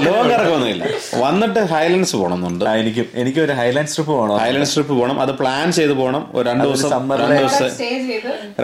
ലോങ് 0.05 0.31
ഇറക്കമൊന്നുമില്ല 0.35 0.83
വന്നിട്ട് 1.23 1.61
ഹൈലൻഡ്സ് 1.71 2.15
പോകണമെന്നുണ്ട്. 2.19 2.63
എനിക്കും 2.81 3.07
എനിക്ക് 3.21 3.39
ഒരു 3.45 3.53
ഹൈലാൻഡ് 3.59 3.91
ട്രിപ്പ് 3.95 4.11
പോകണം. 4.11 4.35
ഹൈലൻഡ്സ് 4.43 4.75
ട്രിപ്പ് 4.75 4.93
പോകണം. 4.99 5.17
അത് 5.23 5.31
പ്ലാൻ 5.39 5.67
ചെയ്ത് 5.77 5.93
പോകണം. 5.99 6.23
ഒരു 6.35 6.45
രണ്ട് 6.49 6.63
ദിവസം 6.67 6.89
summer 6.93 7.17
രണ്ട് 7.21 7.35
ദിവസത്തെ 7.41 7.89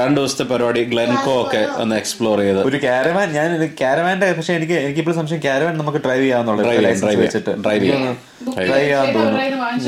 രണ്ട് 0.02 0.18
ദിവസത്തെ 0.20 0.46
പരിപാടി 0.52 0.84
ഗ്ലെൻകോ 0.94 1.36
ഒക്കെ 1.44 1.62
ഒന്ന് 1.84 1.98
എക്സ്പ്ലോർ 2.02 2.38
ചെയ്ത്. 2.46 2.62
ഒരു 2.70 2.80
കാരവാൻ 2.86 3.28
ഞാൻ 3.38 3.50
കാരവാന്റെ 3.82 4.30
പക്ഷെ 4.40 4.54
എനിക്ക് 4.60 4.78
എനിക്കിപ്പോഴും 4.86 5.18
സംശയം 5.20 5.42
കാരവാൻ 5.48 5.76
നമുക്ക് 5.82 6.02
ഡ്രൈവ് 6.08 6.24
ചെയ്യാന്നുള്ളത് 6.26 6.66
ഡ്രൈവ് 7.04 7.22
വെച്ചിട്ട്. 7.26 7.52
ഡ്രൈവ് 7.66 7.84
ചെയ്യാം. 7.86 8.16
ഡ്രൈവ് 8.56 8.74
ചെയ്യാൻ 8.80 9.06
തോന്നുന്നു 9.18 9.40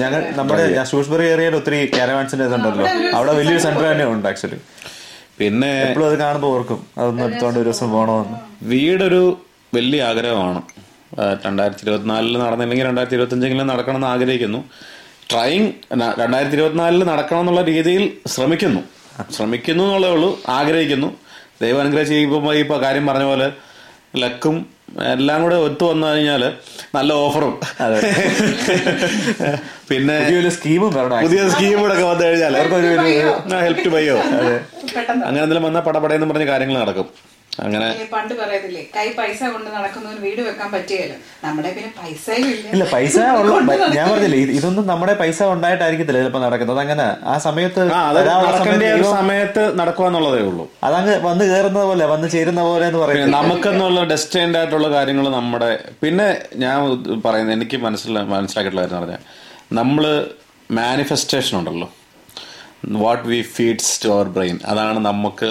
ഞങ്ങൾ 0.01 0.21
നമ്മുടെ 0.41 0.63
ഷൂസ്ബറി 0.91 1.25
ഏരിയയിൽ 1.34 1.55
ഒത്തിരി 1.62 1.79
കാരവാൻസിന്റെ 1.97 2.45
ഇതുണ്ടല്ലോ. 2.51 2.86
അവിടെ 3.17 3.34
വലിയൊരു 3.39 3.63
സെന്റർ 3.67 3.86
തന്നെ 3.91 4.08
ഉണ്ട്. 4.13 4.27
ആക്ച്വലി 4.34 4.60
പിന്നെ 5.39 5.82
എപ്പോഴും 5.82 6.08
അത് 6.08 6.17
കാണുമ്പോൾ 6.19 6.48
ഓർക്കും. 6.48 6.88
അതൊന്ന് 6.98 7.24
എടുത്തോണ്ട് 7.24 7.60
ഒരു 7.60 7.69
ദിവസം 7.69 7.91
പോകണമെന്ന് 7.91 8.38
വീടൊരു 8.62 9.38
വലിയ 9.74 10.04
ആഗ്രഹമാണ്. 10.04 10.62
രണ്ടായിരത്തി 11.45 11.84
ഇരുപത്തിനാലിൽ 11.84 12.38
നടന്നില്ലെങ്കിൽ 12.38 12.86
രണ്ടായിരത്തി 12.86 13.15
ഇരുപത്തഞ്ചെങ്കിലും 13.15 13.67
നടക്കണം 13.67 13.95
എന്ന് 13.95 14.08
ആഗ്രഹിക്കുന്നു. 14.08 14.63
ട്രൈങ് 15.32 15.67
രണ്ടായിരത്തി 16.21 16.56
ഇരുപത്തിനാലിൽ 16.56 17.04
നടക്കണം 17.04 17.39
എന്നുള്ള 17.39 17.62
രീതിയിൽ 17.62 18.12
ശ്രമിക്കുന്നു. 18.28 18.82
ശ്രമിക്കുന്നു 19.32 19.84
എന്നുള്ളേ 19.84 20.10
ഉള്ളൂ. 20.10 20.39
ആഗ്രഹിക്കുന്നു. 20.50 21.10
ദൈവം 21.62 21.80
അനുഗ്രഹിച്ച് 21.82 22.13
ചെയ്യുമ്പോൾ 22.13 22.56
ഈ 22.56 22.60
ഇപ്പൊ 22.60 22.78
കാര്യം 22.78 23.08
പറഞ്ഞ 23.08 23.24
പോലെ 23.24 23.52
ലക്കും 24.17 24.74
എല്ലാം 25.13 25.39
കൂടെ 25.43 25.56
ഒത്തു 25.67 25.84
വന്നു 25.86 26.06
കഴിഞ്ഞാൽ 26.08 26.43
നല്ല 26.95 27.12
ഓഫറും. 27.13 27.54
പിന്നെ 29.89 30.15
പുതിയ 30.19 30.50
സ്കീമും 30.58 30.91
വരണം. 30.98 31.24
പുതിയ 31.26 31.41
സ്കീം 31.50 31.78
കൂടെ 31.82 31.93
ഒക്കെ 31.93 32.06
വന്നു 32.12 32.24
കഴിഞ്ഞാൽ 32.26 32.54
ഹെൽപ് 33.65 33.86
ടു 33.86 33.89
ബൈയോ 33.95 34.17
പെട്ടെന്ന്. 34.17 35.24
അങ്ങനെ 35.26 35.43
എന്തെങ്കിലും 35.43 35.63
വന്നാൽ 35.67 35.82
പടപടയെന്ന് 35.82 36.28
പറഞ്ഞ 36.34 36.45
കാര്യങ്ങൾ 36.52 36.78
നടക്കും. 36.84 37.08
അങ്ങനെ 37.63 37.86
പണ്ട് 38.13 38.34
പറയത്തില്ലേ 38.39 38.82
കൈ 38.96 39.06
പൈസ 39.18 39.39
കൊണ്ട് 39.54 39.70
നടക്കുന്നവന് 39.76 40.20
വീട് 40.26 40.41
വെക്കാൻ 40.48 40.70
പറ്റുകയല്ലോ 40.74 41.18
നമ്മുടെ 41.46 41.70
പിന്നെ 41.76 41.91
പൈസ 42.00 42.26
ഇല്ല. 42.44 42.86
പൈസ 42.94 43.18
ഉള്ള 43.41 43.76
ഞാൻ 43.98 44.06
പറഞ്ഞില്ലേ 44.12 44.39
ഇതൊന്നും 44.58 44.86
നമ്മുടെ 44.91 45.13
പൈസ 45.22 45.39
ഉണ്ടായിട്ടായിരിക്കത്തില്ല 45.54 46.20
ചിലപ്പോ 46.22 46.41
നടക്കുന്നത്. 46.46 46.80
അങ്ങനെ 46.86 47.06
ആ 47.26 47.36
സമയത്ത് 47.48 47.84
സമയത്ത് 49.15 49.63
നടക്കുവാന്നുള്ളതേ 49.80 50.41
ഉള്ളൂ. 50.50 50.65
അതങ്ങ് 50.88 51.15
വന്ന് 51.28 51.46
കേറുന്ന 51.52 51.84
പോലെ 51.89 52.06
വന്ന് 52.13 52.30
ചേരുന്ന 52.36 52.62
പോലെ 52.62 52.86
എന്ന് 52.86 53.00
പിന്നെ 53.00 53.06
പറയുന്നത് 53.06 53.36
നമുക്കെന്നുള്ള 53.39 54.04
ഡെസ്റ്റൈൻഡ് 54.13 54.58
ആയിട്ടുള്ള 54.62 54.89
കാര്യങ്ങൾ 54.96 55.28
നമ്മുടെ 55.39 55.72
പിന്നെ 56.04 56.28
ഞാൻ 56.63 56.78
പറയുന്നത് 57.26 57.56
എനിക്ക് 57.60 57.80
മനസ്സില 57.88 58.24
മനസ്സിലാക്കിയിട്ടുള്ള 58.36 58.84
കാര്യം 58.86 59.00
പറഞ്ഞാൽ 59.00 59.24
നമ്മൾ 59.80 60.04
മാനിഫെസ്റ്റേഷൻ 60.80 61.54
ഉണ്ടല്ലോ. 61.60 61.88
What 63.02 63.24
we 63.30 63.39
feeds 63.56 63.94
to 64.04 64.10
our 64.15 64.28
brain 64.36 64.58
അതാണ് 64.72 65.00
നമുക്ക് 65.06 65.48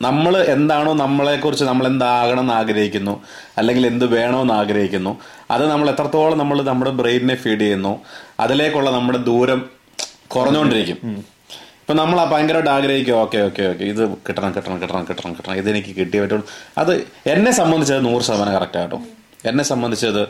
നമ്മൾ 0.00 0.34
എന്താണോ 0.54 0.92
നമ്മളെക്കുറിച്ച് 1.02 1.64
നമ്മൾ 1.64 1.86
എന്താകണം 1.86 2.42
എന്ന് 2.44 2.54
ആഗ്രഹിക്കുന്നു 2.60 3.14
അല്ലെങ്കിൽ 3.58 3.86
എന്ത് 3.90 4.06
വേണമെന്ന് 4.14 4.54
ആഗ്രഹിക്കുന്നു 4.54 5.12
അത് 5.54 5.64
നമ്മൾ 5.72 5.90
എത്രത്തോളം 5.92 6.38
നമ്മൾ 6.38 6.58
നമ്മുടെ 6.70 6.90
ബ്രെയിനിനെ 7.00 7.36
ഫീഡ് 7.42 7.60
ചെയ്യുന്നു 7.60 7.92
അതിലേക്കുള്ള 8.44 8.90
നമ്മുടെ 8.96 9.18
ദൂരം 9.18 9.62
കുറഞ്ഞുകൊണ്ടിരിക്കും. 10.34 10.98
ഇപ്പൊ 11.82 11.94
നമ്മൾ 11.94 12.18
ആ 12.20 12.24
ഭയങ്കരമായിട്ട് 12.30 12.70
ആഗ്രഹിക്കും 12.76 13.16
ഓക്കെ 13.22 13.38
ഓക്കെ 13.48 13.62
ഓക്കെ 13.72 13.84
ഇത് 13.92 14.02
കിട്ടണം 14.26 14.50
കിട്ടണം 14.56 14.78
കിട്ടണം 14.82 15.04
കിട്ടണം 15.10 15.32
കിട്ടണം 15.38 15.56
ഇതെനിക്ക് 15.62 15.92
കിട്ടിയേ 15.98 16.22
പറ്റുള്ളൂ. 16.22 16.46
അത് 16.78 16.92
എന്നെ 17.32 17.50
സംബന്ധിച്ചത് 17.60 18.04
നൂറ് 18.06 18.22
ശതമാനം 18.28 18.54
കറക്റ്റ് 18.58 18.78
ആട്ടോ 18.82 18.98
എന്നെ 19.50 19.64
സംബന്ധിച്ചത് 19.72 20.22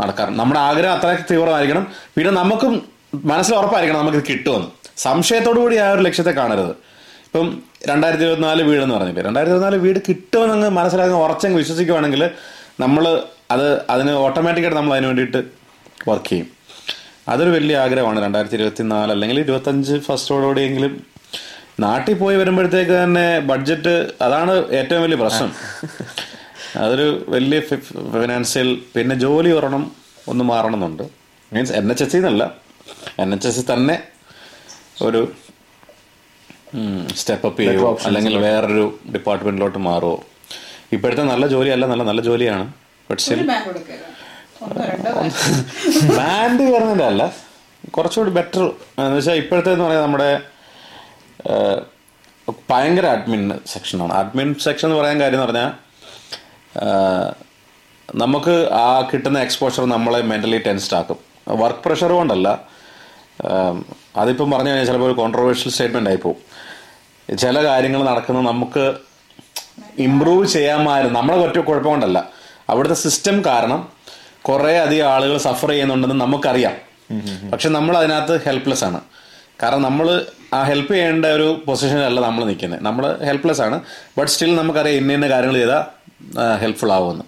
നടക്കാറ്. 0.00 0.30
നമ്മുടെ 0.40 0.60
ആഗ്രഹം 0.68 0.94
അത്ര 0.96 1.10
തീവ്രമായിരിക്കണം. 1.30 1.86
പിന്നെ 2.16 2.32
നമുക്കും 2.40 2.72
മനസ്സിൽ 3.32 3.54
ഉറപ്പായിരിക്കണം 3.54 4.00
നമുക്ക് 4.02 4.18
ഇത് 4.22 4.26
കിട്ടുമെന്ന്. 4.30 4.68
സംശയത്തോടു 5.06 5.58
കൂടി 5.64 5.76
ആ 5.84 5.90
ഒരു 5.94 6.02
ലക്ഷ്യത്തെ 6.06 6.30
കാണരുത്. 6.30 6.74
ഇപ്പം 7.36 7.48
രണ്ടായിരത്തി 7.88 8.24
ഇരുപത്തിനാല് 8.24 8.62
വീടെന്ന് 8.66 8.94
പറഞ്ഞില്ലേ 8.94 9.22
രണ്ടായിരത്തി 9.26 9.52
ഇരുപത്തിനാല് 9.52 9.78
വീട് 9.82 9.98
കിട്ടുമെന്ന് 10.06 10.68
മനസ്സിലാക്കി 10.76 11.14
ഉറച്ചങ്ങ് 11.24 11.58
വിശ്വസിക്കുവാണെങ്കിൽ 11.62 12.22
നമ്മൾ 12.82 13.04
അത് 13.54 13.64
അതിന് 13.92 14.12
ഓട്ടോമാറ്റിക്കായിട്ട് 14.22 14.78
നമ്മൾ 14.78 14.92
അതിന് 14.94 15.08
വേണ്ടിയിട്ട് 15.10 15.40
വർക്ക് 16.08 16.30
ചെയ്യും. 16.30 16.48
അതൊരു 17.32 17.50
വലിയ 17.56 17.76
ആഗ്രഹമാണ് 17.82 18.18
രണ്ടായിരത്തി 18.26 18.56
ഇരുപത്തി 18.58 18.84
നാല് 18.92 19.12
അല്ലെങ്കിൽ 19.16 19.40
ഇരുപത്തഞ്ച് 19.44 19.94
ഫസ്റ്റോടുകൂടിയെങ്കിലും 20.06 20.92
നാട്ടിൽ 21.84 22.16
പോയി 22.22 22.36
വരുമ്പോഴത്തേക്ക് 22.42 22.94
തന്നെ 23.02 23.26
ബഡ്ജറ്റ് 23.50 23.94
അതാണ് 24.26 24.54
ഏറ്റവും 24.80 25.02
വലിയ 25.06 25.18
പ്രശ്നം. 25.24 25.52
അതൊരു 26.82 27.08
വലിയ 27.36 27.60
ഫിനാൻഷ്യൽ 28.16 28.70
പിന്നെ 28.96 29.16
ജോലി 29.26 29.52
ഒരെണ്ണം 29.58 29.84
ഒന്ന് 30.32 30.46
മാറണമെന്നുണ്ട്. 30.52 31.04
മീൻസ് 31.52 31.74
എൻ 31.80 31.90
എച്ച് 31.94 32.06
എസ് 32.06 32.18
എന്നല്ല 32.22 32.44
എൻ 33.24 33.30
എച്ച് 33.36 33.50
എസ് 33.52 33.64
തന്നെ 33.72 33.98
ഒരു 35.08 35.22
സ്റ്റെപ്പ് 37.20 37.46
അപ്പ് 37.48 37.60
ചെയ്യുമോ 37.62 37.90
അല്ലെങ്കിൽ 38.06 38.34
വേറൊരു 38.46 38.84
ഡിപ്പാർട്ട്മെന്റിലോട്ട് 39.14 39.80
മാറുമോ 39.88 40.16
ഇപ്പോഴത്തെ 40.92 41.24
നല്ല 41.32 41.46
ജോലിയല്ല 41.54 41.86
നല്ല 41.92 42.02
നല്ല 42.10 42.20
ജോലിയാണ്. 42.28 42.66
പക്ഷേ 43.10 43.34
ബാൻഡ് 46.18 46.62
കയറുന്നതിന്റെ 46.68 47.06
അല്ല 47.12 47.22
കുറച്ചുകൂടി 47.94 48.30
ബെറ്റർ 48.38 48.62
എന്ന് 48.98 49.16
വെച്ചാൽ 49.16 49.36
ഇപ്പോഴത്തെ 49.42 49.72
എന്ന് 49.72 49.98
നമ്മുടെ 50.06 50.30
ഭയങ്കര 52.70 53.06
അഡ്മിൻ 53.16 53.42
സെക്ഷനാണ് 53.72 54.12
അഡ്മിൻ 54.12 54.48
സെക്ഷൻ 54.64 54.86
എന്ന് 54.88 54.98
പറയാൻ 55.00 55.16
കാര്യം 55.20 55.38
എന്ന് 55.38 55.46
പറഞ്ഞാൽ 55.46 55.70
നമുക്ക് 58.22 58.54
ആ 58.84 58.86
കിട്ടുന്ന 59.10 59.38
എക്സ്പോഷർ 59.46 59.84
നമ്മളെ 59.94 60.20
മെന്റലി 60.22 60.58
ടെൻസ്ഡ് 60.66 60.96
ആക്കും. 60.96 61.18
വർക്ക് 61.62 61.82
പ്രഷർ 61.86 62.10
കൊണ്ടല്ല. 62.12 62.48
അതിപ്പം 64.22 64.50
പറഞ്ഞു 64.50 64.70
കഴിഞ്ഞാൽ 64.70 64.86
ചിലപ്പോൾ 64.90 65.08
ഒരു 65.10 65.16
കോൺട്രവേഴ്ഷ്യൽ 65.22 65.72
സ്റ്റേറ്റ്മെന്റ് 65.72 66.10
ആയി 66.10 66.20
പോകും. 66.24 66.38
ചില 67.34 67.64
കാര്യങ്ങൾ 67.64 68.04
നടക്കുന്നത് 68.04 68.46
നമുക്ക് 68.46 68.94
ഇമ്പ്രൂവ് 69.98 70.46
ചെയ്യാമായിരുന്നു. 70.46 71.20
നമ്മളെ 71.20 71.46
ഒറ്റ 71.46 71.58
കുഴപ്പം 71.58 71.90
കൊണ്ടല്ല 71.90 72.30
അവിടുത്തെ 72.70 72.94
സിസ്റ്റം 72.94 73.44
കാരണം 73.44 73.88
കുറേ 74.42 74.76
അധികം 74.76 75.08
ആളുകൾ 75.08 75.36
സഫർ 75.38 75.68
ചെയ്യുന്നുണ്ടെന്ന് 75.68 76.20
നമുക്കറിയാം. 76.20 76.74
പക്ഷെ 77.52 77.68
നമ്മൾ 77.68 77.96
അതിനകത്ത് 77.96 78.44
ഹെൽപ്ലെസ് 78.44 78.84
ആണ്. 78.84 79.00
കാരണം 79.62 79.82
നമ്മൾ 79.82 80.26
ആ 80.54 80.62
ഹെൽപ്പ് 80.62 80.92
ചെയ്യേണ്ട 80.92 81.26
ഒരു 81.26 81.62
പൊസിഷനിലല്ല 81.66 82.20
നമ്മൾ 82.20 82.44
നിൽക്കുന്നത്. 82.44 82.84
നമ്മൾ 82.84 83.18
ഹെൽപ്ലെസ് 83.24 83.60
ആണ്. 83.60 83.80
ബട്ട് 84.18 84.32
സ്റ്റിൽ 84.32 84.56
നമുക്കറിയാം 84.56 84.98
ഇന്ന 84.98 85.12
ഇന്ന 85.12 85.28
കാര്യങ്ങൾ 85.28 85.54
ചെയ്താൽ 85.54 85.82
ഹെൽപ്ഫുൾ 86.62 86.92
ആവുമെന്ന്. 86.92 87.24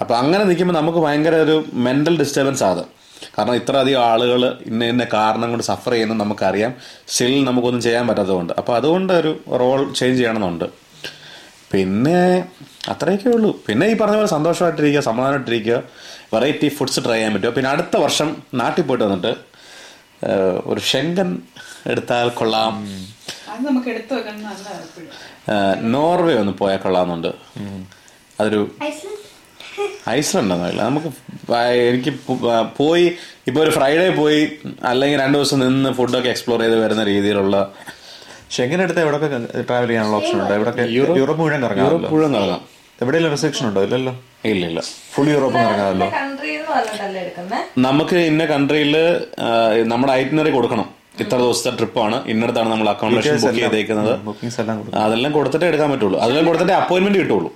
അപ്പൊ 0.00 0.14
അങ്ങനെ 0.14 0.44
നിൽക്കുമ്പോൾ 0.44 0.74
നമുക്ക് 0.74 0.98
ഭയങ്കര 0.98 1.34
ഒരു 1.34 1.64
മെന്റൽ 1.74 2.18
ഡിസ്റ്റർബൻസ് 2.18 2.64
ആകും 2.64 3.01
കാരണം 3.34 3.54
ഇത്ര 3.60 3.74
അധികം 3.84 4.02
ആളുകൾ 4.12 4.42
ഇന്ന 4.70 4.88
ഇന്ന 4.92 5.04
കാരണം 5.14 5.48
കൊണ്ട് 5.52 5.64
സഫർ 5.70 5.92
ചെയ്യുന്നത് 5.94 6.20
നമുക്കറിയാം. 6.22 6.72
സ്റ്റിൽ 7.12 7.44
നമുക്കൊന്നും 7.50 7.82
ചെയ്യാൻ 7.86 8.04
പറ്റാത്തതുകൊണ്ട്. 8.08 8.52
അപ്പോൾ 8.60 8.74
അതുകൊണ്ട് 8.80 9.12
ഒരു 9.20 9.32
റോൾ 9.62 9.80
ചേഞ്ച് 9.98 10.18
ചെയ്യണമെന്നുണ്ട്. 10.18 10.66
പിന്നെ 11.72 12.20
അത്രയൊക്കെ 12.92 13.28
ഉള്ളൂ. 13.36 13.50
പിന്നെ 13.66 13.84
ഈ 13.92 13.94
പറഞ്ഞ 14.00 14.16
പോലെ 14.20 14.30
സന്തോഷമായിട്ടിരിക്കുക 14.36 15.02
സമാധാനമായിട്ടിരിക്കുക 15.10 15.76
വെറൈറ്റി 16.34 16.68
ഫുഡ്സ് 16.76 17.00
ട്രൈ 17.04 17.16
ചെയ്യാൻ 17.16 17.32
പറ്റുമോ 17.34 17.52
പിന്നെ 17.56 17.70
അടുത്ത 17.74 17.96
വർഷം 18.04 18.28
നാട്ടിൽ 18.60 18.84
പോയിട്ട് 18.88 19.04
വന്നിട്ട് 19.04 19.32
ഒരു 20.70 20.80
ഷെങ്കൻ 20.90 21.28
എടുത്താൽ 21.92 22.28
കൊള്ളാം. 22.40 22.74
നോർവേ 25.94 26.34
ഒന്ന് 26.42 26.52
പോയാൽ 26.60 26.78
കൊള്ളാമെന്നുണ്ട്. 26.84 27.32
അതൊരു 28.40 28.60
ഐസ്ലൻഡ് 30.10 30.54
ഒന്നുമില്ല 30.54 30.82
നമുക്ക് 30.82 31.08
എനിക്ക് 31.90 32.12
പോയി 32.78 33.06
ഇപ്പൊ 33.46 33.60
ഒരു 33.62 33.70
ഫ്രൈഡേ 33.70 34.08
പോയി 34.10 34.40
അല്ലെങ്കിൽ 34.84 35.18
രണ്ടു 35.20 35.38
ദിവസം 35.38 35.58
നിന്ന് 35.58 35.90
ഫുഡൊക്കെ 35.90 36.28
എക്സ്പ്ലോർ 36.28 36.60
ചെയ്ത് 36.60 36.76
വരുന്ന 36.84 37.04
രീതിയിലുള്ള 37.04 37.56
ഷെങ്കൻ 38.56 38.82
അടുത്ത് 38.82 39.00
എവിടെയൊക്കെ 39.00 39.28
ട്രാവൽ 39.68 39.88
ചെയ്യാനുള്ള 39.88 40.16
ഓപ്ഷൻ 40.16 40.36
ഉണ്ട്? 40.42 40.54
എവിടെയൊക്കെ 40.54 40.84
യൂറോപ്പ് 41.20 41.42
മുഴുവൻ 41.42 41.62
കറങ്ങാം 41.66 41.86
യൂറോപ്പ് 41.86 42.10
മുഴുവൻ 42.14 42.34
കറങ്ങാം. 42.36 42.62
എവിടെയെങ്കിലും 43.02 43.32
റെസ്ട്രിക്ഷൻ 43.34 43.64
ഉണ്ടോ? 43.68 43.82
ഇല്ലല്ലോ. 43.86 44.12
ഇല്ല 44.50 44.66
ഇല്ല. 44.70 44.80
ഫുൾ 45.14 45.28
യൂറോപ്പ് 45.34 45.58
കറങ്ങാമല്ലോ 45.58 46.08
നമുക്ക് 47.86 48.16
ഇന്ന 48.30 48.44
കൺട്രിയിൽ 48.52 48.94
നമ്മുടെ 49.92 50.12
ഐറ്റിനറി 50.12 50.50
കൊടുക്കണം. 50.50 50.88
ഇത്ര 51.20 51.36
ദിവസത്തെ 51.42 51.70
ട്രിപ്പാണ്. 51.78 52.16
ഇന്നടത്താണ് 52.32 52.68
നമ്മൾ 52.72 52.88
അക്കോമഡേഷൻ 52.92 53.34
ബുക്ക് 53.44 53.58
ചെയ്തേക്കുന്നത്. 53.62 54.12
അതെല്ലാം 55.04 55.32
കൊടുത്തിട്ടേ 55.38 55.66
എടുക്കാൻ 55.70 55.88
പറ്റുള്ളൂ. 55.92 56.18
അതെല്ലാം 56.24 56.44
കൊടുത്തിട്ടേ 56.48 56.74
അപ്പോയിന്റ്മെന്റ് 56.82 57.18
കിട്ടുള്ളൂ. 57.22 57.50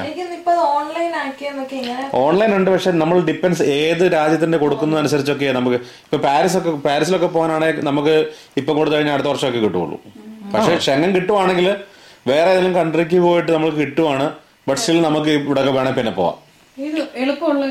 എനിക്ക് 0.00 0.24
ഇപ്പൊ 0.38 0.54
ഓൺലൈൻ 0.78 1.12
ആക്കിയെന്നൊക്കെ 1.22 1.76
ഇങ്ങനെ 1.82 2.04
ഓൺലൈൻ 2.22 2.50
ഉണ്ട് 2.58 2.68
പക്ഷെ 2.74 2.92
നമ്മൾ 3.02 3.16
ഡിപ്പെൻസ് 3.28 3.62
ഏത് 3.80 4.04
രാജ്യത്തിന്റെ 4.16 4.58
കൊടുക്കുന്നതനുസരിച്ചൊക്കെ 4.64 5.52
നമുക്ക്. 5.58 5.78
ഇപ്പൊ 6.06 6.18
പാരീസ് 6.28 6.56
ഒക്കെ 6.60 6.72
പാരീസിലൊക്കെ 6.88 7.28
പോകാനാണെങ്കിൽ 7.36 7.86
നമുക്ക് 7.90 8.14
ഇപ്പൊ 8.62 8.72
കൊടുത്തു 8.78 8.96
കഴിഞ്ഞാൽ 8.96 9.16
അടുത്ത 9.16 9.30
വർഷമൊക്കെ 9.32 9.62
കിട്ടുള്ളൂ 9.66 9.98
പക്ഷെ 10.54 10.74
ഷെങ്ങൻ 10.88 11.12
കിട്ടുവാണെങ്കിൽ 11.18 11.68
വേറെ 12.32 12.48
ഏതെങ്കിലും 12.54 12.74
കൺട്രിക്ക് 12.80 13.18
പോയിട്ട് 13.26 13.50
നമുക്ക് 13.56 13.76
കിട്ടുവാണ്. 13.84 14.26
ബട്ട് 14.68 14.80
സ്റ്റിൽ 14.82 15.00
നമുക്ക് 15.08 15.30
ഇവിടെ 15.38 15.62
വേണേ 15.78 15.92
പിന്നെ 15.98 16.12
പോവാം. 16.20 16.36
എളുപ്പമുള്ള 17.24 17.66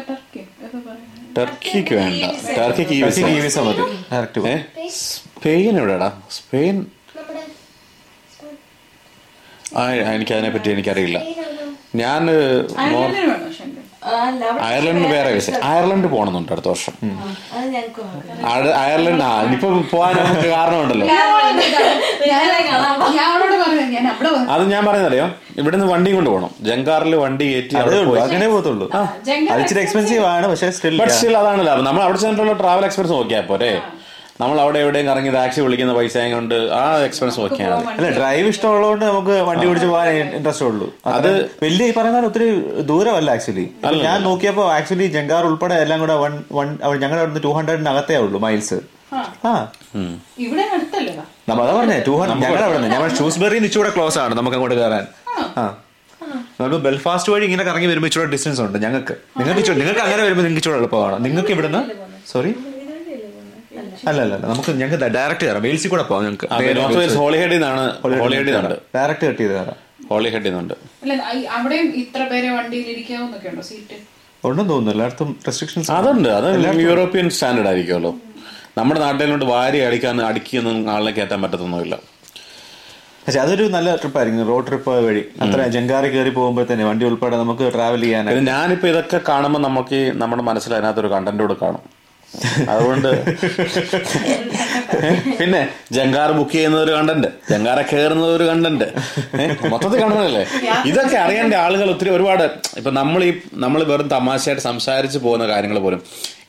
ടർക്കിക്ക് 1.37 1.95
വേണ്ട. 1.95 2.23
ടർക്കിക്ക് 2.57 2.91
ഈ 2.91 3.01
വിസ 3.01 3.19
ഈ 3.19 3.39
വിസ 3.39 3.59
മതി. 3.59 3.83
ഡയറക്റ്റ് 4.13 4.47
ഏ? 4.47 4.55
സ്പെയിൻ 4.89 5.77
എവിടെടാ? 5.77 6.21
സ്പെയിൻ 6.31 6.85
ആ 9.77 9.83
എനിക്ക് 9.93 10.33
അതിനെ 10.33 10.49
പറ്റി 10.49 10.69
എനിക്കറിയില്ല. 10.69 11.17
ഞാൻ 11.95 12.23
അയർലൻഡ് 14.65 15.07
വേറെ 15.13 15.29
വിസ 15.35 15.49
അയർലൻഡ് 15.69 16.07
പോകണമെന്നുണ്ട് 16.13 16.51
അടുത്ത 16.55 16.69
വർഷം. 16.73 16.93
അയർലൻഡ് 18.83 19.23
ആ 19.27 19.31
ഇനിയിപ്പോ 19.45 19.69
പോകാൻ 19.93 20.13
നമുക്ക് 20.25 20.49
കാരണമുണ്ടല്ലോ. 20.55 21.05
ഞാൻ 21.07 21.21
അവളോട് 23.31 23.57
പറഞ്ഞു 23.63 23.85
ഞാൻ 23.95 24.05
അവിടെ 24.13 24.29
അത് 24.55 24.63
ഞാൻ 24.73 24.81
പറയുന്നറിയോ 24.89 25.27
ഇവിടുന്ന് 25.61 25.87
വണ്ടി 25.93 26.13
കൊണ്ട് 26.15 26.29
പോകണം 26.33 26.51
ജങ്കാറിൽ 26.69 27.15
വണ്ടി 27.25 27.45
കയറ്റി 27.51 27.75
അങ്ങനെ 28.25 28.47
പോകത്തുള്ളൂ. 28.53 28.87
അത് 29.51 29.61
ഇച്ചിരി 29.63 29.81
എക്സ്പെൻസീവ് 29.85 30.25
ആണ് 30.35 30.45
പക്ഷേ 30.53 30.69
സ്റ്റിൽ 30.77 31.37
അതാണ് 31.41 31.61
ലാഭം 31.69 31.85
നമ്മൾ 31.89 32.03
അവിടെ 32.07 32.17
ചെന്നിട്ടുള്ള 32.23 32.55
ട്രാവൽ 32.63 32.85
എക്സ്പെൻസ് 32.89 33.13
നോക്കിയാൽ 33.17 33.45
പോരെ. 33.51 33.71
നമ്മൾ 34.35 34.57
അവിടെ 34.61 34.79
എവിടെയും 34.83 35.05
കറങ്ങി 35.09 35.31
ടാക്സി 35.33 35.59
വിളിക്കുന്ന 35.63 35.93
പൈസ 35.97 36.23
കൊണ്ട് 36.31 36.55
ആ 36.75 37.03
എക്സ്പെൻസ് 37.05 37.37
ഒക്കെയാണ് 37.43 37.75
അല്ലെ 37.91 38.09
ഡ്രൈവ് 38.17 38.47
ഇഷ്ടമുള്ളതുകൊണ്ട് 38.51 39.05
നമുക്ക് 39.05 39.35
വണ്ടി 39.47 39.65
പിടിച്ച് 39.67 39.87
പോകാൻ 39.87 40.07
ഇൻട്രസ്റ്റ് 40.31 40.65
ഉള്ളൂ. 40.69 40.87
അത് 41.11 41.29
വലിയ 41.61 41.85
ഈ 41.85 41.93
പറയുന്ന 41.97 42.27
ഒത്തിരി 42.29 42.47
ദൂരമല്ല 42.89 43.29
ആക്ച്വലി 43.35 43.65
ഞാൻ 44.03 44.17
നോക്കിയപ്പോ 44.25 44.65
ആക്ച്വലി 44.73 45.07
ജംഗാർ 45.15 45.45
ഉൾപ്പെടെ 45.49 45.77
എല്ലാം 45.85 46.01
കൂടെ 46.03 46.17
വൺ 46.23 46.33
വൺ 46.57 46.67
ഞങ്ങളുടെ 46.97 47.21
അവിടുന്ന് 47.21 47.43
ടൂ 47.45 47.53
ഹൺഡ്രഡിനകത്തേ 47.57 48.17
ഉള്ളൂ 48.25 48.41
മൈൽസ് 48.45 48.79
ആ. 49.45 49.53
ഇവിടെ 50.43 50.63
അടുത്തല്ലേ? 50.69 51.11
നമ്മ 51.49 51.59
അതാ 51.63 51.73
പറഞ്ഞേ 51.75 51.97
ടൂ 52.07 52.13
ഹൺഡ്രഡ് 52.19 52.41
ഞങ്ങളുടെ 52.43 52.65
അവിടെ 52.67 52.79
ഞങ്ങൾ 52.87 53.09
ഷൂസ്ബെറി 53.17 53.57
ഇച്ചിരി 53.61 53.91
ക്ലോസ് 53.95 54.19
ആണ് 54.23 54.33
നമുക്ക് 54.37 54.55
അങ്ങോട്ട് 54.57 54.77
കയറാൻ. 54.79 55.05
ആ. 55.57 55.65
നമുക്ക് 56.59 56.79
ബെൽഫാസ്റ്റ് 56.85 57.31
വഴി 57.33 57.45
ഇങ്ങനെ 57.47 57.63
കറങ്ങി 57.67 57.87
വരുമ്പോൾ 57.91 58.09
ഇച്ചിരി 58.09 58.31
ഡിസ്റ്റൻസ് 58.33 58.61
ഉണ്ട് 58.65 58.77
ഞങ്ങൾക്ക്. 58.83 59.15
നിങ്ങൾക്ക് 59.39 59.75
നിങ്ങൾക്ക് 59.79 60.03
അങ്ങനെ 60.05 60.21
വരുമ്പോൾ 60.23 60.43
നിങ്ങൾക്ക് 60.43 60.63
ഇച്ചിരി 60.63 60.79
എളുപ്പമാണ്. 60.79 61.17
നിങ്ങൾക്ക് 61.25 61.53
ഇവിടുന്ന് 61.55 61.81
സോറി 62.27 62.51
അല്ല 64.10 64.19
അല്ല 64.25 64.36
നമുക്ക് 64.51 64.71
ഞങ്ങൾക്ക് 64.81 65.10
ഡയറക്റ്റ് 65.17 65.45
കയറാം 65.45 65.63
വെയിൽസിൽ 65.67 65.89
കൂടെ 65.93 66.03
പോവാം 66.10 66.23
ഞങ്ങൾക്ക്. 66.25 66.47
നോർത്ത് 66.79 66.99
വെയിൽസ് 66.99 67.17
ഹോളിഹെഡിൽ 67.23 67.55
നിന്നാണ് 67.58 67.84
ഹോളിഹെഡിൽ 68.03 68.51
നിന്നാണ്. 68.51 68.77
ഡയറക്റ്റ് 68.95 69.25
കട്ട് 69.29 69.41
ചെയ്ത് 69.41 69.53
കയറാം 69.53 69.77
ഹോളിഹെഡിൽ 70.10 70.49
നിന്നുണ്ട്. 70.49 70.73
അവിടെയും 71.58 71.88
ഇത്ര 72.03 72.21
പേരെ 72.31 72.49
വണ്ടിയിൽ 72.58 72.89
ഇരിക്കാവുന്നൊക്കെ 72.95 73.49
ഉണ്ടോ? 73.49 73.63
സീറ്റ് 73.69 73.97
ഉണ്ടെന്ന് 74.47 74.71
തോന്നുന്നു. 74.71 74.91
എല്ലായിടത്തും 74.91 75.29
റെസ്ട്രിക്ഷൻസ് 75.47 75.91
അതുണ്ട്. 75.91 76.29
അത് 76.29 76.47
യൂറോപ്യൻ 76.88 77.29
സ്റ്റാൻഡേർഡ് 77.36 77.69
ആയിരിക്കുമല്ലോ. 77.69 78.12
നമ്മുടെ 78.77 78.99
നാട്ടിലോട്ട് 79.05 79.45
വാരി 79.45 79.79
അടിക്കാൻ 79.88 80.21
അടിക്കുന്ന 80.29 80.89
ആളിനെ 80.95 81.12
കയറ്റാൻ 81.12 81.41
പറ്റത്തൊന്നുമില്ല. 81.41 81.95
പക്ഷെ 83.25 83.39
അതൊരു 83.39 83.63
നല്ല 83.75 83.95
ട്രിപ്പായിരിക്കും 83.95 84.47
റോഡ് 84.47 84.67
ട്രിപ്പ് 84.67 84.91
വഴി. 85.05 85.21
അത്ര 85.43 85.62
ജങ്കാറി 85.75 86.08
കയറി 86.15 86.29
പോകുമ്പോൾ 86.29 86.65
തന്നെ 86.71 86.86
വണ്ടി 86.86 87.05
ഉൾപ്പെടെ 87.05 87.38
നമുക്ക് 87.38 87.71
ട്രാവൽ 87.75 88.01
ചെയ്യാൻ 88.01 88.25
ഞാനിപ്പോൾ 88.25 88.51
ഞാനിപ്പോ 88.51 88.88
ഇതൊക്കെ 88.88 89.19
കാണുമ്പോൾ 89.29 89.60
നമുക്ക് 89.67 89.99
നമ്മുടെ 90.21 90.43
മനസ്സിൽ 90.49 90.73
അതിനകത്തൊരു 90.73 91.08
കണ്ടന്റ് 91.13 91.43
കൂടെ 91.43 91.55
കാണും. 91.62 91.84
അതുകൊണ്ട് 92.71 93.09
പിന്നെ 95.39 95.61
ജങ്കാർ 95.97 96.29
ബുക്ക് 96.38 96.51
ചെയ്യുന്ന 96.55 96.77
ഒരു 96.85 96.91
കണ്ടന്റ് 96.97 97.29
ജങ്കാറെ 97.51 97.83
കയറുന്നത് 97.91 98.31
ഒരു 98.38 98.45
കണ്ടന്റ് 98.51 98.88
മൊത്തത്തിൽ 99.73 99.99
കണ്ടല്ലേ 100.03 100.43
ഇതൊക്കെ 100.91 101.17
അറിയേണ്ട 101.25 101.53
ആളുകൾ 101.65 101.88
ഒത്തിരി 101.93 102.11
ഒരുപാട്. 102.17 102.45
ഇപ്പൊ 102.79 102.91
നമ്മൾ 102.99 103.23
ഈ 103.29 103.31
നമ്മൾ 103.65 103.83
വെറും 103.91 104.09
തമാശയായിട്ട് 104.15 104.63
സംസാരിച്ച് 104.69 105.21
പോകുന്ന 105.25 105.47
കാര്യങ്ങൾ 105.53 105.79
പോലും. 105.85 106.01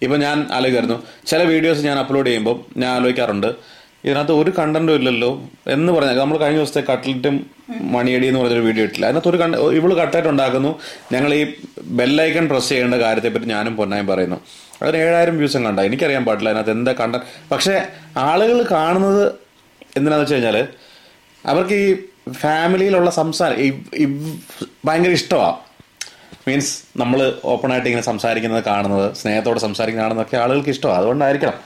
ഇപ്പൊ 0.05 0.17
ഞാൻ 0.27 0.37
ആലോചിക്കായിരുന്നു. 0.59 0.99
ചില 1.31 1.41
വീഡിയോസ് 1.53 1.87
ഞാൻ 1.89 1.99
അപ്ലോഡ് 2.05 2.29
ചെയ്യുമ്പോൾ 2.31 2.57
ഞാൻ 2.83 2.91
ആലോചിക്കാറുണ്ട്. 2.99 3.51
ഇതിനകത്ത് 4.07 4.35
ഒരു 4.41 4.51
കണ്ടന്റും 4.59 4.95
ഇല്ലല്ലോ 4.99 5.31
എന്ന് 5.75 5.91
പറഞ്ഞാൽ 5.95 6.19
നമ്മൾ 6.23 6.37
കഴിഞ്ഞ 6.43 6.59
ദിവസത്തെ 6.61 6.83
കട്ട്ലറ്റും 6.91 7.37
മണിയടി 7.95 8.27
എന്ന് 8.31 8.41
പറഞ്ഞൊരു 8.41 8.65
വീഡിയോ 8.67 8.85
ഇട്ടില്ല. 8.87 9.07
അതിനകത്ത് 9.09 9.31
ഒരു 9.33 9.39
കണ്ട 9.43 9.55
ഇവൾ 9.79 9.91
കട്ട്ലറ്റ് 10.01 10.31
ഉണ്ടാക്കുന്നു. 10.35 10.71
ഞങ്ങൾ 11.15 11.31
ഈ 11.41 11.43
ബെല്ലൈക്കൺ 12.01 12.45
പ്രസ് 12.53 12.69
ചെയ്യേണ്ട 12.73 12.99
കാര്യത്തെപ്പറ്റി 13.07 13.49
ഞാനും 13.55 13.75
പൊന്നായും 13.81 14.09
പറയുന്നു. 14.13 14.39
അതിന് 14.81 14.99
ഏഴായിരം 15.05 15.37
വ്യൂസും 15.41 15.63
കണ്ട 15.67 15.81
എനിക്കറിയാൻ 15.89 16.25
പാടില്ല 16.29 16.49
അതിനകത്ത് 16.53 16.75
എന്താ 16.79 16.93
കണ്ട 17.03 17.17
പക്ഷെ 17.53 17.75
ആളുകൾ 18.29 18.59
കാണുന്നത് 18.75 19.25
എന്തിനാന്ന് 19.97 20.25
വെച്ച് 20.25 20.37
കഴിഞ്ഞാൽ 20.37 20.57
അവർക്ക് 21.45 21.77
ഈ 21.85 21.87
ഫാമിലിയിലുള്ള 22.43 23.11
സംസാരം 23.21 23.57
ഭയങ്കര 24.89 25.13
ഇഷ്ടമാണ് 25.21 25.55
മീൻസ് 26.47 26.73
നമ്മൾ 27.03 27.21
ഓപ്പണായിട്ട് 27.53 27.89
ഇങ്ങനെ 27.91 28.07
സംസാരിക്കുന്നത് 28.11 28.63
കാണുന്നത് 28.71 29.07
സ്നേഹത്തോടെ 29.21 29.61
സംസാരിക്കുന്ന 29.67 30.05
കാണുന്നതൊക്കെ 30.05 30.37
ആളുകൾക്ക് 30.43 30.73
ഇഷ്ടമാണ് 30.75 30.99
അതുകൊണ്ടായിരിക്കണം. 31.01 31.57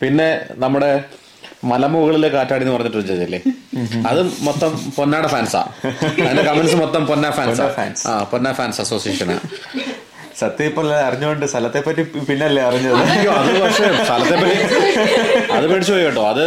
പിന്നെ 0.00 0.28
നമ്മുടെ 0.64 0.90
മലമുകളിലെ 1.70 2.28
കാറ്റാടി 2.34 2.64
എന്ന് 2.64 2.74
പറഞ്ഞിട്ട് 2.76 2.98
വെച്ചല്ലേ 3.00 3.40
അത് 4.10 4.20
മൊത്തം 4.46 4.72
പൊന്നാട 4.96 5.26
ഫാൻസാ. 5.34 5.60
അതിന്റെ 6.24 6.44
കമന്റ്സ് 6.48 6.78
മൊത്തം 6.82 7.02
പൊന്ന 7.10 7.30
ഫാൻസാ. 7.38 7.66
ആ 8.10 8.14
പൊന്ന 8.32 8.52
ഫാൻസ് 8.58 8.80
അസോസിയേഷനാ. 8.84 9.36
സത്യം 10.40 10.66
ഇപ്പൊ 10.66 10.82
അറിഞ്ഞുകൊണ്ട് 10.92 11.46
സ്ഥലത്തെ 11.46 11.80
പറ്റി 11.86 12.02
പിന്നല്ലേ 12.02 12.62
അറിഞ്ഞത്? 12.62 12.94
അത് 13.28 13.60
പക്ഷേ 13.62 13.84
സ്ഥലത്തെ 14.04 14.36
പറ്റി 14.42 14.56
അത് 15.52 15.66
പേടിച്ചു 15.66 15.92
പോയി 15.92 16.04
കേട്ടോ. 16.04 16.28
അത്. 16.28 16.42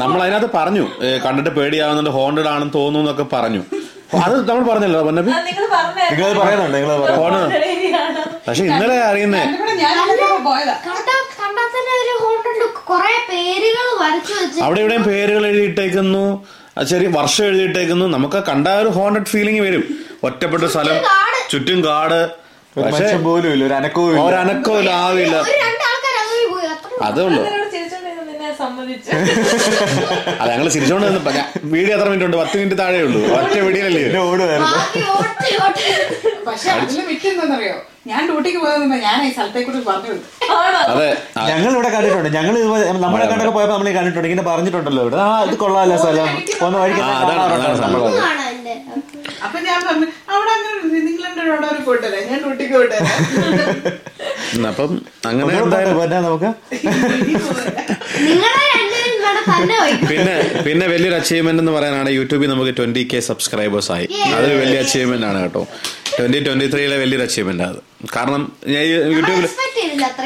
നമ്മൾ 0.00 0.22
അതിനകത്ത് 0.22 0.50
പറഞ്ഞു. 0.54 0.84
കണ്ടിട്ട് 1.26 1.50
പേടിയാവുന്നുണ്ട് 1.50 2.10
ഹോണ്ടഡ് 2.10 2.48
ആണെന്ന് 2.48 2.74
തോന്നുന്നു 2.74 3.10
എന്നൊക്കെ 3.10 3.36
പറഞ്ഞു. 3.36 3.62
അത് 4.24 4.48
നമ്മൾ 4.48 4.62
പറഞ്ഞല്ലോ 4.70 5.02
പൊന്നപ്പി 5.02 5.30
നിങ്ങൾ 5.30 6.32
പറയുന്നുണ്ട് 6.38 6.76
നിങ്ങൾ 6.76 6.90
പക്ഷെ 8.48 8.64
ഇന്നലെ 8.64 9.00
അറിയുന്നേ 9.00 9.42
അവിടെ 14.62 14.80
ഇവിടെയും 14.80 15.02
പേരുകൾ 15.02 15.46
എഴുതിയിട്ടേക്കുന്നു. 15.46 16.46
ശരി 16.84 17.06
വർഷം 17.06 17.44
എഴുതിയിട്ടേക്കുന്നു. 17.44 18.06
നമുക്ക് 18.06 18.44
കണ്ട 18.48 18.68
ഒരു 18.68 18.88
ഹോണ്ടഡ് 18.88 19.24
ഫീലിംഗ് 19.24 19.60
വരും. 19.60 19.84
ഒറ്റപ്പെട്ട 20.24 20.64
സ്ഥലം 20.64 20.96
ചുറ്റും 21.50 21.84
കാട്. 21.84 22.20
പോലും 22.74 23.48
ഇല്ല 23.54 23.64
ഒരു 23.68 23.74
അനക്കവും 23.80 24.10
ഇല്ല. 24.10 24.20
ഒരനക്കവും 24.28 24.88
ആവില്ല 25.04 25.36
അതേ 27.06 27.22
ഉള്ളൂ. 27.28 27.42
അത് 30.38 30.48
ഞങ്ങൾ 30.50 30.68
ചിരിച്ചോണ്ട് 30.74 31.06
നിന്നപ്പോ 31.06 31.30
വീഡിയോ 31.74 31.92
എത്ര 31.96 32.06
മിനിറ്റ് 32.10 32.26
ഉണ്ട്? 32.28 32.36
പത്ത് 32.42 32.56
മിനിറ്റ് 32.60 32.76
താഴെ 32.82 33.00
ഉള്ളൂ. 33.06 33.20
ഒറ്റ 33.38 33.54
വീഡിയോയിലല്ലേ 33.66 34.02
ഞാൻ 38.10 38.20
ഡ്യൂട്ടിക്ക് 38.28 38.58
ഞാൻ 39.06 39.16
ഈ 39.26 39.30
സ്ഥലത്തെ 39.34 39.60
കുറിച്ച് 39.64 39.86
പറഞ്ഞു 39.88 40.12
അതെ. 40.92 41.08
ഞങ്ങൾ 41.50 41.70
ഇവിടെ 41.76 41.90
കണ്ടിട്ടുണ്ട്. 41.94 42.28
ഞങ്ങൾ 42.36 42.54
നമ്മുടെ 42.62 42.86
നമ്മളെ 43.04 43.24
കണ്ടൊക്കെ 43.30 43.52
പോയപ്പോ 43.56 43.74
നമ്മളെ 43.74 43.92
കണ്ടിട്ടുണ്ട്. 43.98 44.28
ഇങ്ങനെ 44.30 44.44
പറഞ്ഞിട്ടുണ്ടല്ലോ 44.50 45.02
ഇവിടെ. 45.06 45.18
ആ 45.26 45.28
ഇത് 45.48 45.56
കൊള്ളാമല്ലോ 45.62 45.96
സ്ഥലം. 46.04 46.28
ഒന്ന് 46.66 46.78
വഴിക്ക് 46.82 47.02
അപ്പൊ 49.46 49.58
ഞാൻ 49.68 49.78
പറഞ്ഞു 49.88 50.06
അവിടെ 50.34 50.50
അങ്ങനെ 50.56 50.79
പോയിട്ടല്ലേ? 51.88 52.20
ഞാൻ 52.30 52.38
ഡ്യൂട്ടിക്ക് 52.44 52.74
അപ്പം 54.72 54.90
അങ്ങനെ 55.28 55.58
എന്തായാലും 55.62 56.24
നമുക്ക്? 56.26 56.50
പിന്നെ 60.10 60.34
പിന്നെ 60.66 60.86
വലിയൊരു 60.92 61.16
അച്ചീവ്മെന്റ് 61.20 61.60
എന്ന് 61.62 61.72
പറയാനാണ് 61.76 62.10
യൂട്യൂബിൽ 62.18 62.50
നമുക്ക് 62.52 62.72
ട്വന്റി 62.78 63.02
കെ 63.12 63.20
സബ്സ്ക്രൈബേഴ്സ് 63.28 63.90
ആയി. 63.96 64.06
അതൊരു 64.36 64.56
വലിയ 64.62 64.78
അച്ചീവ്മെന്റ് 64.84 65.26
ആണ് 65.30 65.38
കേട്ടോ. 65.44 65.62
ട്വന്റി 66.18 66.38
ട്വന്റി 66.46 66.66
ത്രീയിലെ 66.74 66.96
വലിയൊരു 67.02 67.24
അച്ചീവ്മെന്റ് 67.28 67.64
അത്. 67.70 67.80
കാരണം 68.16 68.42
ഞാൻ 68.74 68.84
യൂട്യൂബിൽ 69.16 69.46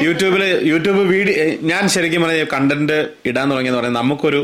യൂട്യൂബിൽ 0.07 0.43
യൂട്യൂബ് 0.71 1.01
വീഡിയോ 1.13 1.35
ഞാൻ 1.71 1.83
ശരിക്കും 1.95 2.23
പറഞ്ഞ 2.25 2.45
കണ്ടന്റ് 2.55 2.97
ഇടാൻ 3.31 3.45
തുടങ്ങിയെന്ന് 3.51 3.79
പറയുന്നത് 3.81 4.03
നമുക്കൊരു 4.03 4.41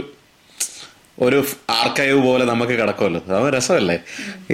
ഒരു 1.25 1.39
ആർക്കൈവ് 1.79 2.19
പോലെ 2.27 2.43
നമുക്ക് 2.51 2.73
കിടക്കുമല്ലോ. 2.79 3.19
അത് 3.39 3.47
രസമല്ലേ? 3.55 3.97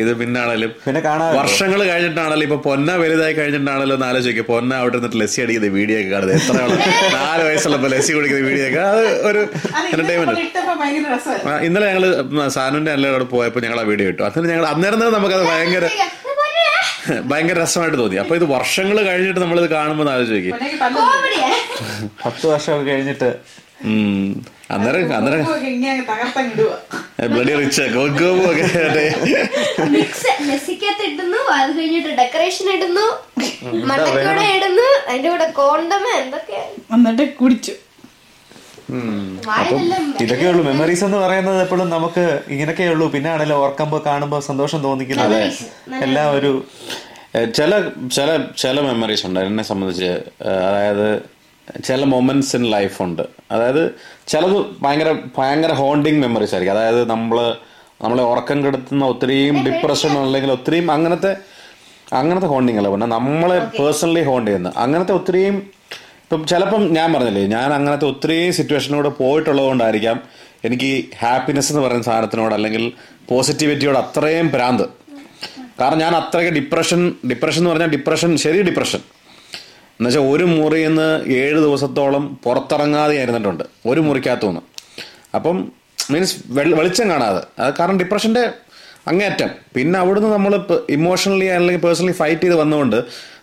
ഇത് 0.01 0.11
പിന്നാണേലും 0.22 0.72
പിന്നെ 0.86 1.01
കാണാൻ 1.07 1.30
വർഷങ്ങൾ 1.39 1.80
കഴിഞ്ഞിട്ടാണല്ലോ 1.91 2.45
ഇപ്പൊ 2.47 2.57
പൊന്ന 2.68 2.89
വലുതായി 3.03 3.34
കഴിഞ്ഞിട്ടാണല്ലോ 3.39 3.95
എന്ന് 3.97 4.07
ആലോചിക്കുക 4.09 4.45
പൊന്ന 4.53 4.72
അവിടെ 4.82 4.97
നിന്നിട്ട് 4.99 5.20
ലസ്സി 5.22 5.39
അടിക്കുന്ന 5.43 5.70
വീഡിയോ 5.80 5.97
ഒക്കെ 6.01 6.11
കാണുന്നത്. 6.15 6.36
എത്ര 6.39 6.57
ആൾ? 6.63 6.74
നാല് 7.18 7.43
വയസ്സുള്ളപ്പോ 7.49 7.89
ലസ്സി 7.95 8.11
കുടിക്കുന്ന 8.18 8.43
വീഡിയോ 8.49 8.65
ഒക്കെ 8.70 8.82
അത് 8.91 9.03
ഒരു 9.30 9.41
എന്റർടൈൻമെന്റ് 9.93 10.45
ഇന്നലെ 11.68 11.88
ഞങ്ങൾ 11.91 12.05
സാനുവിന്റെ 12.57 12.93
എല്ലാവരോട് 12.97 13.28
പോയപ്പോ 13.36 13.61
ഞങ്ങൾ 13.65 13.80
ആ 13.84 13.88
വീഡിയോ 13.91 14.09
ഇട്ടു. 14.13 14.22
അതിന് 14.30 14.49
ഞങ്ങൾ 14.53 14.68
അന്നേരം 14.74 14.99
തന്നെ 15.03 15.20
അത് 15.39 15.47
ഭയങ്കര 15.53 15.86
ഭയങ്കര 17.30 17.58
രസമായിട്ട് 17.64 17.98
തോന്നി. 18.02 18.18
അപ്പൊ 18.24 18.34
ഇത് 18.39 18.45
വർഷങ്ങൾ 18.56 18.98
കഴിഞ്ഞിട്ട് 19.10 19.41
നമ്മൾ 19.43 19.60
ഇത് 19.64 19.70
കാണുമ്പോൾ 19.78 20.10
ആലോചിക്കും 20.16 20.58
പത്ത് 22.26 22.45
വർഷം 22.54 22.86
കഴിഞ്ഞിട്ട്. 22.89 23.30
അന്നേരം 24.76 25.02
അന്നേരം 25.18 25.41
ബ്ലഡി 27.34 27.54
റിച്ച് 27.60 27.82
ഒക്കെ 27.82 28.30
മിക്സ് 29.95 30.32
മെസ്സിക്കകത്ത് 30.48 31.04
ഇടുന്നു 31.10 31.41
അത് 31.58 31.72
കഴിഞ്ഞിട്ട് 31.80 32.12
ഡെക്കറേഷൻ 32.22 32.68
ഇടുന്നു 32.78 33.06
ഇടുന്നു 34.56 34.88
അതിന്റെ 35.10 35.30
കൂടെ 35.34 35.48
കോണ്ടമ 35.62 36.06
എന്തൊക്കെ 36.24 36.60
എന്നിട്ട് 36.95 37.26
കുടിച്ചു. 37.41 37.74
വായിലെല്ലാം 39.47 40.03
ഇതൊക്കെ 40.21 40.45
ഉള്ളൂ. 40.49 40.63
മെമ്മറീസ് 40.63 41.03
എന്ന് 41.03 41.17
പറയുന്നത് 41.17 41.61
എപ്പോഴും 41.61 41.89
നമുക്ക് 41.89 42.23
ഇങ്ങനെയൊക്കെയുള്ളൂ 42.47 43.07
പിന്നെ 43.11 43.29
ആണല്ലോ 43.29 43.57
ഓർക്കുമ്പോ 43.63 43.97
കാണുമ്പോ 44.05 44.39
സന്തോഷം 44.39 44.79
തോന്നിക്കുന്നത്. 44.83 45.39
എല്ലാം 46.05 46.27
ഒരു 46.38 46.51
ചില 47.57 47.71
ചില 48.17 48.29
ചില 48.57 48.81
മെമ്മറീസ് 48.81 49.25
ഉണ്ട്. 49.27 49.39
എന്നെ 49.39 49.63
സംബന്ധിച്ച് 49.63 50.11
അതായത് 50.69 51.07
ചില 51.83 52.03
മൊമെന്റ്സ് 52.03 52.55
ഇൻ 52.55 52.63
ലൈഫ് 52.71 53.01
ഉണ്ട്. 53.01 53.23
അതായത് 53.51 53.83
ചിലത് 54.27 54.57
ഭയങ്കര 54.81 55.11
ഭയങ്കര 55.38 55.71
ഹോണ്ടിങ് 55.73 56.21
മെമ്മറീസ് 56.21 56.53
ആയിരിക്കും. 56.55 56.75
അതായത് 56.77 57.09
നമ്മൾ 57.09 57.55
നമ്മളെ 58.01 58.23
ഉറക്കം 58.23 58.65
കെടുത്തുന്ന 58.65 59.05
ഒത്തിരിയും 59.05 59.55
ഡിപ്രഷൻ 59.65 60.17
അല്ലെങ്കിൽ 60.17 60.51
ഒത്തിരിയും 60.51 60.91
അങ്ങനത്തെ 60.91 61.31
അങ്ങനത്തെ 62.13 62.47
ഹോണ്ടിങ് 62.47 62.77
അല്ല. 62.77 62.89
പിന്നെ 62.89 63.07
നമ്മളെ 63.07 63.57
പേഴ്സണലി 63.79 64.23
ഹോണ്ട് 64.23 64.49
ചെയ്യുന്ന 64.51 64.71
അങ്ങനത്തെ 64.75 65.13
ഒത്തിരിയും 65.13 65.55
ഇപ്പം 66.28 66.41
ചിലപ്പം 66.47 66.82
ഞാൻ 66.95 67.13
പറഞ്ഞില്ലേ 67.13 67.41
ഞാൻ 67.47 67.73
അങ്ങനത്തെ 67.73 68.05
ഒത്തിരി 68.05 68.51
സിറ്റുവേഷനിലൂടെ 68.55 69.09
പോയിട്ടുള്ളത് 69.19 69.67
കൊണ്ടായിരിക്കാം 69.67 70.17
എനിക്ക് 70.67 70.89
ഹാപ്പിനെസ് 71.19 71.69
എന്ന് 71.71 71.84
പറയുന്ന 71.84 72.05
സാധനത്തിനോട് 72.07 72.53
അല്ലെങ്കിൽ 72.53 72.84
പോസിറ്റിവിറ്റിയോട് 73.30 73.97
അത്രയും 73.97 74.47
ഭ്രാന്ത്. 74.55 74.84
കാരണം 75.80 75.99
ഞാൻ 75.99 76.13
അത്രയ്ക്ക് 76.15 76.51
ഡിപ്രഷൻ 76.57 77.01
ഡിപ്രഷൻ 77.32 77.59
എന്ന് 77.59 77.71
പറഞ്ഞാൽ 77.71 77.91
ഡിപ്രഷൻ 77.95 78.32
ശരി 78.43 78.59
ഡിപ്രഷൻ 78.69 79.01
എന്നുവെച്ചാൽ 79.99 80.25
ഒരു 80.34 80.45
മുറിയിൽ 80.55 80.88
നിന്ന് 80.89 81.07
ഏഴ് 81.38 81.59
ദിവസത്തോളം 81.67 82.25
പുറത്തിറങ്ങാതെ 82.43 83.15
ഇരുന്നിട്ടുണ്ട് 83.23 83.63
ഒരു 83.91 84.03
മുറിക്കകത്തുനിന്ന് 84.07 84.63
അപ്പം 85.36 85.57
മീൻസ് 86.11 86.36
വെളിച്ചം 86.80 87.09
കാണാതെ. 87.13 87.41
അത് 87.59 87.73
കാരണം 87.80 87.99
ഡിപ്രഷന്റെ 88.03 88.43
അങ്ങേയറ്റം. 89.11 89.49
പിന്നെ 89.75 89.99
അവിടുന്ന് 89.99 90.30
നമ്മൾ 90.30 90.53
ഇമോഷണലി 90.89 91.49
അല്ലെങ്കിൽ 91.57 91.84
പേഴ്സണലി 91.88 92.17
ഫൈറ്റ് 92.21 92.41
ചെയ്ത് 92.41 92.55
വന്നുകൊണ്ട് 92.55 92.99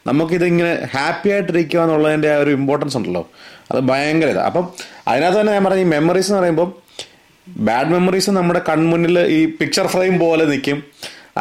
നമുക്കിത് 0.07 0.45
ഇങ്ങനെ 0.53 0.73
ഹാപ്പി 0.95 1.29
ആയിട്ടിരിക്കുക 1.35 1.81
എന്നുള്ളതിന്റെ 1.85 2.31
ആ 2.35 2.39
ഒരു 2.45 2.51
ഇമ്പോർട്ടൻസ് 2.59 2.97
ഉണ്ടല്ലോ. 2.99 3.23
അത് 3.71 3.81
ഭയങ്കര 3.91 4.29
ഇതാണ് 4.35 4.47
അപ്പം 4.51 4.65
അതിനകത്ത് 5.11 5.39
തന്നെ 5.41 5.53
ഞാൻ 5.57 5.65
പറഞ്ഞ 5.67 5.85
ഈ 5.87 5.91
മെമ്മറീസ് 5.95 6.31
എന്ന് 6.31 6.41
പറയുമ്പോൾ 6.41 6.69
ബാഡ് 7.47 7.91
മെമ്മറീസ് 7.95 8.31
നമ്മുടെ 8.39 8.61
കൺമുന്നിൽ 8.69 9.19
ഈ 9.39 9.41
പിക്ചർ 9.59 9.87
ഫ്രെയിം 9.95 10.15
പോലെ 10.25 10.45
നിൽക്കും. 10.53 10.79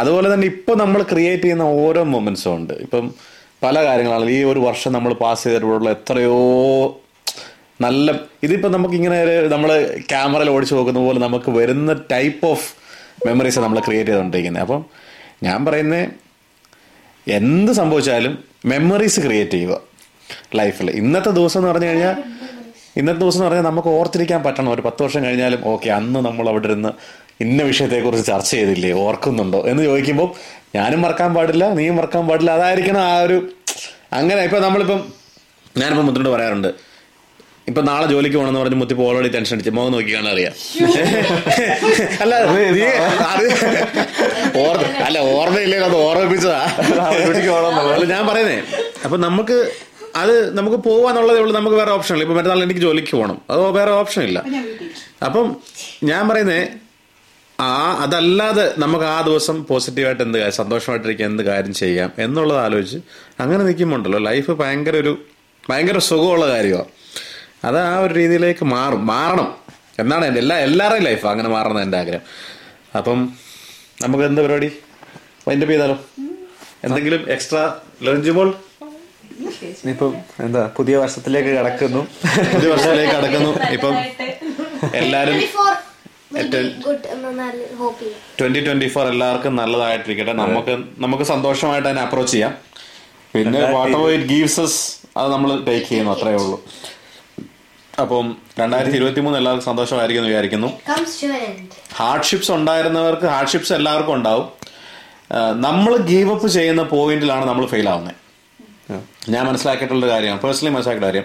അതുപോലെ 0.01 0.28
തന്നെ 0.34 0.47
ഇപ്പോൾ 0.53 0.76
നമ്മൾ 0.84 0.99
ക്രിയേറ്റ് 1.11 1.43
ചെയ്യുന്ന 1.43 1.66
ഓരോ 1.84 2.03
മൊമെൻസും 2.14 2.51
ഉണ്ട്. 2.57 2.74
ഇപ്പം 2.86 3.05
പല 3.64 3.76
കാര്യങ്ങളാണ്. 3.88 4.30
ഈ 4.38 4.39
ഒരു 4.51 4.59
വർഷം 4.59 4.91
നമ്മൾ 4.93 5.11
പാസ് 5.24 5.43
ചെയ്തിട്ടുള്ള 5.43 5.89
എത്രയോ 5.97 6.39
നല്ല 7.86 8.11
ഇതിപ്പോൾ 8.45 8.72
നമുക്ക് 8.76 8.95
ഇങ്ങനെ 8.99 9.20
നമ്മൾ 9.53 9.70
ക്യാമറയിൽ 10.11 10.49
ഓടിച്ചു 10.55 10.76
നോക്കുന്ന 10.76 10.99
പോലെ 11.07 11.20
നമുക്ക് 11.20 11.51
വരുന്ന 11.51 11.93
ടൈപ്പ് 12.11 12.45
ഓഫ് 12.53 12.68
മെമ്മറീസ് 13.28 13.59
നമ്മൾ 13.66 13.80
ക്രിയേറ്റ് 13.88 14.09
ചെയ്തുകൊണ്ടിരിക്കുന്നത്. 14.09 14.64
അപ്പം 14.66 14.82
ഞാൻ 15.47 15.59
പറയുന്നത് 15.66 16.03
എന്ത് 17.28 17.72
സംഭവിച്ചാലും 17.72 18.34
മെമ്മറീസ് 18.66 19.20
ക്രിയേറ്റ് 19.20 19.51
ചെയ്യുക. 19.51 19.82
ലൈഫിൽ 20.55 20.89
ഇന്നത്തെ 20.91 21.30
ദിവസം 21.30 21.59
എന്ന് 21.59 21.70
പറഞ്ഞു 21.72 21.88
കഴിഞ്ഞാൽ 21.88 22.16
ഇന്നത്തെ 22.97 23.20
ദിവസം 23.20 23.38
എന്ന് 23.38 23.47
പറഞ്ഞാൽ 23.47 23.64
നമുക്ക് 23.64 23.88
ഓർത്തിരിക്കാൻ 23.88 24.43
പറ്റണം. 24.43 24.70
ഒരു 24.72 24.82
പത്ത് 24.82 25.03
വർഷം 25.03 25.24
കഴിഞ്ഞാലും 25.24 25.61
ഓക്കെ 25.66 25.89
അന്ന് 25.89 26.20
നമ്മൾ 26.20 26.49
അവിടെ 26.49 26.66
ഇരുന്ന് 26.66 26.89
ഇന്ന 27.41 27.64
വിഷയത്തെക്കുറിച്ച് 27.64 28.26
ചർച്ച 28.28 28.51
ചെയ്തില്ലേ? 28.51 28.91
ഓർക്കുന്നുണ്ടോ? 28.91 29.68
എന്ന് 29.68 29.84
ചോദിക്കുമ്പോൾ 29.84 30.34
ഞാനും 30.76 31.01
മറക്കാൻ 31.01 31.34
പാടില്ല 31.34 31.74
നീയും 31.74 31.95
മറക്കാൻ 31.95 32.28
പാടില്ല. 32.28 32.51
അതായിരിക്കണം 32.51 33.01
ആ 33.01 33.20
ഒരു 33.20 33.38
അങ്ങനെ 34.14 34.41
ഇപ്പം 34.41 34.61
നമ്മളിപ്പം 34.61 34.99
ഞാനിപ്പോൾ 35.78 36.03
മുത്തിനോട് 36.03 36.30
പറയാറുണ്ട് 36.30 36.92
ഇപ്പൊ 37.68 37.82
നാളെ 37.88 38.05
ജോലിക്ക് 38.11 38.38
പോകണമെന്ന് 38.38 38.61
പറഞ്ഞ് 38.61 38.78
മുത്തി 38.80 38.95
ഓൾറെഡി 39.03 39.30
ടെൻഷൻ 39.36 39.53
അടിച്ച് 39.55 39.72
മുഖം 39.76 39.91
നോക്കി 39.93 40.11
കാണാൻ 40.14 40.32
അറിയാം. 40.34 40.53
അല്ല 42.24 42.34
നീ 42.76 42.88
അത് 43.28 43.45
ഓർമ്മ 44.64 44.88
അല്ല 45.05 45.18
ഓർമ്മയില്ലേ 45.34 45.78
അത് 45.88 45.95
ഓർമ്മിപ്പിച്ചതാ. 46.03 46.59
ഞാൻ 48.14 48.24
പറയുന്നേ 48.30 48.57
അപ്പൊ 49.05 49.18
നമുക്ക് 49.26 49.57
അത് 50.22 50.34
നമുക്ക് 50.57 50.78
പോവാന്നുള്ളതേ 50.88 51.39
ഉള്ളൂ 51.43 51.53
നമുക്ക് 51.57 51.78
വേറെ 51.80 51.91
ഓപ്ഷൻ 51.95 52.14
ഇല്ല. 52.16 52.24
ഇപ്പൊ 52.26 52.36
മറ്റന്നാൾ 52.38 52.64
എനിക്ക് 52.66 52.84
ജോലിക്ക് 52.84 53.14
പോകണം 53.16 53.38
അത് 53.51 53.61
വേറെ 53.78 53.91
ഓപ്ഷൻ 54.01 54.24
ഇല്ല. 54.30 54.39
അപ്പം 55.28 55.47
ഞാൻ 56.09 56.24
പറയുന്നേ 56.32 56.61
ആ 57.59 57.72
അതല്ലാതെ 58.03 58.66
നമുക്ക് 58.84 59.05
ആ 59.11 59.22
ദിവസം 59.28 59.57
പോസിറ്റീവായിട്ട് 59.70 60.24
എന്ത് 60.26 60.38
കാര്യം 60.38 60.57
സന്തോഷമായിട്ടിരിക്കാൻ 60.59 61.28
എന്ത് 61.32 61.43
കാര്യം 61.49 61.74
ചെയ്യാം 61.82 62.11
എന്നുള്ളത് 62.26 62.59
ആലോചിച്ച് 62.64 62.99
അങ്ങനെ 63.39 63.61
നിൽക്കുമ്പോണ്ടല്ലോ 63.68 64.20
ലൈഫ് 64.28 64.51
ഭയങ്കര 64.61 64.97
ഒരു 65.03 65.14
ഭയങ്കര 65.64 65.97
സുഖമുള്ള 66.09 66.45
കാര്യമാണ് 66.53 66.89
അത് 67.68 67.78
ആ 67.80 67.93
ഒരു 68.05 68.14
രീതിയിലേക്ക് 68.20 68.66
മാറും 68.76 69.01
മാറണം. 69.14 69.49
എന്നാണ് 70.01 70.24
എന്റെ 70.30 70.39
എല്ലാ 70.43 70.55
എല്ലാവരുടെയും 70.68 71.05
ലൈഫ് 71.09 71.26
അങ്ങനെ 71.32 71.49
മാറണം 71.55 71.82
എന്റെ 71.86 71.97
ആഗ്രഹം. 72.01 72.26
അപ്പം 72.99 73.20
നമുക്ക് 74.03 74.24
എന്ത് 74.30 74.41
പരിപാടി? 74.41 74.70
വൈൻഡപ്പ് 75.47 75.74
ചെയ്താലോ? 75.74 75.97
എന്തെങ്കിലും 76.86 77.22
എക്സ്ട്രാ 77.36 77.64
ലഞ്ചുമ്പോൾ 78.07 78.49
ഇനിയിപ്പം 79.82 80.14
എന്താ 80.45 80.61
പുതിയ 80.78 80.95
വർഷത്തിലേക്ക് 81.01 81.51
കടക്കുന്നു. 81.57 82.01
പുതിയ 82.53 82.70
വർഷത്തിലേക്ക് 82.74 83.14
കടക്കുന്നു. 83.18 83.51
ഇപ്പം 83.76 83.95
എല്ലാരും 85.01 85.38
ട്വന്റി 88.39 88.59
ട്വന്റി 88.66 88.88
ഫോർ 88.93 89.05
എല്ലാവർക്കും 89.14 89.53
നല്ലതായിട്ടിരിക്കട്ടെ. 89.61 90.34
നമുക്ക് 90.41 90.74
നമുക്ക് 91.03 91.26
സന്തോഷമായിട്ട് 91.34 91.88
അതിനെ 91.89 92.01
അപ്രോച്ച് 92.05 92.34
ചെയ്യാം. 92.34 92.53
പിന്നെ 93.34 93.59
വാട്ട് 93.76 93.95
ഗീവ്സസ് 93.97 94.14
ഇറ്റ് 94.16 94.28
ഗീവ്സ് 94.34 94.66
അത് 95.20 95.28
നമ്മൾ 95.34 95.49
ടേക്ക് 95.68 95.86
ചെയ്യുന്നു 95.89 96.11
അത്രേ 96.16 96.34
ഉള്ളൂ. 96.41 96.57
അപ്പം 98.01 98.35
രണ്ടായിരത്തി 98.59 98.95
ഇരുപത്തി 98.95 99.19
മൂന്ന് 99.19 99.37
എല്ലാവർക്കും 99.39 99.65
സന്തോഷമായിരിക്കും 99.69 100.25
വിചാരിക്കുന്നു. 100.25 100.67
ഹാർഡ്ഷിപ്സ് 101.95 102.51
ഉണ്ടായിരുന്നവർക്ക് 102.51 103.25
ഹാർഡ്ഷിപ്സ് 103.25 103.73
എല്ലാവർക്കും 103.73 104.13
ഉണ്ടാവും. 104.13 104.47
നമ്മൾ 105.61 105.97
ഗീവ് 105.97 106.31
അപ്പ് 106.31 106.47
ചെയ്യുന്ന 106.47 106.83
പോയിന്റിലാണ് 106.83 107.45
നമ്മൾ 107.45 107.65
ഫെയിൽ 107.65 107.89
ആവുന്നത്. 107.89 108.15
ഞാൻ 109.29 109.45
മനസ്സിലാക്കിയിട്ടുള്ള 109.45 110.07
കാര്യമാണ്. 110.07 110.41
പേഴ്സണലി 110.41 110.73
മനസ്സിലാക്കിയ 110.73 111.05
കാര്യം. 111.05 111.23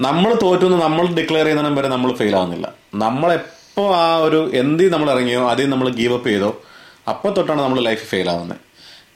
നമ്മൾ 0.00 0.34
തോറ്റുന്ന 0.42 0.76
നമ്മൾ 0.76 1.06
ഡിക്ലെയർ 1.06 1.44
ചെയ്യുന്നതിനും 1.44 1.76
വരെ 1.76 1.88
നമ്മൾ 1.88 2.12
ഫെയിൽ 2.16 2.36
ആവുന്നില്ല. 2.36 2.72
നമ്മളെപ്പോ 2.94 3.94
ആ 3.94 4.16
ഒരു 4.16 4.50
എന്തി 4.54 4.88
നമ്മൾ 4.88 5.10
ഇറങ്ങിയോ 5.10 5.50
അതിൽ 5.50 5.68
നമ്മൾ 5.70 5.88
ഗീവ് 5.88 6.14
അപ്പ് 6.14 6.28
ചെയ്തോ 6.28 6.62
അപ്പോൾ 7.08 7.32
തൊട്ടാണ് 7.32 7.62
നമ്മൾ 7.62 7.80
ലൈഫ് 7.80 8.04
ഫെയിൽ 8.10 8.30
ആവുന്നത്. 8.30 8.58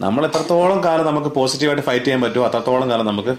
നമ്മൾ 0.01 0.26
എത്രത്തോളം 0.26 0.85
കാലം 0.85 1.07
നമുക്ക് 1.07 1.28
പോസിറ്റീവായിട്ട് 1.28 1.85
ഫൈറ്റ് 1.87 2.05
ചെയ്യാൻ 2.05 2.22
പറ്റുമോ 2.22 2.47
അത്രത്തോളം 2.47 2.91
കാലം 2.91 3.07
നമുക്ക് 3.07 3.37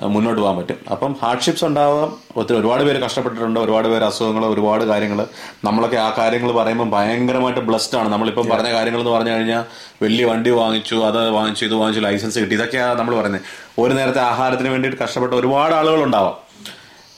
മുന്നോട്ട് 0.00 0.40
പോകാൻ 0.40 0.56
പറ്റും. 0.56 0.76
അപ്പം 0.90 1.16
ഹാർഡ്ഷിപ്സ് 1.22 1.64
ഉണ്ടാവാം. 1.64 2.18
ഒത്തിരി 2.36 2.58
ഒരുപാട് 2.58 2.84
പേര് 2.84 3.02
കഷ്ടപ്പെട്ടിട്ടുണ്ട്. 3.02 3.60
ഒരുപാട് 3.60 3.88
പേര് 3.88 4.04
അസുഖങ്ങൾ 4.04 4.46
ഒരുപാട് 4.46 4.84
കാര്യങ്ങൾ 4.84 5.26
നമ്മളൊക്കെ 5.64 5.96
ആ 5.96 6.14
കാര്യങ്ങൾ 6.18 6.52
പറയുമ്പോൾ 6.52 6.90
ഭയങ്കരമായിട്ട് 6.90 7.60
ബ്ലസ്ഡ് 7.60 7.98
ആണ്. 7.98 8.08
നമ്മളിപ്പം 8.08 8.48
പറഞ്ഞ 8.48 8.72
കാര്യങ്ങൾ 8.72 9.00
എന്ന് 9.00 9.10
പറഞ്ഞു 9.10 9.30
കഴിഞ്ഞാൽ 9.30 9.64
വലിയ 10.02 10.24
വണ്ടി 10.24 10.50
വാങ്ങിച്ചു 10.50 10.94
അത് 10.94 11.30
വാങ്ങിച്ചു 11.30 11.64
ഇത് 11.64 11.74
വാങ്ങിച്ചു 11.74 12.00
ലൈസൻസ് 12.00 12.38
കിട്ടി. 12.38 12.54
ഇതൊക്കെയാണ് 12.54 12.98
നമ്മൾ 12.98 13.20
പറയുന്നത് 13.20 13.40
ഒരു 13.78 13.94
നേരത്തെ 13.94 14.20
ആഹാരത്തിന് 14.20 14.68
വേണ്ടിയിട്ട് 14.68 15.02
കഷ്ടപ്പെട്ട 15.02 15.34
ഒരുപാട് 15.34 15.74
ആളുകൾ 15.74 16.02
ഉണ്ടാവാം. 16.02 16.34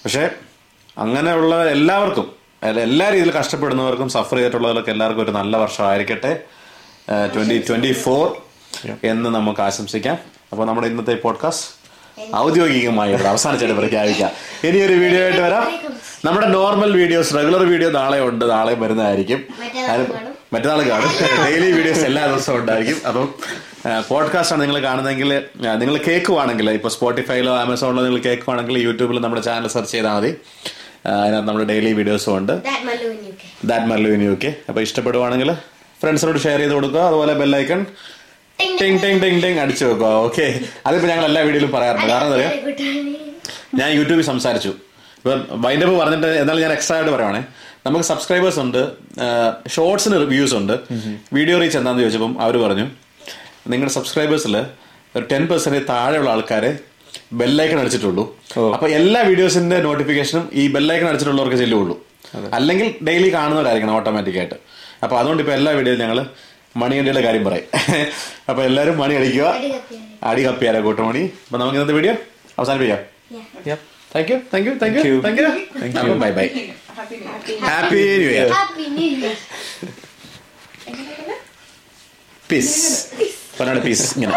പക്ഷേ 0.04 0.30
അങ്ങനെയുള്ള 0.98 1.64
എല്ലാവർക്കും 1.64 2.32
എല്ലാ 2.62 3.08
രീതിയിൽ 3.08 3.30
കഷ്ടപ്പെടുന്നവർക്കും 3.30 4.08
സഫർ 4.08 4.36
ചെയ്തിട്ടുള്ളവർക്കും 4.36 4.92
എല്ലാവർക്കും 4.92 5.24
ഒരു 5.24 5.30
നല്ല 5.30 5.56
വർഷമായിരിക്കട്ടെ. 5.56 6.40
ട്വന്റി 7.34 7.64
ട്വന്റി 7.68 7.92
ഫോർ 7.92 8.36
എന്ന് 9.04 9.30
നമുക്ക് 9.30 9.60
ആശംസിക്കാം. 9.60 10.18
അപ്പോൾ 10.52 10.66
നമ്മുടെ 10.66 10.86
ഇന്നത്തെ 10.86 11.14
പോഡ്കാസ്റ്റ് 11.14 11.83
ഔദ്യോഗികമായി 12.42 13.12
ഇവിടെ 13.14 13.28
അവസാനിച്ചായിട്ട് 13.32 13.78
പ്രഖ്യാപിക്കാം. 13.80 14.30
ഇനിയൊരു 14.68 14.96
വീഡിയോ 15.02 15.22
ആയിട്ട് 15.24 15.42
വരാം. 15.46 15.64
നമ്മുടെ 16.26 16.48
നോർമൽ 16.58 16.90
വീഡിയോസ് 17.00 17.30
റെഗുലർ 17.36 17.62
വീഡിയോ 17.72 17.88
നാളെ 17.96 18.18
ഉണ്ട്. 18.28 18.44
നാളെ 18.52 18.74
വരുന്നതായിരിക്കും. 18.82 19.40
മറ്റന്നാൾ 20.54 20.80
കാണും. 20.90 21.10
ഡെയിലി 21.46 21.68
വീഡിയോസ് 21.78 22.04
എല്ലാ 22.10 22.22
ദിവസവും 22.32 22.58
ഉണ്ടായിരിക്കും. 22.60 22.98
അപ്പം 23.08 23.26
പോഡ്കാസ്റ്റ് 24.10 24.54
ആണ് 24.54 24.62
നിങ്ങൾ 24.62 24.76
കാണുന്നതെങ്കിൽ 24.86 25.30
നിങ്ങൾ 25.82 25.96
കേൾക്കുവാണെങ്കിൽ 26.06 26.70
ഇപ്പോൾ 26.78 26.92
സ്പോട്ടിഫൈയിലോ 26.96 27.52
ആമസോണിലോ 27.64 28.02
നിങ്ങൾ 28.06 28.22
കേൾക്കുവാണെങ്കിൽ 28.28 28.78
യൂട്യൂബിൽ 28.86 29.18
നമ്മുടെ 29.24 29.42
ചാനൽ 29.48 29.68
സെർച്ച് 29.74 29.92
ചെയ്താൽ 29.94 30.16
മതി. 30.18 30.32
അതിനകത്ത് 31.22 31.48
നമ്മുടെ 31.48 31.66
ഡെയിലി 31.72 31.92
വീഡിയോസും 32.00 32.32
ഉണ്ട്. 32.38 32.52
That 33.70 33.86
Mallu 33.92 34.10
in 34.16 34.22
U 34.28 34.34
K. 34.44 34.52
അപ്പോൾ 34.68 34.82
ഇഷ്ടപ്പെടുവാണെങ്കിൽ 34.88 35.50
ഫ്രണ്ട്സിനോട് 36.02 36.38
ഷെയർ 36.44 36.58
ചെയ്ത് 36.62 36.74
കൊടുക്കുക. 36.78 37.02
അതുപോലെ 37.10 37.34
ബെല്ലൈക്കൺ 37.42 37.82
ടിങ് 38.58 38.98
ടിങ് 39.02 39.18
ടിങ് 39.22 39.40
ടിങ് 39.44 39.58
അടിച്ചു 39.64 39.84
വെക്കുക 39.90 40.08
ഓക്കെ 40.26 40.46
അതിപ്പോ 40.86 41.06
ഞങ്ങൾ 41.12 41.24
എല്ലാ 41.30 41.40
വീഡിയോയിലും 41.46 41.70
പറയാറുണ്ട്. 41.76 42.08
കാരണം 42.12 42.26
എന്താ 42.28 42.38
ഞാൻ 43.80 43.88
യൂട്യൂബിൽ 43.98 44.24
സംസാരിച്ചു. 44.32 44.72
ഇപ്പം 45.18 45.42
വൈൻഡപ്പ് 45.64 45.94
പറഞ്ഞിട്ട് 46.00 46.30
എന്നാലും 46.42 46.62
ഞാൻ 46.64 46.72
എക്സ്ട്രാ 46.76 46.96
ആയിട്ട് 46.96 47.12
പറയുവാണേ. 47.14 47.42
നമുക്ക് 47.86 48.06
സബ്സ്ക്രൈബേഴ്സ് 48.10 48.60
ഉണ്ട് 48.64 48.80
ഷോർട്സിന് 49.74 50.16
റിവ്യൂസ് 50.24 50.54
ഉണ്ട്. 50.60 50.74
വീഡിയോ 51.36 51.56
റീച്ച് 51.62 51.78
എന്താന്ന് 51.80 52.02
ചോദിച്ചപ്പം 52.04 52.34
അവർ 52.44 52.56
പറഞ്ഞു 52.64 52.86
നിങ്ങളുടെ 53.72 53.94
സബ്സ്ക്രൈബേഴ്സിൽ 53.98 54.54
ഒരു 55.16 55.24
ടെൻ 55.32 55.42
പെർസെന്റ് 55.50 55.80
താഴെയുള്ള 55.90 56.30
ആൾക്കാരെ 56.34 56.70
ബെല്ലൈക്കൺ 57.40 57.78
അടിച്ചിട്ടുള്ളൂ. 57.82 58.24
അപ്പൊ 58.76 58.86
എല്ലാ 59.00 59.20
വീഡിയോസിന്റെ 59.30 59.76
നോട്ടിഫിക്കേഷനും 59.86 60.46
ഈ 60.60 60.64
ബെല്ലൈക്കൺ 60.76 61.08
അടിച്ചിട്ടുള്ളവർക്ക് 61.10 61.58
ചെല്ലുള്ളൂ. 61.62 61.96
അല്ലെങ്കിൽ 62.56 62.88
ഡെയിലി 63.08 63.28
കാണുന്നവരായിരിക്കണം 63.36 63.94
ഓട്ടോമാറ്റിക് 63.98 64.38
ആയിട്ട്. 64.42 64.58
അപ്പൊ 65.04 65.14
അതുകൊണ്ട് 65.20 65.42
ഇപ്പൊ 65.42 65.54
എല്ലാ 65.58 65.70
വീഡിയോയിലും 65.78 66.02
ഞങ്ങൾ 66.04 66.18
മണിയണ്ടിയുടെ 66.80 67.22
കാര്യം 67.26 67.44
പറയും. 67.48 67.66
അപ്പൊ 68.50 68.60
എല്ലാവരും 68.68 68.96
മണി 69.02 69.14
അടിക്കുക 69.20 69.46
അടി 70.30 70.42
കപ്പിയാലോ 70.46 70.80
കൂട്ടുമണി. 70.86 71.22
അപ്പൊ 71.46 71.58
നമുക്ക് 71.60 71.78
ഇന്നത്തെ 71.78 71.96
വീഡിയോ 71.98 72.14
അവസാനിപ്പിക്കാം. 72.58 73.00
Thank 74.14 74.30
you 74.32 74.36
thank 74.52 74.66
you 74.68 74.72
thank 74.82 74.98
you 74.98 75.14
thank 75.26 75.40
you 75.42 75.48
thank 75.80 75.96
you 76.10 76.14
bye 76.24 76.30
bye 76.38 76.46
happy 77.68 78.02
new 78.20 78.30
year 78.36 78.50
Happy 78.58 78.86
New 78.98 79.10
Year. 79.22 79.36
Peace 82.50 82.78
peace 83.86 84.06
ഇങ്ങനെ. 84.16 84.32